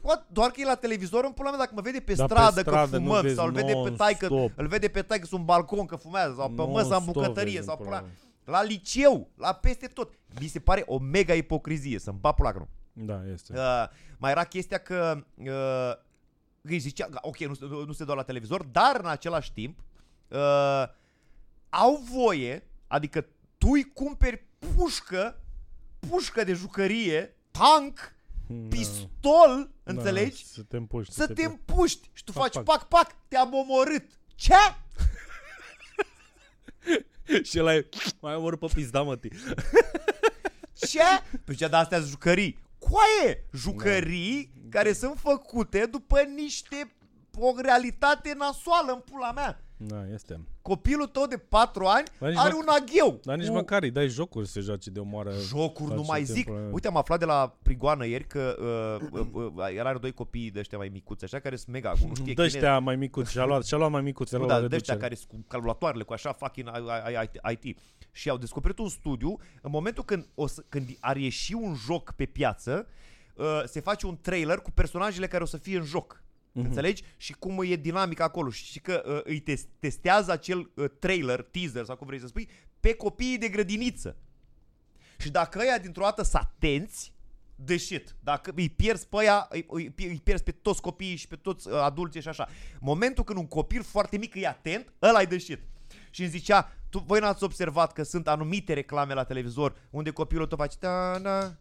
Poate, 0.09 0.25
doar 0.33 0.51
că 0.51 0.61
e 0.61 0.65
la 0.65 0.75
televizor 0.75 1.25
în 1.25 1.33
pula 1.33 1.51
mea, 1.51 1.59
dacă 1.59 1.71
mă 1.75 1.81
vede 1.81 2.01
pe 2.01 2.15
Dar 2.15 2.27
pe 2.27 2.33
stradă, 2.35 2.61
stradă 2.61 2.91
că 2.91 2.97
nu 2.97 3.05
fumăm 3.05 3.23
vezi 3.23 3.35
sau 3.35 3.47
îl 3.47 3.53
vede 3.53 3.73
pe 3.85 3.91
taică, 3.91 4.29
non-stop. 4.29 4.59
îl 4.59 4.67
vede 4.67 4.89
pe 4.89 5.03
taică 5.03 5.29
un 5.31 5.45
balcon 5.45 5.87
că 5.87 5.97
fumează 5.97 6.35
sau 6.37 6.49
pe 6.51 6.63
măsa 6.63 6.97
în 6.97 7.05
Non-stop 7.05 7.13
bucătărie 7.13 7.55
vezi 7.55 7.67
sau 7.67 7.77
în 7.79 7.85
pula 7.85 7.99
pula 7.99 8.11
la 8.45 8.63
liceu, 8.63 9.29
la 9.37 9.53
peste 9.53 9.87
tot. 9.87 10.13
Mi 10.41 10.47
se 10.47 10.59
pare 10.59 10.83
o 10.87 10.99
mega 10.99 11.35
ipocrizie 11.35 11.99
să-mi 11.99 12.19
bat 12.21 12.35
pula 12.35 12.53
că 12.53 12.59
nu. 12.59 12.69
Da, 13.05 13.21
este. 13.33 13.53
Uh, 13.53 13.85
mai 14.19 14.31
era 14.31 14.45
chestia 14.45 14.79
că 14.79 15.25
uh, 15.35 15.93
îi 16.63 16.79
zicea, 16.79 17.09
ok, 17.21 17.39
nu, 17.39 17.55
nu, 17.69 17.85
nu 17.85 17.93
se 17.93 18.05
dau 18.05 18.17
la 18.17 18.23
televizor, 18.23 18.63
dar 18.63 19.01
în 19.03 19.09
același 19.09 19.53
timp 19.53 19.79
uh, 20.29 20.85
au 21.69 22.03
voie, 22.13 22.67
adică 22.87 23.27
tu 23.59 23.69
îi 23.71 23.93
cumperi 23.93 24.47
pușcă, 24.77 25.41
pușcă 26.09 26.45
de 26.45 26.53
jucărie, 26.53 27.37
tank, 27.51 28.17
Da. 28.49 28.77
pistol, 28.77 29.71
înțelegi? 29.83 30.43
Da, 30.45 30.49
să 30.53 30.63
te 30.63 30.77
împuști. 30.77 31.15
Să 31.15 31.27
te 31.27 31.43
pu- 31.43 31.49
împuști 31.51 32.11
și 32.13 32.25
tu 32.25 32.33
Pac, 32.33 32.43
faci 32.43 32.53
pac. 32.53 32.65
pac, 32.65 32.89
pac, 32.89 33.17
te-am 33.29 33.55
omorât. 33.55 34.05
Ce? 34.35 34.55
și 37.49 37.59
ăla 37.59 37.75
e, 37.75 37.89
mai 38.21 38.35
omorât 38.35 38.59
pe 38.59 38.67
pizda, 38.75 39.03
mă, 39.03 39.17
ti. 39.17 39.29
Ce? 40.89 41.03
Păi 41.45 41.55
ce, 41.55 41.69
dar 41.69 41.83
astea 41.83 41.99
sunt 41.99 42.11
jucării. 42.11 42.59
Coaie! 42.79 43.45
Jucării 43.53 44.51
Da. 44.55 44.79
care 44.79 44.93
sunt 44.93 45.19
făcute 45.19 45.87
după 45.87 46.21
niște 46.23 46.93
o 47.39 47.61
realitate 47.61 48.35
nasoală 48.35 48.93
în 48.93 49.01
pula 49.01 49.33
mea. 49.33 49.63
Da, 49.81 50.05
este. 50.13 50.41
Copilul 50.63 51.07
tău 51.07 51.27
de 51.27 51.37
4 51.37 51.85
ani 51.85 52.07
Dar 52.19 52.29
nici 52.29 52.39
are 52.39 52.53
măc- 52.53 52.61
un 52.63 52.67
agheu. 52.69 53.21
Dar 53.25 53.37
nici 53.37 53.47
cu 53.47 53.53
măcar 53.53 53.83
îi 53.83 53.91
dai 53.91 54.09
jocuri 54.09 54.47
să 54.47 54.53
se 54.53 54.61
joace 54.61 54.91
de 54.91 55.01
omoară. 55.01 55.33
jocuri, 55.47 55.91
nu 55.91 55.97
face 55.97 56.11
mai 56.11 56.25
zic. 56.25 56.35
timpul 56.35 56.57
ăla. 56.57 56.73
Uite, 56.73 56.87
am 56.89 56.97
aflat 56.97 57.19
de 57.19 57.25
la 57.25 57.57
Prigoană 57.63 58.07
ieri 58.07 58.27
că 58.27 58.57
uh, 59.13 59.21
uh, 59.21 59.27
uh, 59.33 59.67
erau 59.77 59.99
doi 59.99 60.13
copii 60.13 60.51
de 60.51 60.59
ăștia 60.59 60.79
mai 60.79 60.89
micuți, 60.89 61.25
așa, 61.25 61.39
care 61.39 61.57
sunt 61.57 61.69
mega, 61.75 61.89
nu 61.91 61.97
știe 61.97 62.13
Dă 62.15 62.23
chinezi. 62.23 62.57
ăștia 62.57 62.79
mai 62.79 62.97
micuți, 62.97 63.31
și-a 63.31 63.45
luat, 63.45 63.65
și-a 63.65 63.77
luat 63.77 63.91
mai 63.91 64.03
micuți, 64.03 64.35
Nu, 64.35 64.39
era 64.41 64.49
dar 64.53 64.61
la 64.63 64.69
de 64.69 64.77
ăștia 64.77 64.95
reducere. 64.95 65.15
care 65.17 65.29
sunt 65.31 65.43
cu 65.43 65.49
calculatoarele, 65.49 66.03
cu 66.03 66.13
așa 66.13 66.33
fucking 66.33 66.69
IT. 67.63 67.79
Și 68.13 68.29
au 68.29 68.37
descoperit 68.37 68.79
un 68.79 68.89
studiu, 68.89 69.37
în 69.63 69.71
momentul 69.71 70.05
când, 70.05 70.27
o 70.35 70.47
să, 70.47 70.65
când 70.69 70.97
ar 71.01 71.17
ieși 71.17 71.55
un 71.55 71.75
joc 71.75 72.13
pe 72.13 72.25
piață, 72.25 72.87
uh, 73.35 73.63
se 73.65 73.81
face 73.81 74.07
un 74.07 74.19
trailer 74.21 74.59
cu 74.59 74.71
personajele 74.71 75.27
care 75.27 75.43
o 75.43 75.47
să 75.47 75.57
fie 75.57 75.77
în 75.79 75.85
joc. 75.85 76.23
Mhm. 76.59 76.67
Înțelegi? 76.67 77.03
Și 77.17 77.33
cum 77.33 77.63
e 77.63 77.77
dinamica 77.77 78.25
acolo. 78.25 78.51
Și 78.51 78.81
că 78.81 79.03
uh, 79.07 79.21
îi 79.25 79.41
tes- 79.41 79.67
testează 79.79 80.33
acel 80.33 80.71
uh, 80.75 80.91
trailer, 80.99 81.43
teaser 81.43 81.85
sau 81.85 81.97
cum 81.97 82.07
vrei 82.07 82.21
să 82.21 82.27
spui, 82.27 82.49
pe 82.81 82.95
copiii 82.95 83.39
de 83.39 83.49
grădiniță. 83.49 84.17
Și 85.19 85.31
dacă 85.31 85.59
ăia 85.59 85.79
dintr-o 85.79 86.03
dată 86.03 86.23
sunt 86.23 86.43
atenți, 86.43 87.13
de 87.65 87.77
shit. 87.77 88.17
Dacă 88.21 88.53
îi 88.55 88.69
pierzi 88.69 89.07
pe 89.07 89.17
ăia, 89.17 89.47
îi, 89.51 89.67
îi, 89.69 89.95
îi 89.97 90.21
pierzi 90.23 90.43
pe 90.43 90.51
toți 90.51 90.81
copiii 90.81 91.17
și 91.17 91.29
pe 91.29 91.37
toți 91.37 91.69
uh, 91.69 91.75
adulții 91.75 92.21
și 92.21 92.29
așa. 92.29 92.49
Momentul 92.81 93.25
când 93.25 93.39
un 93.39 93.47
copil 93.47 93.83
foarte 93.83 94.17
mic 94.17 94.35
e 94.35 94.47
atent, 94.47 94.93
ăla 95.03 95.21
e 95.21 95.25
de 95.25 95.39
shit. 95.39 95.61
Și 96.11 96.21
îmi 96.21 96.31
zicea, 96.31 96.73
tu, 96.89 96.99
voi 96.99 97.21
n-ați 97.21 97.45
observat 97.45 97.93
că 97.93 98.03
sunt 98.03 98.29
anumite 98.29 98.73
reclame 98.73 99.15
la 99.15 99.25
televizor 99.25 99.77
unde 99.91 100.11
copilul 100.11 100.47
tău 100.47 100.59
face 100.59 100.77
ta 100.77 101.19
na 101.23 101.57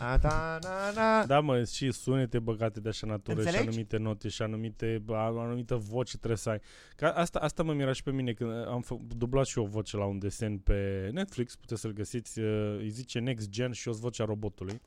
a, 0.00 0.18
ta 0.18 0.58
na 0.62 0.90
na 0.94 1.26
Da, 1.26 1.40
mă, 1.40 1.64
și 1.64 1.92
sunete 1.92 2.38
băgate 2.38 2.80
de 2.80 2.88
așa 2.88 3.06
natură 3.06 3.36
Înțelegi? 3.36 3.62
și 3.62 3.68
anumite 3.68 3.96
note 3.96 4.28
și 4.28 4.42
anumite, 4.42 5.02
a- 5.08 5.14
anumită 5.14 5.74
voce 5.76 6.16
trebuie 6.16 6.38
să 6.38 6.50
ai. 6.50 6.60
Ca 6.96 7.10
asta, 7.10 7.38
asta 7.38 7.62
mă 7.62 7.72
mira 7.72 7.92
și 7.92 8.02
pe 8.02 8.10
mine 8.10 8.32
când 8.32 8.50
am 8.66 8.80
fă, 8.80 8.96
dublat 9.16 9.46
și 9.46 9.58
eu 9.58 9.64
o 9.64 9.68
voce 9.68 9.96
la 9.96 10.04
un 10.04 10.18
desen 10.18 10.58
pe 10.58 11.08
Netflix, 11.12 11.56
puteți 11.56 11.80
să-l 11.80 11.92
găsiți, 11.92 12.40
uh, 12.40 12.76
îi 12.78 12.88
zice 12.88 13.18
Next 13.18 13.48
Gen 13.48 13.72
și 13.72 13.88
o 13.88 13.92
vocea 13.92 14.24
robotului 14.24 14.80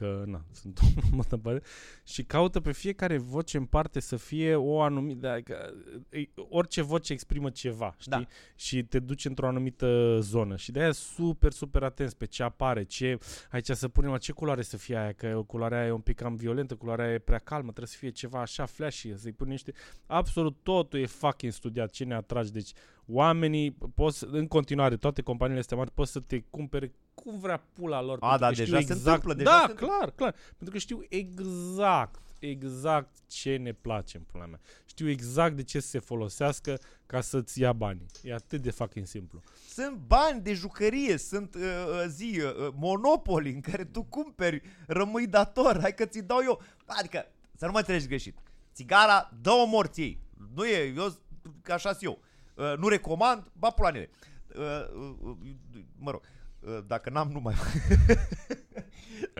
că, 0.00 0.22
na, 0.26 0.44
sunt 0.52 0.78
o 0.78 1.00
multă 1.16 1.36
parte, 1.36 1.62
și 2.04 2.24
caută 2.24 2.60
pe 2.60 2.72
fiecare 2.72 3.18
voce 3.18 3.56
în 3.56 3.64
parte 3.64 4.00
să 4.00 4.16
fie 4.16 4.54
o 4.54 4.80
anumită, 4.80 5.28
adică, 5.28 5.74
e- 6.10 6.28
orice 6.48 6.82
voce 6.82 7.12
exprimă 7.12 7.50
ceva, 7.50 7.94
știi? 7.98 8.10
Da. 8.10 8.26
Și 8.54 8.82
te 8.82 8.98
duce 8.98 9.28
într-o 9.28 9.46
anumită 9.46 10.18
zonă 10.20 10.56
și 10.56 10.72
de-aia 10.72 10.92
super, 10.92 11.52
super 11.52 11.82
atenți 11.82 12.16
pe 12.16 12.26
ce 12.26 12.42
apare, 12.42 12.84
ce, 12.84 13.18
aici 13.50 13.70
să 13.70 13.88
punem 13.88 14.10
la 14.10 14.18
ce 14.18 14.32
culoare 14.32 14.62
să 14.62 14.76
fie 14.76 14.96
aia, 14.96 15.12
că 15.12 15.42
culoarea 15.46 15.78
aia 15.78 15.86
e 15.86 15.92
un 15.92 16.00
pic 16.00 16.16
cam 16.16 16.34
violentă, 16.34 16.74
culoarea 16.74 17.04
aia 17.04 17.14
e 17.14 17.18
prea 17.18 17.38
calmă, 17.38 17.68
trebuie 17.68 17.86
să 17.86 17.96
fie 17.98 18.10
ceva 18.10 18.40
așa 18.40 18.66
flashy, 18.66 19.18
să-i 19.18 19.32
punem 19.32 19.52
niște, 19.52 19.72
absolut 20.06 20.56
totul 20.62 20.98
e 20.98 21.06
fucking 21.06 21.52
studiat, 21.52 21.90
ce 21.90 22.04
ne 22.04 22.14
atragi, 22.14 22.52
deci 22.52 22.72
oamenii, 23.10 23.76
poți, 23.94 24.24
în 24.30 24.46
continuare, 24.46 24.96
toate 24.96 25.22
companiile 25.22 25.60
astea 25.60 25.76
mari, 25.76 25.90
poți 25.90 26.12
să 26.12 26.20
te 26.20 26.40
cumpere 26.50 26.92
cum 27.14 27.38
vrea 27.38 27.62
pula 27.72 28.02
lor. 28.02 28.18
A, 28.20 28.28
pentru 28.28 28.40
da, 28.40 28.46
că 28.46 28.52
știu 28.52 28.64
deja 28.64 28.86
se 28.86 28.92
exact, 28.92 29.06
întâmplă, 29.06 29.34
deja 29.34 29.50
Da, 29.50 29.56
se 29.64 29.70
întâmplă. 29.70 29.96
clar, 29.96 30.10
clar. 30.10 30.34
Pentru 30.56 30.70
că 30.70 30.78
știu 30.78 31.04
exact, 31.08 32.22
exact 32.38 33.16
ce 33.26 33.56
ne 33.56 33.72
place 33.72 34.16
în 34.16 34.22
pula 34.22 34.46
mea. 34.46 34.60
Știu 34.84 35.08
exact 35.08 35.56
de 35.56 35.62
ce 35.62 35.80
să 35.80 35.88
se 35.88 35.98
folosească 35.98 36.78
ca 37.06 37.20
să-ți 37.20 37.60
ia 37.60 37.72
banii. 37.72 38.06
E 38.22 38.34
atât 38.34 38.62
de 38.62 38.70
fucking 38.70 39.06
simplu. 39.06 39.42
Sunt 39.68 39.96
bani 40.06 40.40
de 40.40 40.52
jucărie, 40.52 41.16
sunt 41.16 41.54
uh, 41.54 41.62
uh, 41.62 42.04
zi, 42.08 42.40
uh, 42.40 42.66
uh, 42.66 42.72
monopoli 42.76 43.52
în 43.52 43.60
care 43.60 43.84
tu 43.84 44.02
cumperi, 44.02 44.62
rămâi 44.86 45.26
dator, 45.26 45.78
hai 45.80 45.94
că 45.94 46.04
ți 46.04 46.22
dau 46.22 46.38
eu. 46.42 46.62
Adică, 46.86 47.26
să 47.56 47.66
nu 47.66 47.72
mă 47.72 47.78
înțelegi 47.78 48.06
greșit. 48.06 48.38
Țigara, 48.74 49.30
dă-o 49.40 49.66
morții. 49.66 50.20
Nu 50.54 50.64
e, 50.64 50.92
eu, 50.96 51.18
că 51.62 51.72
așa 51.72 51.88
sunt 51.90 52.02
eu. 52.02 52.20
Uh, 52.60 52.76
nu 52.78 52.88
recomand, 52.88 53.50
ba 53.52 53.70
pulanele. 53.70 54.10
Uh, 54.56 54.64
uh, 54.94 55.14
uh, 55.20 55.36
mă 55.98 56.10
rog, 56.10 56.22
uh, 56.60 56.78
dacă 56.86 57.10
n-am, 57.10 57.30
nu 57.30 57.40
mai 57.40 57.54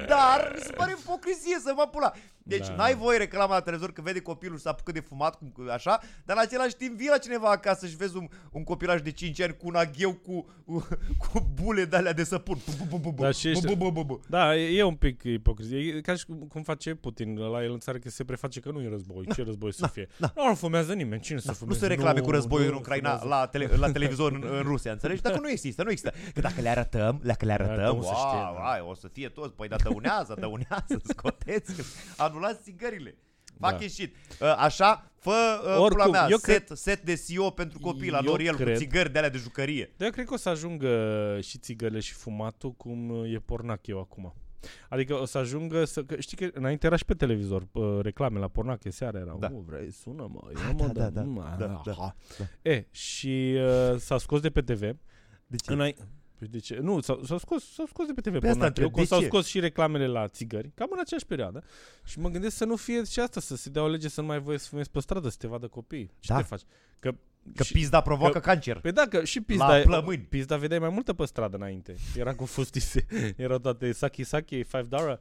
Dar 0.09 0.53
mi 0.55 0.61
se 0.61 0.73
pare 0.73 0.95
ipocrizie 1.01 1.59
să 1.65 1.73
mă 1.77 1.89
pula. 1.93 2.13
Deci 2.43 2.67
Da. 2.67 2.75
n-ai 2.75 2.95
voie 2.95 3.19
reclama 3.19 3.55
la 3.55 3.61
televizor 3.61 3.93
că 3.93 4.03
vede 4.03 4.21
copilul 4.21 4.57
și 4.57 4.63
s-a 4.63 4.71
apucat 4.71 4.95
de 4.95 5.01
fumat, 5.01 5.39
cum, 5.39 5.53
așa, 5.73 6.01
dar 6.25 6.37
în 6.37 6.43
același 6.47 6.75
timp 6.77 6.97
vii 6.97 7.09
la 7.09 7.19
cineva 7.19 7.51
acasă 7.51 7.87
și 7.87 7.97
vezi 7.97 8.17
un, 8.17 8.29
un 8.53 8.65
copilaj 8.65 9.01
de 9.01 9.11
5 9.11 9.41
ani 9.41 9.57
cu 9.57 9.67
un 9.67 9.75
agheu 9.75 10.13
cu, 10.13 10.47
cu 11.33 11.51
bule 11.63 11.85
de 11.85 11.97
alea 11.97 12.13
de 12.13 12.25
săpun. 12.25 12.59
Bu, 12.79 12.85
bu, 12.89 12.99
bu, 12.99 13.13
bu, 13.13 13.23
Da, 13.23 13.31
și 13.31 13.51
bu, 13.53 13.59
ăștia- 13.59 13.75
bu, 13.75 13.85
bu, 13.85 13.91
bu, 13.91 14.05
bu. 14.05 14.21
Da, 14.29 14.57
e, 14.57 14.79
e 14.79 14.83
un 14.83 14.95
pic 14.95 15.23
ipocrizie. 15.23 15.79
E 15.79 16.01
ca 16.01 16.15
și 16.15 16.27
cum, 16.27 16.37
cum 16.49 16.63
face 16.63 16.95
Putin 16.95 17.39
la 17.39 17.63
el 17.63 17.73
în 17.73 17.79
țară, 17.79 17.99
că 17.99 18.11
se 18.11 18.25
preface 18.25 18.61
că 18.61 18.71
nu 18.71 18.81
e 18.83 18.89
război. 18.89 19.27
Ce 19.35 19.43
război 19.43 19.73
să 19.73 19.87
fie? 19.87 20.09
Nu, 20.17 20.29
nu 20.49 20.55
fumează 20.55 20.93
nimeni. 20.93 21.21
Cine 21.23 21.39
să 21.39 21.49
Nu 21.49 21.55
fumeze? 21.55 21.79
se 21.79 21.87
reclame 21.87 22.21
cu 22.21 22.31
războiul 22.31 22.67
nu 22.67 22.73
în 22.73 22.79
Ucraina 22.79 23.17
fumează. 23.19 23.41
la, 23.41 23.47
tele, 23.47 23.71
la 23.77 23.91
televizor 23.93 24.33
în, 24.33 24.45
în 24.51 24.63
Rusia, 24.71 24.93
înțelegi? 24.93 25.23
Dacă 25.23 25.39
nu 25.41 25.51
există, 25.51 25.83
nu 25.83 25.91
există. 25.91 26.13
Că 26.35 26.41
dacă 26.41 26.61
le 26.61 26.69
arătăm, 26.69 27.21
dacă 27.25 27.45
le 27.45 27.53
arătăm, 27.53 27.73
arătăm, 27.75 27.99
o 27.99 28.03
să 28.03 28.09
wow, 28.13 28.17
știe, 28.29 28.39
da. 28.63 28.71
ai, 28.71 28.81
o 28.89 28.95
să 28.95 29.09
fie 29.09 29.29
toți, 29.29 29.50
păi 29.57 29.69
da, 29.69 29.77
dăunează, 29.77 30.37
dăunează, 30.39 31.01
scoteți, 31.13 31.73
anulați 32.17 32.63
țigările. 32.63 33.17
Fuck 33.61 33.73
Da. 33.73 33.79
da. 33.79 33.87
shit. 33.87 34.15
Uh, 34.41 34.55
Așa, 34.59 35.11
fă 35.19 35.61
uh, 35.65 35.79
Oricum, 35.79 35.89
pula 35.89 36.07
mea, 36.07 36.27
eu 36.31 36.37
set, 36.37 36.65
cred- 36.67 36.77
set 36.77 37.03
de 37.03 37.23
CEO 37.29 37.51
pentru 37.51 37.79
copii 37.79 38.11
la 38.11 38.21
Eu 38.25 38.37
L'Oreal 38.37 38.51
cu 38.57 38.63
cred- 38.63 38.77
țigări 38.77 39.13
de 39.13 39.19
alea 39.19 39.31
de 39.31 39.39
jucărie. 39.39 39.93
Dar 39.97 40.07
eu 40.07 40.13
cred 40.13 40.27
că 40.27 40.35
o 40.35 40.37
să 40.37 40.49
ajungă 40.49 41.39
și 41.43 41.59
țigările 41.59 42.01
și 42.01 42.13
fumatul 42.13 42.73
cum 42.73 43.25
e 43.25 43.39
pornac 43.39 43.87
eu 43.87 43.99
acum. 44.01 44.35
Adică 44.89 45.21
o 45.21 45.25
să 45.25 45.39
ajungă 45.39 45.85
să... 45.85 46.03
Că 46.03 46.21
știi 46.21 46.37
că 46.37 46.59
înainte 46.59 46.87
era 46.87 46.97
și 46.97 47.05
pe 47.05 47.15
televizor 47.15 47.67
uh, 47.73 47.99
reclame 48.03 48.39
la 48.39 48.49
pornache, 48.49 48.91
seara 48.91 49.19
erau. 49.19 49.39
Da. 49.39 49.49
Da. 49.49 49.55
vrei, 49.67 49.93
sună 49.93 50.29
mă, 50.33 50.41
ia 50.55 50.73
mă, 50.73 50.87
da, 50.87 51.11
da, 51.11 51.23
mm, 51.23 51.35
da, 51.59 51.65
ah, 51.65 51.81
da, 51.85 51.93
ah. 51.93 52.13
da. 52.39 52.71
E, 52.71 52.87
și 52.91 53.57
uh, 53.57 53.97
s-a 53.99 54.19
scos 54.19 54.41
de 54.41 54.51
pe 54.51 54.61
TV. 54.61 54.81
De 55.47 55.57
ce? 55.57 55.73
Înai... 55.73 55.97
Păi 56.41 56.49
de 56.49 56.59
ce? 56.59 56.79
Nu, 56.83 57.01
s-au, 57.01 57.23
s-au, 57.25 57.39
scos, 57.39 57.73
s-au 57.73 57.87
scos 57.87 58.07
de 58.07 58.13
pe 58.13 58.21
TV 58.21 58.31
Pe 58.31 58.37
asta 58.37 58.49
pornache. 58.49 58.67
întreb, 58.67 58.85
Eu, 58.87 58.91
că 58.95 59.01
de 59.01 59.07
s-au 59.07 59.21
ce? 59.21 59.27
scos 59.27 59.47
și 59.47 59.61
reclamele 59.61 60.07
la 60.07 60.29
țigări, 60.29 60.71
cam 60.75 60.89
în 60.93 60.99
aceeași 61.01 61.27
perioadă. 61.27 61.63
Și 62.05 62.19
mă 62.19 62.29
gândesc 62.29 62.57
să 62.57 62.65
nu 62.65 62.77
fie 62.77 63.05
și 63.05 63.21
asta, 63.21 63.41
să 63.41 63.57
se 63.57 63.71
dea 63.71 63.83
o 63.83 63.89
lege 63.89 64.09
să 64.09 64.21
nu 64.21 64.27
mai 64.27 64.41
voie 64.41 64.59
să 64.59 64.69
fumezi 64.69 64.91
pe 64.91 65.01
stradă, 65.01 65.29
să 65.29 65.37
te 65.39 65.47
vadă 65.47 65.67
copiii. 65.69 66.11
Ce 66.21 66.33
Da. 66.33 66.37
te 66.39 66.43
faci? 66.43 66.63
Că 66.99 67.15
Că 67.55 67.63
și- 67.63 67.73
pizda 67.73 68.01
provoacă 68.01 68.33
că- 68.39 68.45
cancer. 68.47 68.81
Păi 68.81 68.93
da, 68.93 69.03
că 69.09 69.25
și 69.25 69.37
La 69.39 69.43
pizda, 69.47 69.81
plămâni. 69.81 70.19
pizda 70.29 70.57
vedeai 70.57 70.79
mai 70.81 70.89
multă 70.89 71.13
pe 71.13 71.25
stradă 71.25 71.57
înainte. 71.57 71.95
Era 72.17 72.35
cu 72.35 72.45
fustise, 72.45 73.07
erau 73.37 73.59
toate 73.59 73.93
saki 73.93 74.25
saki, 74.25 74.65
5 74.65 74.87
dollar. 74.89 75.21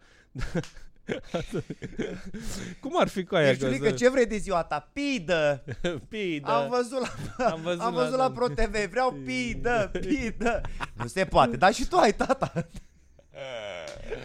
Cum 2.81 2.99
ar 2.99 3.07
fi 3.07 3.23
cu 3.23 3.35
aia? 3.35 3.51
Deci, 3.51 3.61
Iulică, 3.61 3.91
ce 3.91 4.09
vrei 4.09 4.25
de 4.25 4.37
ziua 4.37 4.63
ta? 4.63 4.89
Pidă! 4.93 5.63
Pida. 6.09 6.55
Am 6.57 6.69
văzut 6.69 6.99
la, 7.37 7.45
Am 7.45 7.61
văzut 7.61 7.81
am 7.81 7.93
văzut 7.93 8.11
la- 8.17 8.17
la 8.27 8.31
ProTV, 8.31 8.89
vreau 8.89 9.17
pidă, 9.25 9.91
pidă. 9.99 10.61
Nu 10.93 11.07
se 11.07 11.25
poate, 11.25 11.57
dar 11.57 11.73
și 11.73 11.87
tu 11.87 11.97
ai, 11.97 12.13
tata. 12.13 12.51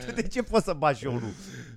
Tu 0.06 0.12
de 0.12 0.22
ce 0.28 0.42
poți 0.42 0.64
să 0.64 0.72
bagi 0.72 1.04
eu 1.04 1.12
nu? 1.12 1.32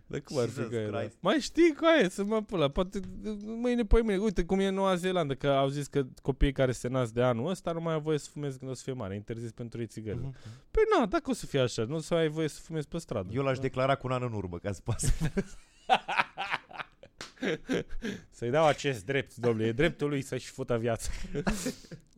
Dar 0.08 0.20
cum 0.20 0.38
ar 0.38 0.48
fi 0.48 0.54
Jesus 0.54 0.70
că 0.70 0.76
era? 0.76 0.98
Christ. 0.98 1.17
Mai 1.20 1.39
știi 1.39 1.74
cu 1.74 1.86
aia, 1.98 2.10
să 2.10 2.24
mă 2.24 2.41
pula. 2.41 2.67
Poate 2.67 3.00
mâine, 3.43 3.84
poi 3.84 4.02
mâine. 4.02 4.22
Uite 4.22 4.46
cum 4.46 4.60
e 4.60 4.67
în 4.67 4.74
Noua 4.74 4.96
Zeelandă, 4.96 5.34
că 5.34 5.48
au 5.48 5.67
zis 5.67 5.88
că 5.88 6.06
copiii 6.22 6.52
care 6.52 6.72
se 6.72 6.88
nasc 6.88 7.13
de 7.13 7.24
anul 7.24 7.50
ăsta 7.50 7.72
nu 7.72 7.82
mai 7.82 7.93
au 7.93 8.00
voie 8.00 8.17
să 8.17 8.30
fumeze 8.34 8.58
când 8.58 8.72
o 8.72 8.74
să 8.74 8.84
fie 8.84 8.93
mare. 8.93 9.15
Interzis 9.15 9.52
pentru 9.52 9.80
ei 9.80 9.88
țigările. 9.88 10.26
Mhm. 10.26 10.38
Păi 10.72 10.84
nu, 10.98 11.06
dacă 11.06 11.30
o 11.30 11.34
să 11.34 11.46
fie 11.46 11.60
așa, 11.60 11.84
nu 11.84 11.96
o 11.96 12.00
să 12.00 12.13
ai 12.13 12.28
voie 12.28 12.48
să 12.48 12.62
fumezi 12.62 12.88
pe 12.88 12.98
stradă. 12.98 13.30
Eu 13.34 13.43
l-aș 13.43 13.60
declara 13.60 13.96
cu 13.96 14.08
un 14.08 14.13
an 14.13 14.24
în 14.24 14.34
urmă, 14.34 14.58
ca 14.58 14.72
să 14.72 14.82
poată 14.84 15.06
să 15.06 15.13
Să-i 18.30 18.50
dau 18.50 18.65
acest 18.65 19.06
drept, 19.06 19.36
domnule. 19.36 19.67
E 19.67 19.71
dreptul 19.71 20.10
lui 20.10 20.21
să-și 20.21 20.50
fută 20.50 20.78
viața. 20.78 21.10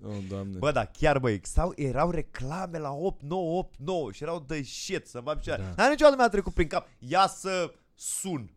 oh, 0.06 0.18
doamne. 0.30 0.58
Bă, 0.58 0.72
da, 0.72 0.86
chiar 0.86 1.20
băi, 1.20 1.40
sau 1.44 1.74
erau 1.76 2.12
reclame 2.12 2.78
la 2.78 2.92
8, 2.92 3.22
9, 3.22 3.58
8, 3.58 3.74
9 3.78 4.12
și 4.12 4.24
erau 4.24 4.44
de 4.48 4.62
shit 4.62 5.08
să 5.08 5.22
mă 5.24 5.40
Da. 5.46 5.56
da. 5.56 5.64
Dar 5.76 5.90
niciodată 5.90 6.16
mi-a 6.18 6.30
trecut 6.30 6.54
prin 6.54 6.68
cap, 6.68 6.88
ia 6.98 7.28
să 7.28 7.74
sun. 7.96 8.50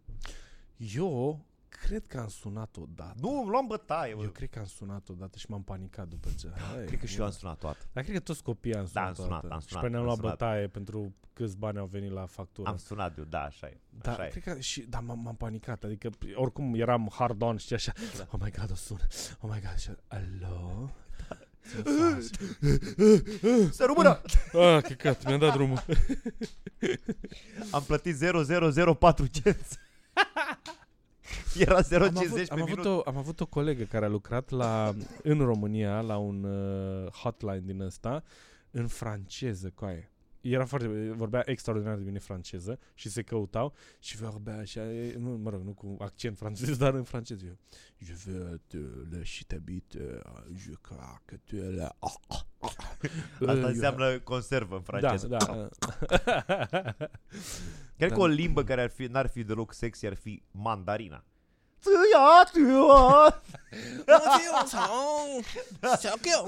Eu 0.94 1.44
cred 1.86 2.06
că 2.06 2.18
am 2.18 2.28
sunat 2.28 2.76
odată. 2.76 3.14
Nu, 3.20 3.40
îmi 3.40 3.48
luam 3.50 3.66
bătaie, 3.66 4.14
bă. 4.14 4.22
Eu 4.22 4.28
cred 4.28 4.50
că 4.50 4.58
am 4.58 4.64
sunat 4.64 5.08
odată 5.08 5.38
și 5.38 5.46
m-am 5.48 5.62
panicat 5.62 6.08
după 6.08 6.28
ce. 6.38 6.48
Hai, 6.74 6.84
Cred 6.84 6.98
că 6.98 7.06
și 7.06 7.14
bă. 7.16 7.20
eu 7.20 7.26
am 7.26 7.32
sunat 7.34 7.58
toată. 7.58 7.78
Dar 7.92 8.02
cred 8.04 8.16
că 8.16 8.22
toți 8.22 8.42
copiii 8.42 8.74
am 8.74 8.80
Da, 8.80 8.88
sunat 8.90 9.08
am 9.08 9.14
sunat, 9.14 9.38
odată. 9.38 9.54
am 9.54 9.60
Și 9.60 9.66
sunat, 9.66 9.82
pe 9.82 9.88
ne-am 9.88 10.00
am 10.00 10.06
luat 10.06 10.18
sunat. 10.18 10.38
bătaie 10.38 10.66
pentru 10.68 11.14
câți 11.32 11.56
bani 11.56 11.78
au 11.78 11.86
venit 11.86 12.10
la 12.10 12.26
factură. 12.26 12.68
Am 12.70 12.76
sunat 12.76 13.18
eu, 13.18 13.24
da, 13.24 13.42
așa 13.42 13.66
e. 13.66 13.80
Da, 14.02 14.10
Așa 14.12 14.26
e. 14.26 14.28
cred 14.28 14.42
că 14.42 14.60
și, 14.60 14.80
da, 14.80 15.00
m-am, 15.00 15.18
m-am 15.22 15.36
panicat, 15.36 15.84
adică 15.84 16.10
oricum 16.34 16.74
eram 16.74 17.10
hard 17.12 17.42
on, 17.42 17.56
știi 17.56 17.74
așa, 17.76 17.92
Da. 18.16 18.26
oh 18.30 18.40
my 18.42 18.50
god, 18.58 18.70
o 18.70 18.74
sună, 18.74 19.06
oh 19.40 19.50
my 19.52 19.60
god, 19.60 19.70
așa, 19.74 19.96
alo? 20.08 20.90
Să 23.70 23.84
rămână! 23.86 24.20
ah, 24.52 24.82
căcat, 24.82 25.24
mi-a 25.24 25.36
dat 25.38 25.52
drumul. 25.52 25.84
Am 27.70 27.82
plătit 27.82 28.16
0004 28.16 29.26
cenți. 29.26 29.78
Era 31.66 31.82
0,50 31.82 31.88
am 31.88 32.12
pe 32.12 32.20
avut, 32.20 32.50
am, 32.50 32.60
avut 32.60 32.68
minut. 32.68 32.84
o, 32.84 33.02
am 33.04 33.16
avut 33.16 33.40
o 33.40 33.46
colegă 33.46 33.84
care 33.84 34.04
a 34.04 34.08
lucrat 34.08 34.50
la, 34.50 34.94
în 35.22 35.38
România 35.38 36.00
la 36.00 36.16
un 36.16 36.44
uh, 36.44 37.10
hotline 37.10 37.60
din 37.64 37.80
ăsta 37.80 38.22
în 38.70 38.86
franceză, 38.86 39.70
coaie. 39.74 40.06
Era 40.40 40.64
foarte, 40.64 41.12
vorbea 41.16 41.42
extraordinar 41.44 41.96
de 41.96 42.02
bine 42.02 42.18
franceză 42.18 42.78
și 42.94 43.08
se 43.08 43.22
căutau 43.22 43.74
și 43.98 44.16
vorbea 44.16 44.58
așa, 44.58 44.92
e, 44.92 45.14
nu, 45.18 45.30
mă 45.30 45.50
rog, 45.50 45.62
nu 45.64 45.72
cu 45.72 45.96
accent 45.98 46.38
francez, 46.38 46.76
dar 46.82 46.94
în 46.94 47.02
franceză. 47.02 47.44
Eu, 47.46 47.56
Je 47.98 48.12
veux 48.12 48.60
te 48.66 48.76
le 49.10 49.22
și 49.22 49.46
te 49.46 49.56
bit, 49.64 49.92
je 50.56 50.72
crois 50.80 51.20
que 51.24 51.36
tu 51.44 51.56
es 51.56 51.74
la... 51.76 51.96
Asta 53.52 53.66
înseamnă 53.66 54.18
conservă 54.18 54.76
în 54.76 54.82
franceză. 54.82 55.26
Da, 55.26 55.36
da. 55.36 55.68
Cred 57.96 58.08
Da. 58.08 58.14
că 58.14 58.20
o 58.20 58.26
limbă 58.26 58.64
care 58.64 58.82
ar 58.82 58.90
fi, 58.90 59.04
n-ar 59.04 59.26
fi 59.26 59.44
deloc 59.44 59.72
sexy 59.72 60.06
ar 60.06 60.14
fi 60.14 60.42
mandarina. 60.50 61.24
Ția, 61.82 62.44
ția, 62.52 63.42
ția, 65.96 66.12
ția. 66.20 66.38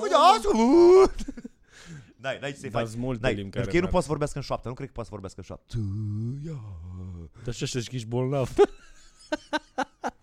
N-ai, 2.17 2.39
n-ai 2.41 2.53
ce 2.53 2.59
să-i 2.59 2.71
faci. 2.71 2.83
Dați 2.85 2.99
multe 2.99 3.21
N-ai, 3.23 3.35
limbi 3.35 3.51
pentru 3.51 3.61
care 3.61 3.71
că 3.71 3.75
ei 3.75 3.75
nu 3.75 3.81
merg. 3.81 3.91
poate 3.91 4.05
să 4.05 4.11
vorbească 4.11 4.39
în 4.39 4.45
șoaptă. 4.45 4.69
Nu 4.69 4.75
cred 4.75 4.87
că 4.87 4.93
poate 4.95 5.09
să 5.09 5.15
vorbească 5.19 5.41
în 5.41 5.47
șoaptă. 5.47 5.77
Ția. 6.43 6.61
Dar 7.45 7.55
și 7.55 7.63
așa 7.65 7.79
că 7.89 7.95
ești 7.97 8.09
bolnav. 8.09 8.55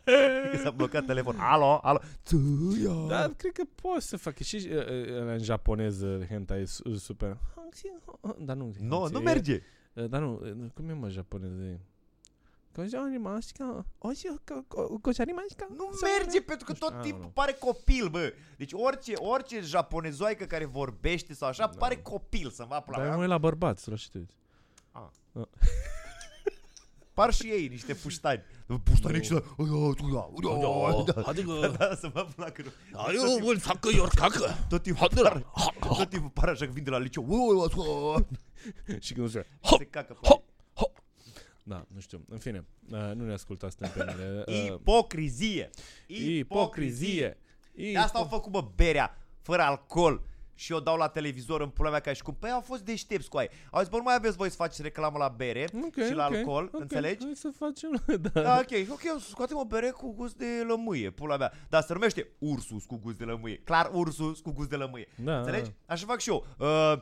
Cred 0.04 0.50
că 0.52 0.58
s-a 0.64 0.72
blocat 0.72 1.06
telefon. 1.06 1.36
Alo, 1.40 1.80
alo. 1.84 2.00
Ția. 2.26 2.94
Da, 3.08 3.32
cred 3.38 3.52
că 3.52 3.64
poți 3.82 4.08
să 4.08 4.18
facă 4.18 4.44
și 4.44 4.70
uh, 4.72 4.78
uh, 4.78 4.86
în 5.20 5.44
japoneză 5.44 6.26
hentai 6.30 6.62
e 6.62 6.66
su- 6.66 6.96
super. 6.96 7.38
Dar 8.38 8.56
nu. 8.56 8.74
Nu, 8.80 9.08
nu 9.12 9.20
e- 9.20 9.24
merge. 9.24 9.62
uh, 9.94 10.10
Dar 10.10 10.22
nu, 10.22 10.40
uh, 10.44 10.52
cum 10.74 10.90
e 10.90 10.94
mă 10.94 11.10
japoneză? 11.10 11.80
E- 12.76 12.82
Kojani 12.82 13.18
mașca, 13.18 13.86
oși, 13.98 14.28
kojani 15.02 15.32
mașca. 15.32 15.68
Nu 15.78 15.90
merge 16.02 16.42
pentru 16.42 16.66
că 16.66 16.72
Nu 16.72 16.76
știu, 16.76 16.88
tot 16.88 16.96
I 16.96 17.00
don't 17.00 17.04
timpul 17.04 17.20
know. 17.20 17.32
pare 17.34 17.52
copil, 17.60 18.08
bă. 18.10 18.34
Deci 18.58 18.72
orice, 18.74 19.14
orice 19.16 19.60
japonezoaică 19.62 20.44
care 20.46 20.66
vorbește 20.66 21.34
sau 21.34 21.48
așa, 21.50 21.68
Da. 21.68 21.78
pare 21.78 21.96
copil 21.96 22.50
să 22.50 22.66
mă 22.70 22.76
apla. 22.76 22.98
Dar 22.98 23.16
nu 23.16 23.24
e 23.24 23.26
la 23.28 23.38
bărbați, 23.38 23.90
la 23.90 23.96
știi. 23.96 24.28
Par 27.14 27.34
și 27.34 27.48
ei 27.48 27.68
niște 27.68 27.94
puștani. 27.94 28.44
Puștani 28.84 29.24
și 29.24 29.32
da. 29.32 31.22
Adică, 31.26 31.74
Da, 31.78 31.96
să 31.96 32.10
mă 32.14 32.20
apla 32.20 32.50
că 32.50 32.62
nu. 32.64 32.70
eu 33.42 33.48
îl 33.48 33.60
fac 33.60 33.80
că 33.80 33.90
eu 33.96 34.08
cacă. 34.16 34.66
Tot 34.70 34.82
timpul 34.84 35.10
par, 35.22 35.46
tot 35.80 36.10
timpul 36.10 36.30
par 36.30 36.50
așa 36.50 36.66
că 36.66 36.72
vin 36.72 36.84
de 36.84 36.90
la 36.90 36.98
liceu. 36.98 37.26
Și 39.00 39.14
când 39.14 39.30
se 39.30 39.46
Se 39.78 39.86
cacă 39.86 40.14
pe 40.22 40.28
Ho! 40.28 40.44
Da, 41.64 41.86
nu 41.94 42.00
știu. 42.00 42.26
În 42.30 42.38
fine, 42.38 42.66
uh, 42.92 43.12
nu 43.14 43.26
ne 43.26 43.34
ascultați 43.34 43.78
tempenile. 43.78 44.44
ei. 44.48 44.70
Uh, 44.70 44.76
Ipocrizie. 44.80 45.70
ipocrizie. 46.08 47.38
De 47.76 47.98
asta 47.98 48.18
au 48.18 48.26
făcut, 48.26 48.52
bă, 48.52 48.68
berea, 48.76 49.18
fără 49.42 49.62
alcool. 49.62 50.30
Și 50.54 50.72
eu 50.72 50.80
dau 50.80 50.98
la 50.98 51.08
televizor 51.08 51.62
în 51.62 51.70
pula 51.70 51.90
mea 51.90 52.00
ca 52.00 52.14
și 52.14 52.22
cum, 52.22 52.36
păi 52.40 52.52
au 52.52 52.62
fost 52.62 52.82
deștepți 52.82 53.30
cu 53.30 53.38
ai. 53.38 53.50
Au 53.72 53.80
zis, 53.80 53.90
bă, 53.90 53.98
nu 53.98 54.04
mai 54.04 54.16
aveți 54.16 54.36
voi 54.38 54.50
să 54.50 54.56
faceți 54.56 54.82
reclamă 54.82 55.18
la 55.18 55.28
bere 55.28 55.68
Ok, 55.86 56.06
și 56.06 56.14
la 56.14 56.26
ok, 56.26 56.34
alcool, 56.36 56.70
ok, 56.74 56.82
înțelegi? 56.82 57.24
Hai 57.24 57.36
să 57.36 57.50
facem, 57.58 58.04
da. 58.34 58.42
Da, 58.42 58.58
ok, 58.60 58.90
ok, 58.92 59.22
scoatem 59.22 59.58
o 59.58 59.66
bere 59.66 59.90
cu 59.90 60.14
gust 60.14 60.36
de 60.38 60.64
lămâie, 60.68 61.10
pula 61.10 61.38
mea. 61.38 61.54
Dar 61.70 61.82
se 61.82 61.94
numește 61.94 62.28
Ursus 62.40 62.86
cu 62.86 62.98
gust 62.98 63.18
de 63.18 63.24
lămâie. 63.24 63.58
Clar, 63.58 63.90
Ursus 63.94 64.40
cu 64.40 64.52
gust 64.52 64.70
de 64.70 64.76
lămâie. 64.76 65.08
Da, 65.24 65.38
Înțelegi? 65.38 65.72
Așa 65.86 66.06
fac 66.06 66.20
și 66.20 66.30
eu. 66.30 66.46
Uh, 66.58 67.02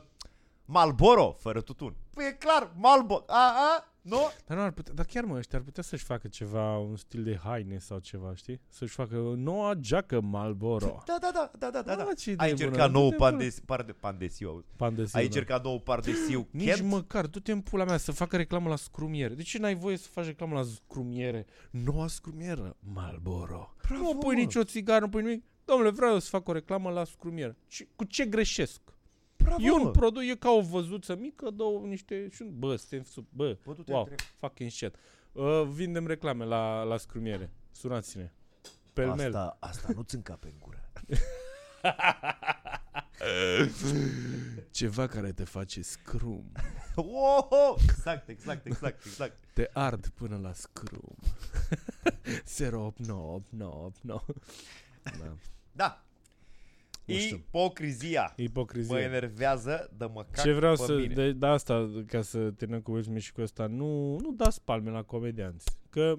Malboro, 0.64 1.36
fără 1.38 1.60
tutun. 1.60 1.94
Păi 2.14 2.24
e 2.26 2.32
clar, 2.32 2.72
Malboro. 2.76 3.24
A, 3.26 3.52
a, 3.56 3.92
nu? 4.02 4.16
Dar, 4.46 4.56
nu 4.56 4.62
ar 4.62 4.70
putea, 4.70 4.94
dar 4.94 5.04
chiar 5.04 5.24
mă, 5.24 5.36
ăștia 5.36 5.58
ar 5.58 5.64
putea 5.64 5.82
să-și 5.82 6.04
facă 6.04 6.28
ceva, 6.28 6.78
un 6.78 6.96
stil 6.96 7.22
de 7.22 7.38
haine 7.42 7.78
sau 7.78 7.98
ceva, 7.98 8.34
știi? 8.34 8.60
Să-și 8.68 8.94
facă 8.94 9.32
noua 9.36 9.74
geacă 9.74 10.20
Malboro. 10.20 11.02
Da, 11.06 11.16
da, 11.20 11.30
da, 11.32 11.50
da, 11.58 11.70
da, 11.70 11.82
da. 11.82 11.94
da. 11.96 12.02
Ah, 12.02 12.16
ce 12.16 12.30
idee 12.30 12.46
Ai 12.46 12.52
bună, 12.52 12.64
încercat 12.64 12.90
du-te 12.90 12.98
nou 12.98 13.08
în 13.10 13.16
pandesiu, 13.16 13.62
par 13.66 13.82
de 13.82 13.92
pandesiu. 13.92 14.64
Pandesiu, 14.76 15.18
Ai 15.18 15.28
da. 15.28 15.28
încercat 15.34 15.64
nou 15.64 15.80
pardesiu. 15.80 16.48
Nici 16.50 16.66
Kent? 16.74 16.88
măcar, 16.88 17.26
du-te 17.26 17.52
în 17.52 17.60
pula 17.60 17.84
mea 17.84 17.96
să 17.96 18.12
facă 18.12 18.36
reclamă 18.36 18.68
la 18.68 18.76
scrumiere. 18.76 19.34
De 19.34 19.42
ce 19.42 19.58
n-ai 19.58 19.74
voie 19.74 19.96
să 19.96 20.08
faci 20.08 20.24
reclamă 20.24 20.54
la 20.54 20.62
scrumiere? 20.62 21.46
Noua 21.70 22.06
scrumieră, 22.06 22.76
Marlboro. 22.94 23.74
Bravo, 23.88 24.02
nu 24.02 24.18
pui 24.18 24.34
mă. 24.34 24.40
nicio 24.40 24.64
țigară, 24.64 25.00
nu 25.00 25.08
pui 25.08 25.22
nimic. 25.22 25.44
Domnule, 25.64 25.90
vreau 25.90 26.12
eu 26.12 26.18
să 26.18 26.28
fac 26.28 26.48
o 26.48 26.52
reclamă 26.52 26.90
la 26.90 27.04
scrumiere. 27.04 27.56
Ce, 27.66 27.88
cu 27.96 28.04
ce 28.04 28.24
greșesc? 28.24 28.80
Bravo, 29.42 29.62
e 29.62 29.70
un 29.72 29.82
mă. 29.82 29.90
produs, 29.90 30.22
e 30.22 30.34
ca 30.34 30.50
o 30.50 30.60
văzuță 30.60 31.16
mică, 31.16 31.50
două 31.50 31.86
niște... 31.86 32.28
Și, 32.32 32.42
un- 32.42 32.58
bă, 32.58 32.76
suntem 32.76 33.02
sub... 33.02 33.26
Bă, 33.30 33.58
Bă, 33.64 33.72
du-te 33.72 33.92
wow, 33.92 34.00
între- 34.00 34.16
fucking 34.38 34.70
shit. 34.70 34.94
Uh, 35.32 35.62
vindem 35.72 36.06
reclame 36.06 36.44
la, 36.44 36.82
la 36.82 36.96
scrumiere. 36.96 37.50
Sunați-ne. 37.70 38.32
Pelmel. 38.92 39.36
Asta, 39.36 39.56
asta 39.60 39.88
nu-ți 39.94 40.14
încape 40.14 40.46
în 40.46 40.54
gură. 40.58 40.90
Ceva 44.70 45.06
care 45.06 45.32
te 45.32 45.44
face 45.44 45.82
scrum. 45.82 46.52
Oh, 46.94 47.74
exact, 47.82 48.28
exact, 48.28 48.66
exact, 48.66 49.04
exact. 49.04 49.36
Te 49.52 49.70
ard 49.72 50.08
până 50.08 50.38
la 50.42 50.52
scrum. 50.52 51.16
08989. 52.60 53.90
Da. 54.02 54.24
Da. 55.72 56.04
Nu 57.14 57.18
știu. 57.18 57.36
Ipocrizia. 57.36 58.32
Ipocrizie. 58.36 58.94
Mă 58.94 59.00
enervează 59.00 59.90
de 59.96 60.04
mă 60.04 60.26
cac 60.30 60.44
Ce 60.44 60.52
vreau 60.52 60.74
pe 60.74 60.82
să... 60.82 60.94
mine. 60.94 61.14
De, 61.14 61.32
de 61.32 61.46
asta, 61.46 62.04
ca 62.06 62.22
să 62.22 62.38
terminăm 62.38 62.82
cu 62.82 62.90
Will 62.90 63.02
Smith 63.02 63.24
și 63.24 63.32
cu 63.32 63.40
ăsta, 63.40 63.66
nu, 63.66 64.18
nu 64.18 64.32
dați 64.36 64.62
palme 64.64 64.90
la 64.90 65.02
comedianți. 65.02 65.78
Că... 65.90 66.18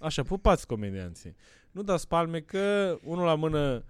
Așa, 0.00 0.22
pupați 0.22 0.66
comedianții. 0.66 1.34
Nu 1.70 1.82
dați 1.82 2.08
palme 2.08 2.40
că, 2.40 2.96
unul 3.02 3.24
la 3.24 3.34
mână, 3.34 3.84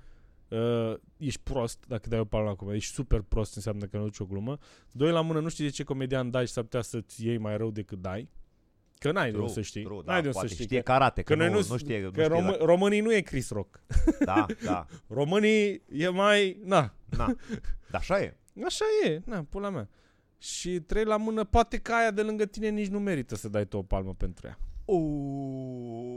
uh, 0.49 0.95
ești 1.17 1.41
prost 1.43 1.85
dacă 1.87 2.09
dai 2.09 2.19
o 2.19 2.25
palmă 2.25 2.49
la 2.49 2.55
comedian. 2.55 2.81
Ești 2.81 2.93
super 2.93 3.21
prost, 3.21 3.55
înseamnă 3.57 3.85
că 3.85 3.97
nu 3.97 4.03
duci 4.03 4.19
o 4.19 4.25
glumă. 4.25 4.59
Doi 4.93 5.11
la 5.11 5.21
mână, 5.21 5.41
nu 5.41 5.49
știi 5.49 5.65
de 5.65 5.71
ce 5.71 5.83
comedian 5.83 6.31
dai 6.31 6.47
și 6.47 6.53
s-ar 6.53 6.63
putea 6.63 6.81
să-ți 6.81 7.27
iei 7.27 7.39
mai 7.39 7.57
rău 7.57 7.71
decât 7.71 8.01
dai. 8.01 8.29
Că 8.99 9.13
n-ai 9.13 9.25
de 9.25 9.31
True, 9.31 9.43
unde 9.43 9.53
să 9.55 9.61
știi. 9.61 9.83
true, 9.83 10.03
n-ai 10.05 10.05
da, 10.05 10.13
de 10.13 10.19
unde 10.19 10.29
să 10.29 10.33
poate 10.39 10.49
știi. 10.53 10.65
știe 10.65 10.77
că, 10.77 10.93
karate, 10.93 11.23
că, 11.23 11.33
că 11.33 11.39
noi 11.39 11.49
nu, 11.49 11.59
nu, 11.61 11.67
nu 11.69 11.77
știe, 11.77 12.01
nu 12.03 12.11
că 12.11 12.23
știe 12.23 12.35
român, 12.35 12.57
românii 12.61 13.01
nu 13.01 13.13
e 13.15 13.21
Chris 13.21 13.51
Rock. 13.51 13.81
da, 14.25 14.47
da, 14.65 14.87
Românii 15.19 15.83
e 15.93 16.09
mai... 16.09 16.61
Na, 16.65 16.95
na. 17.17 17.27
Dar 17.91 18.01
așa 18.01 18.21
e. 18.21 18.37
Așa 18.65 18.85
e, 19.05 19.21
na, 19.25 19.45
pula 19.51 19.71
mea. 19.71 19.89
Și 20.39 20.81
trei 20.81 21.05
la 21.05 21.17
mână, 21.17 21.45
poate 21.45 21.79
că 21.79 21.93
aia 21.93 22.11
de 22.11 22.23
lângă 22.23 22.45
tine 22.47 22.69
nici 22.69 22.89
nu 22.89 22.99
merită 22.99 23.37
să 23.37 23.49
dai 23.49 23.65
tu 23.67 23.77
o 23.77 23.83
palmă 23.83 24.15
pentru 24.15 24.47
ea. 24.47 24.59
Uuu. 24.85 26.13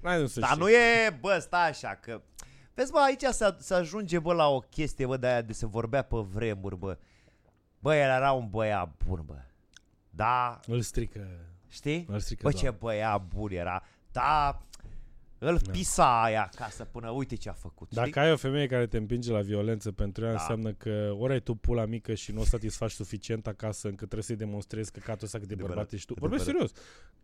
N-ai 0.00 0.14
de 0.14 0.20
unde 0.20 0.32
să 0.32 0.40
Dar 0.40 0.48
știi. 0.48 0.60
nu 0.62 0.70
e, 0.70 1.18
bă, 1.20 1.38
stai 1.40 1.68
așa, 1.68 1.98
că... 2.02 2.20
Vezi, 2.74 2.90
bă, 2.92 2.98
aici 2.98 3.22
să, 3.22 3.56
să 3.58 3.74
ajunge, 3.74 4.18
bă, 4.18 4.32
la 4.32 4.48
o 4.48 4.58
chestie, 4.60 5.06
bă, 5.06 5.16
de 5.16 5.26
aia 5.26 5.42
de 5.42 5.52
se 5.52 5.66
vorbea 5.66 6.02
pe 6.02 6.16
vremuri, 6.32 6.76
bă. 6.76 6.98
Bă, 7.78 7.94
el 7.94 8.00
era 8.10 8.32
un 8.32 8.48
băiat 8.50 8.96
bun, 9.06 9.22
bă. 9.26 9.34
Da, 10.24 10.60
Îl 10.66 10.80
strică. 10.80 11.28
știi? 11.68 12.04
Îl 12.08 12.18
strică, 12.18 12.42
Bă, 12.42 12.50
da. 12.50 12.58
ce 12.58 12.70
băiat 12.70 13.26
bun 13.26 13.50
era. 13.50 13.82
Da, 14.12 14.62
îl 15.38 15.56
Da. 15.64 15.70
pisa 15.70 16.22
aia 16.22 16.50
acasă 16.52 16.84
până 16.84 17.10
uite 17.10 17.34
ce 17.36 17.48
a 17.48 17.52
făcut, 17.52 17.88
știi? 17.90 18.02
Dacă 18.02 18.20
ai 18.20 18.32
o 18.32 18.36
femeie 18.36 18.66
care 18.66 18.86
te 18.86 18.96
împinge 18.96 19.32
la 19.32 19.40
violență 19.40 19.92
pentru 19.92 20.24
ea, 20.24 20.32
Da. 20.32 20.38
înseamnă 20.40 20.72
că 20.72 21.14
ori 21.18 21.32
ai 21.32 21.40
tu 21.40 21.54
pula 21.54 21.84
mică 21.86 22.14
și 22.14 22.32
nu 22.32 22.40
o 22.40 22.44
satisfaci 22.44 22.90
suficient 22.90 23.46
acasă 23.46 23.86
încât 23.86 23.98
trebuie 24.08 24.22
să-i 24.22 24.36
demonstrezi 24.36 24.92
căcatul 24.92 25.24
ăsta 25.24 25.38
cât 25.38 25.46
de 25.48 25.52
Adevărat, 25.54 25.76
bărbat 25.76 25.92
ești 25.92 26.06
tu. 26.06 26.12
adevărat. 26.24 26.44
Vorbesc 26.46 26.70
serios. 26.70 26.72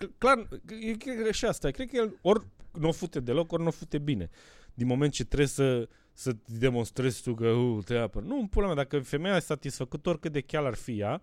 C- 0.03 0.19
clar, 0.19 0.49
e, 0.89 0.93
cred 0.97 1.23
că 1.25 1.33
și 1.33 1.45
asta. 1.45 1.69
e. 1.69 1.71
Cred 1.71 1.89
că 1.91 1.97
el 1.97 2.19
ori 2.23 2.45
nu 2.73 2.89
o 2.89 2.93
fute 2.93 3.21
deloc, 3.21 3.53
ori 3.53 3.63
nu 3.63 3.69
o 3.69 3.71
fute 3.71 3.99
bine. 3.99 4.31
Din 4.75 4.87
moment 4.87 5.13
ce 5.13 5.25
trebuie 5.25 5.49
să 5.49 5.89
să 6.13 6.37
demonstrezi 6.45 7.23
tu 7.23 7.35
că 7.35 7.49
uh, 7.49 7.85
te 7.85 7.97
apăr. 7.97 8.23
Nu, 8.23 8.39
în 8.39 8.47
pula 8.47 8.67
mea, 8.67 8.75
dacă 8.75 8.99
femeia 9.01 9.37
e 9.37 9.41
satisfăcut 9.41 10.07
oricât 10.07 10.33
de 10.33 10.41
chiar 10.41 10.65
ar 10.65 10.75
fi 10.75 10.99
ea, 10.99 11.13
în 11.13 11.21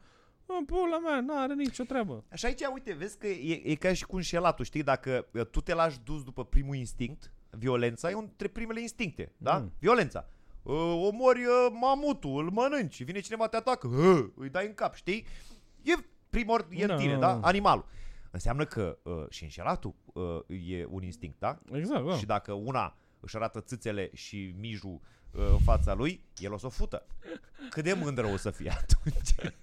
pula 0.65 0.99
mea, 0.99 1.21
n-are 1.21 1.53
nicio 1.53 1.83
treabă. 1.83 2.23
Așa 2.31 2.47
aici, 2.47 2.61
uite, 2.73 2.93
vezi 2.93 3.17
că 3.17 3.27
e, 3.27 3.61
e 3.63 3.75
ca 3.75 3.93
și 3.93 4.05
cu 4.05 4.15
înșelatul, 4.15 4.65
știi? 4.65 4.83
Dacă 4.83 5.27
uh, 5.33 5.45
tu 5.45 5.61
te 5.61 5.73
lași 5.73 5.99
dus 6.03 6.23
după 6.23 6.45
primul 6.45 6.75
instinct, 6.75 7.33
violența 7.49 8.09
e 8.09 8.13
unul 8.13 8.25
dintre 8.27 8.47
primele 8.47 8.81
instincte, 8.81 9.31
da? 9.37 9.57
Mm. 9.57 9.71
Violența. 9.79 10.27
Uh, 10.63 10.75
omori 11.11 11.45
uh, 11.45 11.67
mamutul, 11.79 12.43
îl 12.43 12.49
mănânci, 12.49 13.03
vine 13.03 13.19
cineva, 13.19 13.47
te 13.47 13.55
atacă, 13.55 13.87
uh, 13.87 14.25
îi 14.35 14.49
dai 14.49 14.65
în 14.65 14.73
cap, 14.73 14.93
știi? 14.95 15.25
E 15.81 15.93
primor, 16.29 16.67
e 16.69 16.85
Da. 16.85 16.93
în 16.93 16.99
tine, 16.99 17.17
da? 17.17 17.39
Animalul. 17.41 17.85
Înseamnă 18.31 18.65
că 18.65 18.97
uh, 19.03 19.25
și 19.29 19.43
înșelatul 19.43 19.93
uh, 20.13 20.39
e 20.67 20.85
un 20.89 21.03
instinct, 21.03 21.39
da? 21.39 21.59
Exact, 21.71 22.05
da. 22.05 22.17
Și 22.17 22.25
dacă 22.25 22.53
una 22.53 22.97
își 23.19 23.35
arată 23.35 23.61
țâțele 23.61 24.09
și 24.13 24.55
mijul 24.59 24.93
uh, 24.93 24.99
în 25.33 25.59
fața 25.59 25.93
lui, 25.93 26.23
el 26.37 26.53
o 26.53 26.57
să 26.57 26.65
o 26.65 26.69
fută. 26.69 27.05
Cât 27.69 27.83
de 27.83 27.93
mândră 27.93 28.25
o 28.25 28.37
să 28.37 28.49
fie 28.49 28.69
atunci? 28.81 29.53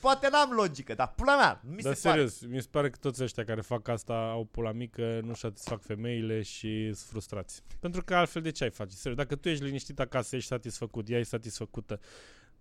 Poate 0.00 0.28
n-am 0.30 0.50
logică, 0.50 0.94
dar 0.94 1.12
pula 1.16 1.36
mea, 1.36 1.60
nu 1.64 1.70
mi 1.74 1.82
Dar 1.82 1.94
se 1.94 2.08
pare. 2.08 2.26
serios, 2.28 2.52
mi 2.54 2.60
se 2.62 2.68
pare 2.70 2.90
că 2.90 2.96
toți 3.00 3.22
ăștia 3.22 3.44
care 3.44 3.60
fac 3.60 3.88
asta 3.88 4.14
au 4.30 4.44
pula 4.44 4.72
mică, 4.72 5.20
nu 5.22 5.34
satisfac 5.34 5.82
femeile 5.82 6.42
și 6.42 6.84
sunt 6.84 7.08
frustrați. 7.10 7.62
Pentru 7.80 8.04
că 8.04 8.14
altfel 8.16 8.42
de 8.42 8.50
ce 8.50 8.64
ai 8.64 8.70
face? 8.70 8.96
Serios, 8.96 9.18
dacă 9.18 9.36
tu 9.36 9.48
ești 9.48 9.64
liniștit 9.64 10.00
acasă, 10.00 10.36
ești 10.36 10.48
satisfăcut, 10.48 11.08
ea 11.08 11.18
e 11.18 11.22
satisfăcută, 11.22 12.00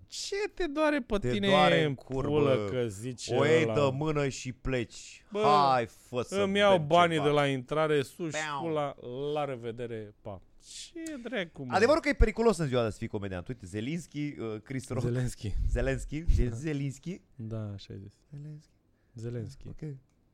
ce 0.08 0.36
te 0.54 0.68
doare 0.68 1.02
pe 1.02 1.18
Te 1.18 1.32
tine 1.32 1.48
doare 1.48 1.80
în 1.80 1.86
în 1.86 1.96
cur, 1.96 2.26
pulă 2.26 2.56
bă. 2.56 2.70
că 2.72 2.88
zice 2.88 3.36
O 3.36 3.46
iei 3.46 3.64
ăla, 3.64 3.74
de 3.74 3.90
mână 3.94 4.28
și 4.28 4.52
pleci. 4.52 5.26
Bă, 5.32 5.42
Hai, 5.44 5.86
fă 5.86 6.22
să 6.22 6.36
Îmi 6.36 6.58
iau 6.58 6.78
bem 6.78 6.88
banii 6.88 7.16
ceva. 7.18 7.28
de 7.28 7.34
la 7.34 7.48
intrare, 7.48 8.02
sus 8.02 8.32
Beau. 8.32 8.62
pula, 8.62 8.96
la 9.34 9.46
revedere, 9.46 10.14
pa. 10.22 10.42
Ce 10.68 11.18
dracu, 11.24 11.64
mă? 11.64 11.74
Adevărul 11.74 12.02
că 12.02 12.10
e 12.10 12.14
periculos 12.14 12.58
în 12.58 12.68
ziua 12.68 12.82
de 12.82 12.88
a 12.88 12.92
fi 12.92 13.08
comediant. 13.08 13.48
Uite, 13.48 13.66
Zelinski, 13.66 14.36
uh, 14.40 14.62
Chris 14.64 14.90
Rock, 14.90 15.02
Zelenski. 15.06 15.54
Zelenski, 15.70 16.24
Zelinski. 16.50 17.22
Da, 17.36 17.72
așa 17.74 17.94
ai 17.94 18.00
zis. 18.00 18.14
Zelenski, 18.32 18.72
Zelenski. 19.14 19.68
ok, 19.68 19.82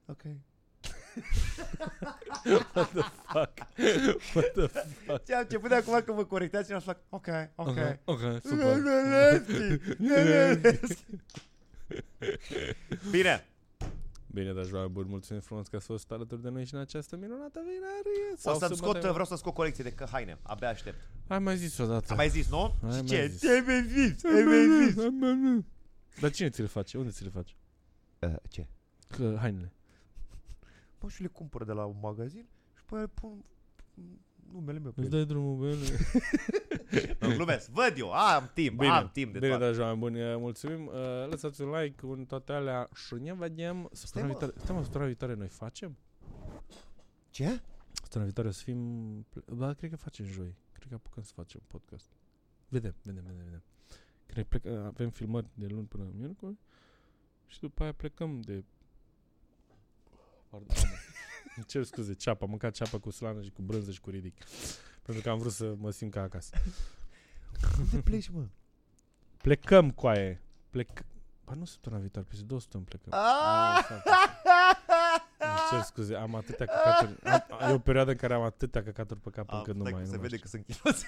ok. 0.05 0.21
What 2.73 2.89
the 2.91 3.01
fuck? 3.01 3.53
What 4.33 4.51
the 4.53 4.67
fuck? 4.67 5.25
Ce 5.25 5.33
am 5.33 5.41
început 5.41 5.69
de 5.69 5.75
acum 5.75 6.01
că 6.05 6.13
mă 6.13 6.25
corecteați 6.25 6.67
și 6.67 6.73
am 6.73 6.79
fac, 6.79 6.97
ok, 7.09 7.27
ok. 7.55 7.67
Ok, 7.67 7.77
ok, 8.05 8.41
super. 8.43 8.77
Zelenski, 8.77 9.81
Zelenski. 10.07 11.05
Bine, 13.11 13.45
Bine, 14.31 14.53
dragi 14.53 14.73
oameni 14.73 14.91
buni, 14.91 15.09
mulțumim 15.09 15.41
frumos 15.41 15.67
că 15.67 15.75
ați 15.75 15.85
fost 15.85 16.11
alături 16.11 16.41
de 16.41 16.49
noi 16.49 16.65
și 16.65 16.73
în 16.73 16.79
această 16.79 17.15
minunată 17.15 17.59
vinărie. 17.59 18.31
o 18.33 18.35
Sau 18.37 18.57
să-mi 18.57 18.75
scot, 18.75 18.89
sâmbătă. 18.91 19.09
vreau 19.11 19.25
să 19.25 19.35
scot 19.35 19.53
colecție 19.53 19.83
de 19.83 19.91
că 19.91 20.05
haine. 20.11 20.37
Abia 20.41 20.69
aștept. 20.69 20.97
Ai 21.27 21.39
mai 21.39 21.57
zis 21.57 21.77
odată. 21.77 22.05
Am 22.09 22.15
mai 22.15 22.29
zis, 22.29 22.49
nu? 22.49 22.61
Ai 22.61 22.71
Și 22.91 22.97
mai 22.97 23.03
ce? 23.05 23.27
zis. 23.27 23.39
Ce 23.41 23.49
ai 23.51 23.61
mai 23.65 23.83
zis? 23.87 24.23
Ai 24.23 24.43
mai 24.43 24.85
zis? 24.85 24.95
Dar 26.21 26.31
cine 26.31 26.49
ți 26.49 26.61
le 26.61 26.67
face? 26.67 26.97
Unde 26.97 27.09
ți 27.11 27.23
le 27.23 27.29
face? 27.29 27.53
Uh, 28.19 28.33
ce? 28.49 28.67
Că 29.07 29.35
hainele. 29.39 29.73
Mă, 30.99 31.09
și 31.09 31.21
le 31.21 31.27
cumpăr 31.27 31.63
de 31.65 31.71
la 31.71 31.85
un 31.85 31.95
magazin 32.01 32.45
și 32.77 32.83
pe 32.85 32.95
aia 32.95 33.07
pun 33.13 33.43
numele 34.53 34.79
meu 34.79 34.91
pe 34.91 35.01
Îți 35.01 35.09
ele. 35.09 35.17
dai 35.17 35.25
drumul 35.25 35.55
bine. 35.69 35.75
Nu, 37.19 37.27
glumesc. 37.35 37.69
Văd 37.69 37.93
eu. 37.97 38.11
Am 38.11 38.51
timp. 38.53 38.77
Bine, 38.77 38.91
am 38.91 39.09
timp 39.13 39.31
de 39.33 39.39
Bine, 39.39 39.49
toate. 39.51 39.63
dragi 39.65 39.79
oameni 39.79 39.99
buni, 39.99 40.21
uh, 40.31 40.35
mulțumim. 40.37 40.85
Uh, 40.85 40.93
Lăsați 41.29 41.61
un 41.61 41.69
like 41.71 42.05
în 42.05 42.25
toate 42.25 42.51
alea 42.51 42.89
și 42.95 43.13
ne 43.13 43.33
vedem 43.33 43.89
săptămâna 43.91 44.31
mă. 44.31 44.37
viitoare. 44.37 44.61
Stai 44.63 44.75
mă, 44.75 44.81
săptămâna 44.81 45.09
viitoare 45.09 45.33
noi 45.33 45.47
facem? 45.47 45.97
Ce? 47.29 47.61
Săptămâna 47.91 48.23
viitoare 48.23 48.49
o 48.49 48.51
să 48.51 48.61
fim... 48.63 49.25
Da, 49.45 49.73
cred 49.73 49.89
că 49.89 49.95
facem 49.95 50.25
joi. 50.25 50.55
Cred 50.71 50.87
că 50.87 50.93
apucăm 50.93 51.23
să 51.23 51.31
facem 51.35 51.61
podcast. 51.67 52.05
Vedem, 52.67 52.95
vedem, 53.03 53.23
vedem, 53.23 53.43
vedem. 53.43 53.63
Cred 54.25 54.47
că 54.47 54.57
plec, 54.57 54.75
avem 54.85 55.09
filmări 55.09 55.47
de 55.53 55.65
luni 55.67 55.85
până 55.87 56.03
miercuri 56.15 56.55
și 57.47 57.59
după 57.59 57.83
aia 57.83 57.91
plecăm 57.91 58.41
de... 58.41 58.63
Pardon, 60.49 60.67
am- 60.77 60.83
îmi 61.55 61.65
cer 61.65 61.83
scuze, 61.83 62.13
ceapă. 62.13 62.43
Am 62.43 62.49
mâncat 62.49 62.73
ceapă 62.73 62.99
cu 62.99 63.09
slană 63.09 63.41
și 63.41 63.49
cu 63.51 63.61
brânză 63.61 63.91
și 63.91 63.99
cu 64.01 64.09
ridic. 64.09 64.43
Pentru 65.09 65.27
că 65.27 65.33
am 65.33 65.39
vrut 65.39 65.51
să 65.51 65.73
mă 65.77 65.91
simt 65.91 66.11
ca 66.11 66.21
acasă. 66.21 66.55
Unde 67.79 67.97
pleci, 67.97 68.29
mă? 68.29 68.45
Plecăm 69.37 69.91
cu 69.91 70.07
aia. 70.07 70.39
Plec... 70.69 70.89
Ba 71.45 71.53
nu 71.53 71.65
săptămâna 71.65 72.01
viitoare, 72.01 72.27
peste 72.29 72.45
două 72.45 72.59
săptămâni 72.59 72.89
plecăm. 72.89 73.13
Ah! 73.13 73.77
Ah, 73.77 73.83
fuck. 73.87 74.03
Îmi 75.37 75.59
cer 75.69 75.81
scuze, 75.81 76.15
am 76.15 76.35
atâtea 76.35 76.65
căcaturi. 76.65 77.23
Am, 77.59 77.69
e 77.69 77.73
o 77.73 77.79
perioadă 77.79 78.11
în 78.11 78.17
care 78.17 78.33
am 78.33 78.41
atâtea 78.41 78.83
căcaturi 78.83 79.19
pe 79.19 79.29
cap 79.29 79.51
Am, 79.51 79.57
încât 79.57 79.75
nu 79.75 79.79
stai 79.79 79.91
mai, 79.91 80.01
că 80.01 80.07
nu 80.07 80.13
se 80.13 80.17
mai 80.17 80.27
vede 80.29 80.35
știu. 80.35 80.49
că 80.49 80.55
sunt 80.57 80.65
chiloți. 80.65 81.05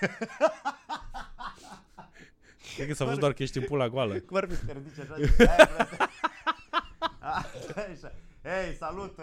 Cred 2.75 2.87
că 2.87 2.93
s-a 2.93 3.05
văzut 3.05 3.19
doar 3.19 3.33
că 3.33 3.43
ești 3.43 3.57
în 3.57 3.63
pula 3.63 3.89
goală. 3.89 4.19
Cum 4.19 4.37
ar 4.37 4.47
fi 4.49 4.55
să 4.55 4.65
te 4.65 4.71
ridici 4.71 4.99
așa? 4.99 5.13
Aia, 5.13 5.65
frate. 5.65 5.97
Așa. 7.91 8.11
Hei, 8.43 8.75
salut! 8.75 9.19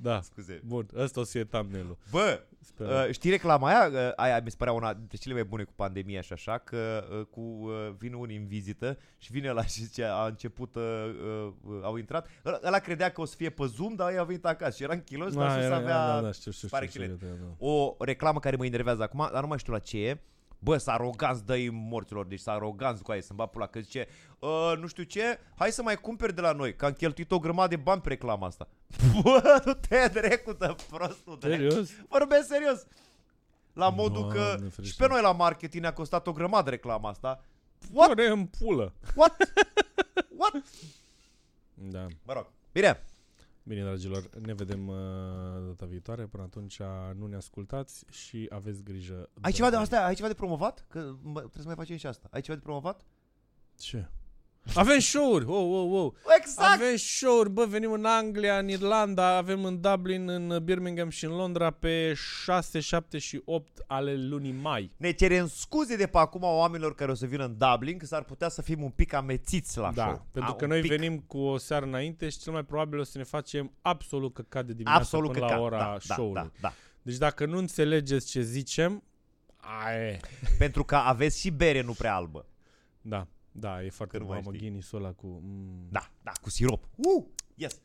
Da. 0.00 0.20
Scuze. 0.20 0.60
Bun, 0.66 0.86
ăsta 0.96 1.20
o 1.20 1.22
să 1.24 1.30
fie 1.30 1.44
thumbnail-ul. 1.44 1.96
Bă, 2.10 2.40
Sper. 2.60 2.86
uh, 2.86 3.12
știi 3.12 3.30
reclama 3.30 3.68
aia? 3.68 3.88
Uh, 4.08 4.12
aia 4.16 4.40
mi 4.44 4.50
se 4.50 4.56
părea 4.58 4.72
una 4.72 4.94
dintre 4.94 5.16
cele 5.16 5.34
mai 5.34 5.44
bune 5.44 5.62
cu 5.64 5.72
pandemia 5.76 6.20
și 6.20 6.32
așa, 6.32 6.58
că 6.58 7.04
uh, 7.18 7.26
cu 7.30 7.40
uh, 7.40 7.90
vin 7.98 8.12
unii 8.12 8.36
în 8.36 8.46
vizită 8.46 8.98
și 9.18 9.32
vine 9.32 9.50
la 9.52 9.64
și 9.72 9.82
zice, 9.84 10.04
a 10.04 10.26
început, 10.26 10.74
uh, 10.74 10.82
uh, 11.62 11.80
au 11.82 11.96
intrat. 11.96 12.28
Ăla, 12.44 12.58
ăla 12.64 12.78
credea 12.78 13.10
că 13.10 13.20
o 13.20 13.24
să 13.24 13.34
fie 13.36 13.50
pe 13.50 13.64
Zoom, 13.66 13.94
dar 13.94 14.10
ei 14.10 14.18
au 14.18 14.24
venit 14.26 14.44
acasă 14.44 14.76
și 14.76 14.82
era 14.82 14.92
în 14.92 15.02
kilos, 15.04 15.34
dar 15.34 15.46
Da, 15.46 15.54
sus 15.54 15.62
era- 15.62 15.76
avea... 15.76 16.06
da, 16.14 16.20
da, 16.20 16.32
știu, 16.32 16.50
știu, 16.50 16.68
pare 16.68 16.86
știu, 16.86 17.02
știu, 17.02 17.16
chilet. 17.16 17.30
da, 17.38 17.44
da. 17.44 17.66
o 17.66 17.94
reclamă 17.98 18.38
care 18.40 18.56
mă 18.56 18.66
enervează 18.66 19.02
acum, 19.02 19.28
dar 19.32 19.40
nu 19.42 19.48
mai 19.48 19.58
știu 19.58 19.72
la 19.72 19.78
ce 19.78 19.98
e. 20.06 20.20
Bă, 20.58 20.76
s-a 20.76 20.92
aroganți 20.92 21.44
dă 21.44 21.56
morților, 21.70 22.26
deci 22.26 22.40
s-a 22.40 22.52
aroganți 22.52 23.02
cu 23.02 23.10
aia, 23.10 23.20
să-mi 23.20 23.38
bat 23.38 23.50
pula, 23.50 23.66
că 23.66 23.80
zice, 23.80 24.06
"Uh, 24.38 24.72
nu 24.80 24.86
știu 24.86 25.02
ce, 25.02 25.38
hai 25.56 25.72
să 25.72 25.82
mai 25.82 25.96
cumperi 25.96 26.34
de 26.34 26.40
la 26.40 26.52
noi, 26.52 26.76
că 26.76 26.84
am 26.84 26.92
cheltuit 26.92 27.30
o 27.32 27.38
grămadă 27.38 27.68
de 27.68 27.82
bani 27.82 28.00
pe 28.00 28.08
reclama 28.08 28.46
asta. 28.46 28.68
Bă, 29.22 29.62
nu 29.64 29.72
te 29.72 30.08
drecu 30.12 30.52
de 30.52 30.76
prostul, 30.90 31.38
drecu. 31.40 31.70
Serios? 31.70 31.90
Vorbesc 32.08 32.46
serios. 32.48 32.86
La 33.72 33.88
modul 33.88 34.26
că 34.26 34.34
Doamne 34.38 34.64
și 34.68 34.74
ferește. 34.74 35.02
pe 35.06 35.12
noi 35.12 35.22
la 35.22 35.32
marketing 35.32 35.82
ne-a 35.82 35.92
costat 35.92 36.26
o 36.26 36.32
grămadă 36.32 36.70
reclama 36.70 37.08
asta. 37.08 37.44
What? 37.92 38.10
Ore 38.10 38.26
în 38.28 38.46
pulă. 38.46 38.92
What? 39.14 39.36
What? 40.36 40.62
Da. 41.74 42.06
Mă 42.22 42.32
rog. 42.32 42.46
Bine. 42.72 43.04
Bine, 43.68 43.82
dragilor, 43.82 44.28
ne 44.40 44.54
vedem 44.54 44.88
uh, 44.88 44.96
data 45.66 45.86
viitoare. 45.86 46.26
Până 46.26 46.42
atunci 46.42 46.80
nu 47.14 47.26
ne 47.26 47.36
ascultați 47.36 48.04
și 48.10 48.46
aveți 48.50 48.82
grijă. 48.82 49.28
Ai 49.40 49.52
ceva 49.52 49.70
de 49.70 49.76
asta? 49.76 50.04
Ai 50.04 50.14
ceva 50.14 50.28
de 50.28 50.34
promovat? 50.34 50.86
Că 50.88 50.98
mă, 51.22 51.38
trebuie 51.38 51.62
să 51.62 51.66
mai 51.66 51.74
facem 51.74 51.96
și 51.96 52.06
asta. 52.06 52.28
Ai 52.30 52.40
ceva 52.40 52.56
de 52.56 52.62
promovat? 52.62 53.04
Ce? 53.78 54.08
Avem 54.74 54.98
show-uri! 54.98 55.44
Oh, 55.48 55.68
oh, 55.70 56.02
oh. 56.02 56.12
Exact. 56.38 56.74
Avem 56.74 56.96
show-uri, 56.96 57.50
bă, 57.50 57.64
venim 57.64 57.92
în 57.92 58.04
Anglia, 58.04 58.58
în 58.58 58.68
Irlanda, 58.68 59.36
avem 59.36 59.64
în 59.64 59.80
Dublin, 59.80 60.28
în 60.28 60.60
Birmingham 60.64 61.08
și 61.08 61.24
în 61.24 61.30
Londra 61.30 61.70
pe 61.70 62.12
6, 62.44 62.80
7 62.80 63.18
și 63.18 63.42
8 63.44 63.84
ale 63.86 64.14
lunii 64.16 64.52
mai. 64.52 64.90
Ne 64.96 65.10
cerem 65.10 65.46
scuze 65.48 65.96
de 65.96 66.06
pe 66.06 66.18
acum 66.18 66.42
oamenilor 66.42 66.94
care 66.94 67.10
o 67.10 67.14
să 67.14 67.26
vină 67.26 67.44
în 67.44 67.56
Dublin, 67.58 67.98
că 67.98 68.06
s-ar 68.06 68.22
putea 68.24 68.48
să 68.48 68.62
fim 68.62 68.82
un 68.82 68.90
pic 68.90 69.12
amețiți 69.12 69.78
la 69.78 69.92
Da, 69.92 70.02
show. 70.04 70.26
pentru 70.32 70.52
A, 70.52 70.54
că 70.56 70.64
un 70.64 70.70
noi 70.70 70.80
pic. 70.80 70.90
venim 70.90 71.18
cu 71.18 71.38
o 71.38 71.56
seară 71.56 71.84
înainte 71.86 72.28
și 72.28 72.38
cel 72.38 72.52
mai 72.52 72.64
probabil 72.64 72.98
o 72.98 73.02
să 73.04 73.18
ne 73.18 73.24
facem 73.24 73.72
absolut 73.82 74.34
căcat 74.34 74.64
de 74.66 74.72
dimineață 74.72 75.00
absolut 75.00 75.32
până 75.32 75.46
că 75.46 75.54
la 75.54 75.60
ora 75.60 75.78
da, 75.78 76.14
show-ului. 76.14 76.34
da, 76.42 76.50
da, 76.60 76.72
Deci 77.02 77.16
dacă 77.16 77.46
nu 77.46 77.58
înțelegeți 77.58 78.26
ce 78.30 78.40
zicem, 78.42 79.02
aie. 79.56 80.20
da. 80.42 80.48
Pentru 80.58 80.84
că 80.84 80.96
aveți 80.96 81.40
și 81.40 81.50
bere 81.50 81.82
nu 81.82 81.92
prea 81.92 82.14
albă. 82.14 82.46
Da, 83.00 83.26
da, 83.52 83.84
e 83.84 83.90
foarte 83.90 84.16
Că 84.16 84.22
nu 84.22 84.28
mai 84.28 84.38
mamă, 84.38 84.48
știi. 84.50 84.60
Guinness-ul 84.66 84.98
ăla 84.98 85.12
cu... 85.12 85.40
Mm, 85.42 85.86
Da, 85.90 86.10
da, 86.22 86.32
cu 86.42 86.50
sirop. 86.50 86.84
Uh, 86.96 87.24
yes. 87.54 87.80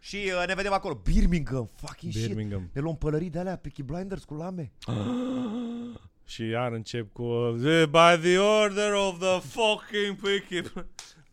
Și 0.00 0.16
uh, 0.40 0.46
ne 0.46 0.54
vedem 0.54 0.72
acolo. 0.72 0.94
Birmingham, 0.94 1.70
fucking 1.74 2.12
shit. 2.12 2.26
Birmingham. 2.26 2.70
Ne 2.72 2.80
luăm 2.80 2.96
pălării 2.96 3.30
de 3.30 3.38
alea, 3.38 3.56
Peaky 3.56 3.82
Blinders 3.82 4.24
cu 4.24 4.34
lame. 4.34 4.72
și 6.24 6.46
iar 6.48 6.72
încep 6.72 7.12
cu 7.12 7.22
By 7.90 8.20
the 8.22 8.38
order 8.38 8.92
of 8.92 9.18
the 9.18 9.40
fucking 9.40 10.16
picky 10.20 10.70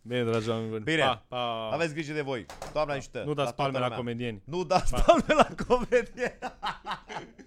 Bine, 0.05 0.23
dragi 0.23 0.49
oameni 0.49 0.69
buni. 0.69 0.83
Bine. 0.83 1.01
Pa, 1.01 1.25
pa. 1.27 1.69
Aveți 1.71 1.93
grijă 1.93 2.13
de 2.13 2.21
voi. 2.21 2.45
Doamna 2.73 2.93
ajută. 2.93 3.23
Nu 3.25 3.33
dați 3.33 3.35
toată 3.35 3.61
palme 3.61 3.77
la 3.77 3.83
lumea. 3.83 3.97
comedieni. 3.97 4.41
Nu 4.45 4.63
dați 4.63 4.93
palme 5.03 5.33
la 5.33 5.47
comedie. 5.67 6.39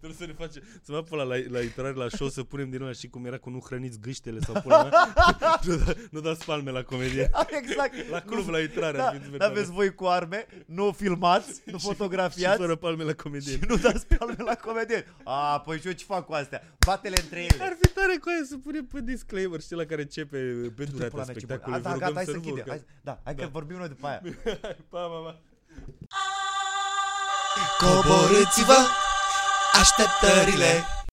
Trebuie 0.00 0.18
să 0.18 0.26
ne 0.26 0.32
face, 0.32 0.62
să 0.82 0.92
mă 0.92 1.16
la, 1.16 1.22
la, 1.22 1.34
la 1.48 1.60
intrare 1.60 1.92
la 1.92 2.08
show 2.08 2.28
să 2.28 2.42
punem 2.42 2.70
din 2.70 2.80
nou 2.82 2.92
și 2.92 3.08
cum 3.08 3.24
era 3.26 3.38
cu 3.38 3.50
nu 3.50 3.60
hrăniți 3.66 3.98
gâștele 4.00 4.38
sau 4.40 4.60
pula 4.62 4.82
mea. 4.82 5.12
nu, 5.66 5.76
da, 5.76 5.92
nu 6.10 6.20
dați 6.20 6.44
palme 6.44 6.70
la 6.70 6.82
comedie. 6.82 7.30
exact. 7.62 8.08
La 8.10 8.20
club, 8.20 8.48
la 8.48 8.60
intrare. 8.60 8.96
Da, 8.96 9.06
ar 9.06 9.16
fi 9.18 9.24
super 9.24 9.42
aveți 9.42 9.70
voi 9.70 9.94
cu 9.94 10.06
arme, 10.06 10.46
nu 10.66 10.92
filmați, 10.92 11.60
nu 11.72 11.78
Și 11.78 11.84
fotografiați 11.86 12.58
fără 12.58 12.74
palme 12.76 13.02
la 13.02 13.12
comedie. 13.14 13.52
și 13.52 13.60
nu 13.68 13.76
dați 13.76 14.06
palme 14.06 14.36
la 14.38 14.54
comedie. 14.54 15.06
A, 15.24 15.60
păi 15.60 15.80
și 15.80 15.86
eu 15.86 15.92
ce 15.92 16.04
fac 16.04 16.24
cu 16.26 16.32
astea? 16.32 16.62
Bate-le 16.86 17.16
între 17.22 17.38
ele. 17.40 17.62
Ar 17.64 17.76
fi 17.80 17.88
tare 17.88 18.16
cu 18.20 18.28
aia 18.28 18.44
să 18.48 18.56
punem 18.56 18.84
pe 18.86 19.00
disclaimer, 19.00 19.60
știi, 19.60 19.76
la 19.76 19.84
care 19.84 20.00
începe 20.00 20.38
pe 20.76 20.84
Du-te 20.84 20.90
durata 20.90 21.08
pula 21.10 21.24
mea, 21.24 21.34
ce 21.34 21.46
bun. 21.46 21.48
spectacolului. 21.48 21.80
A, 21.80 21.88
da, 21.88 21.90
Vă 21.92 21.98
gata, 21.98 22.08
rugăm 22.08 22.14
hai 22.14 22.24
să 22.24 22.30
nu 22.30 22.40
vă 22.40 22.46
închidem. 22.48 22.64
urcați. 22.66 22.84
Hai, 22.86 23.00
da, 23.02 23.20
hai 23.24 23.34
că 23.34 23.40
Da. 23.42 23.48
vorbim 23.52 23.76
noi 23.76 23.88
după 23.88 24.06
aia. 24.06 24.20
Pa, 24.88 24.98
pa, 24.98 25.18
pa. 25.24 25.40
Coborâți-vă 27.78 28.76
Așteptările 29.80 30.86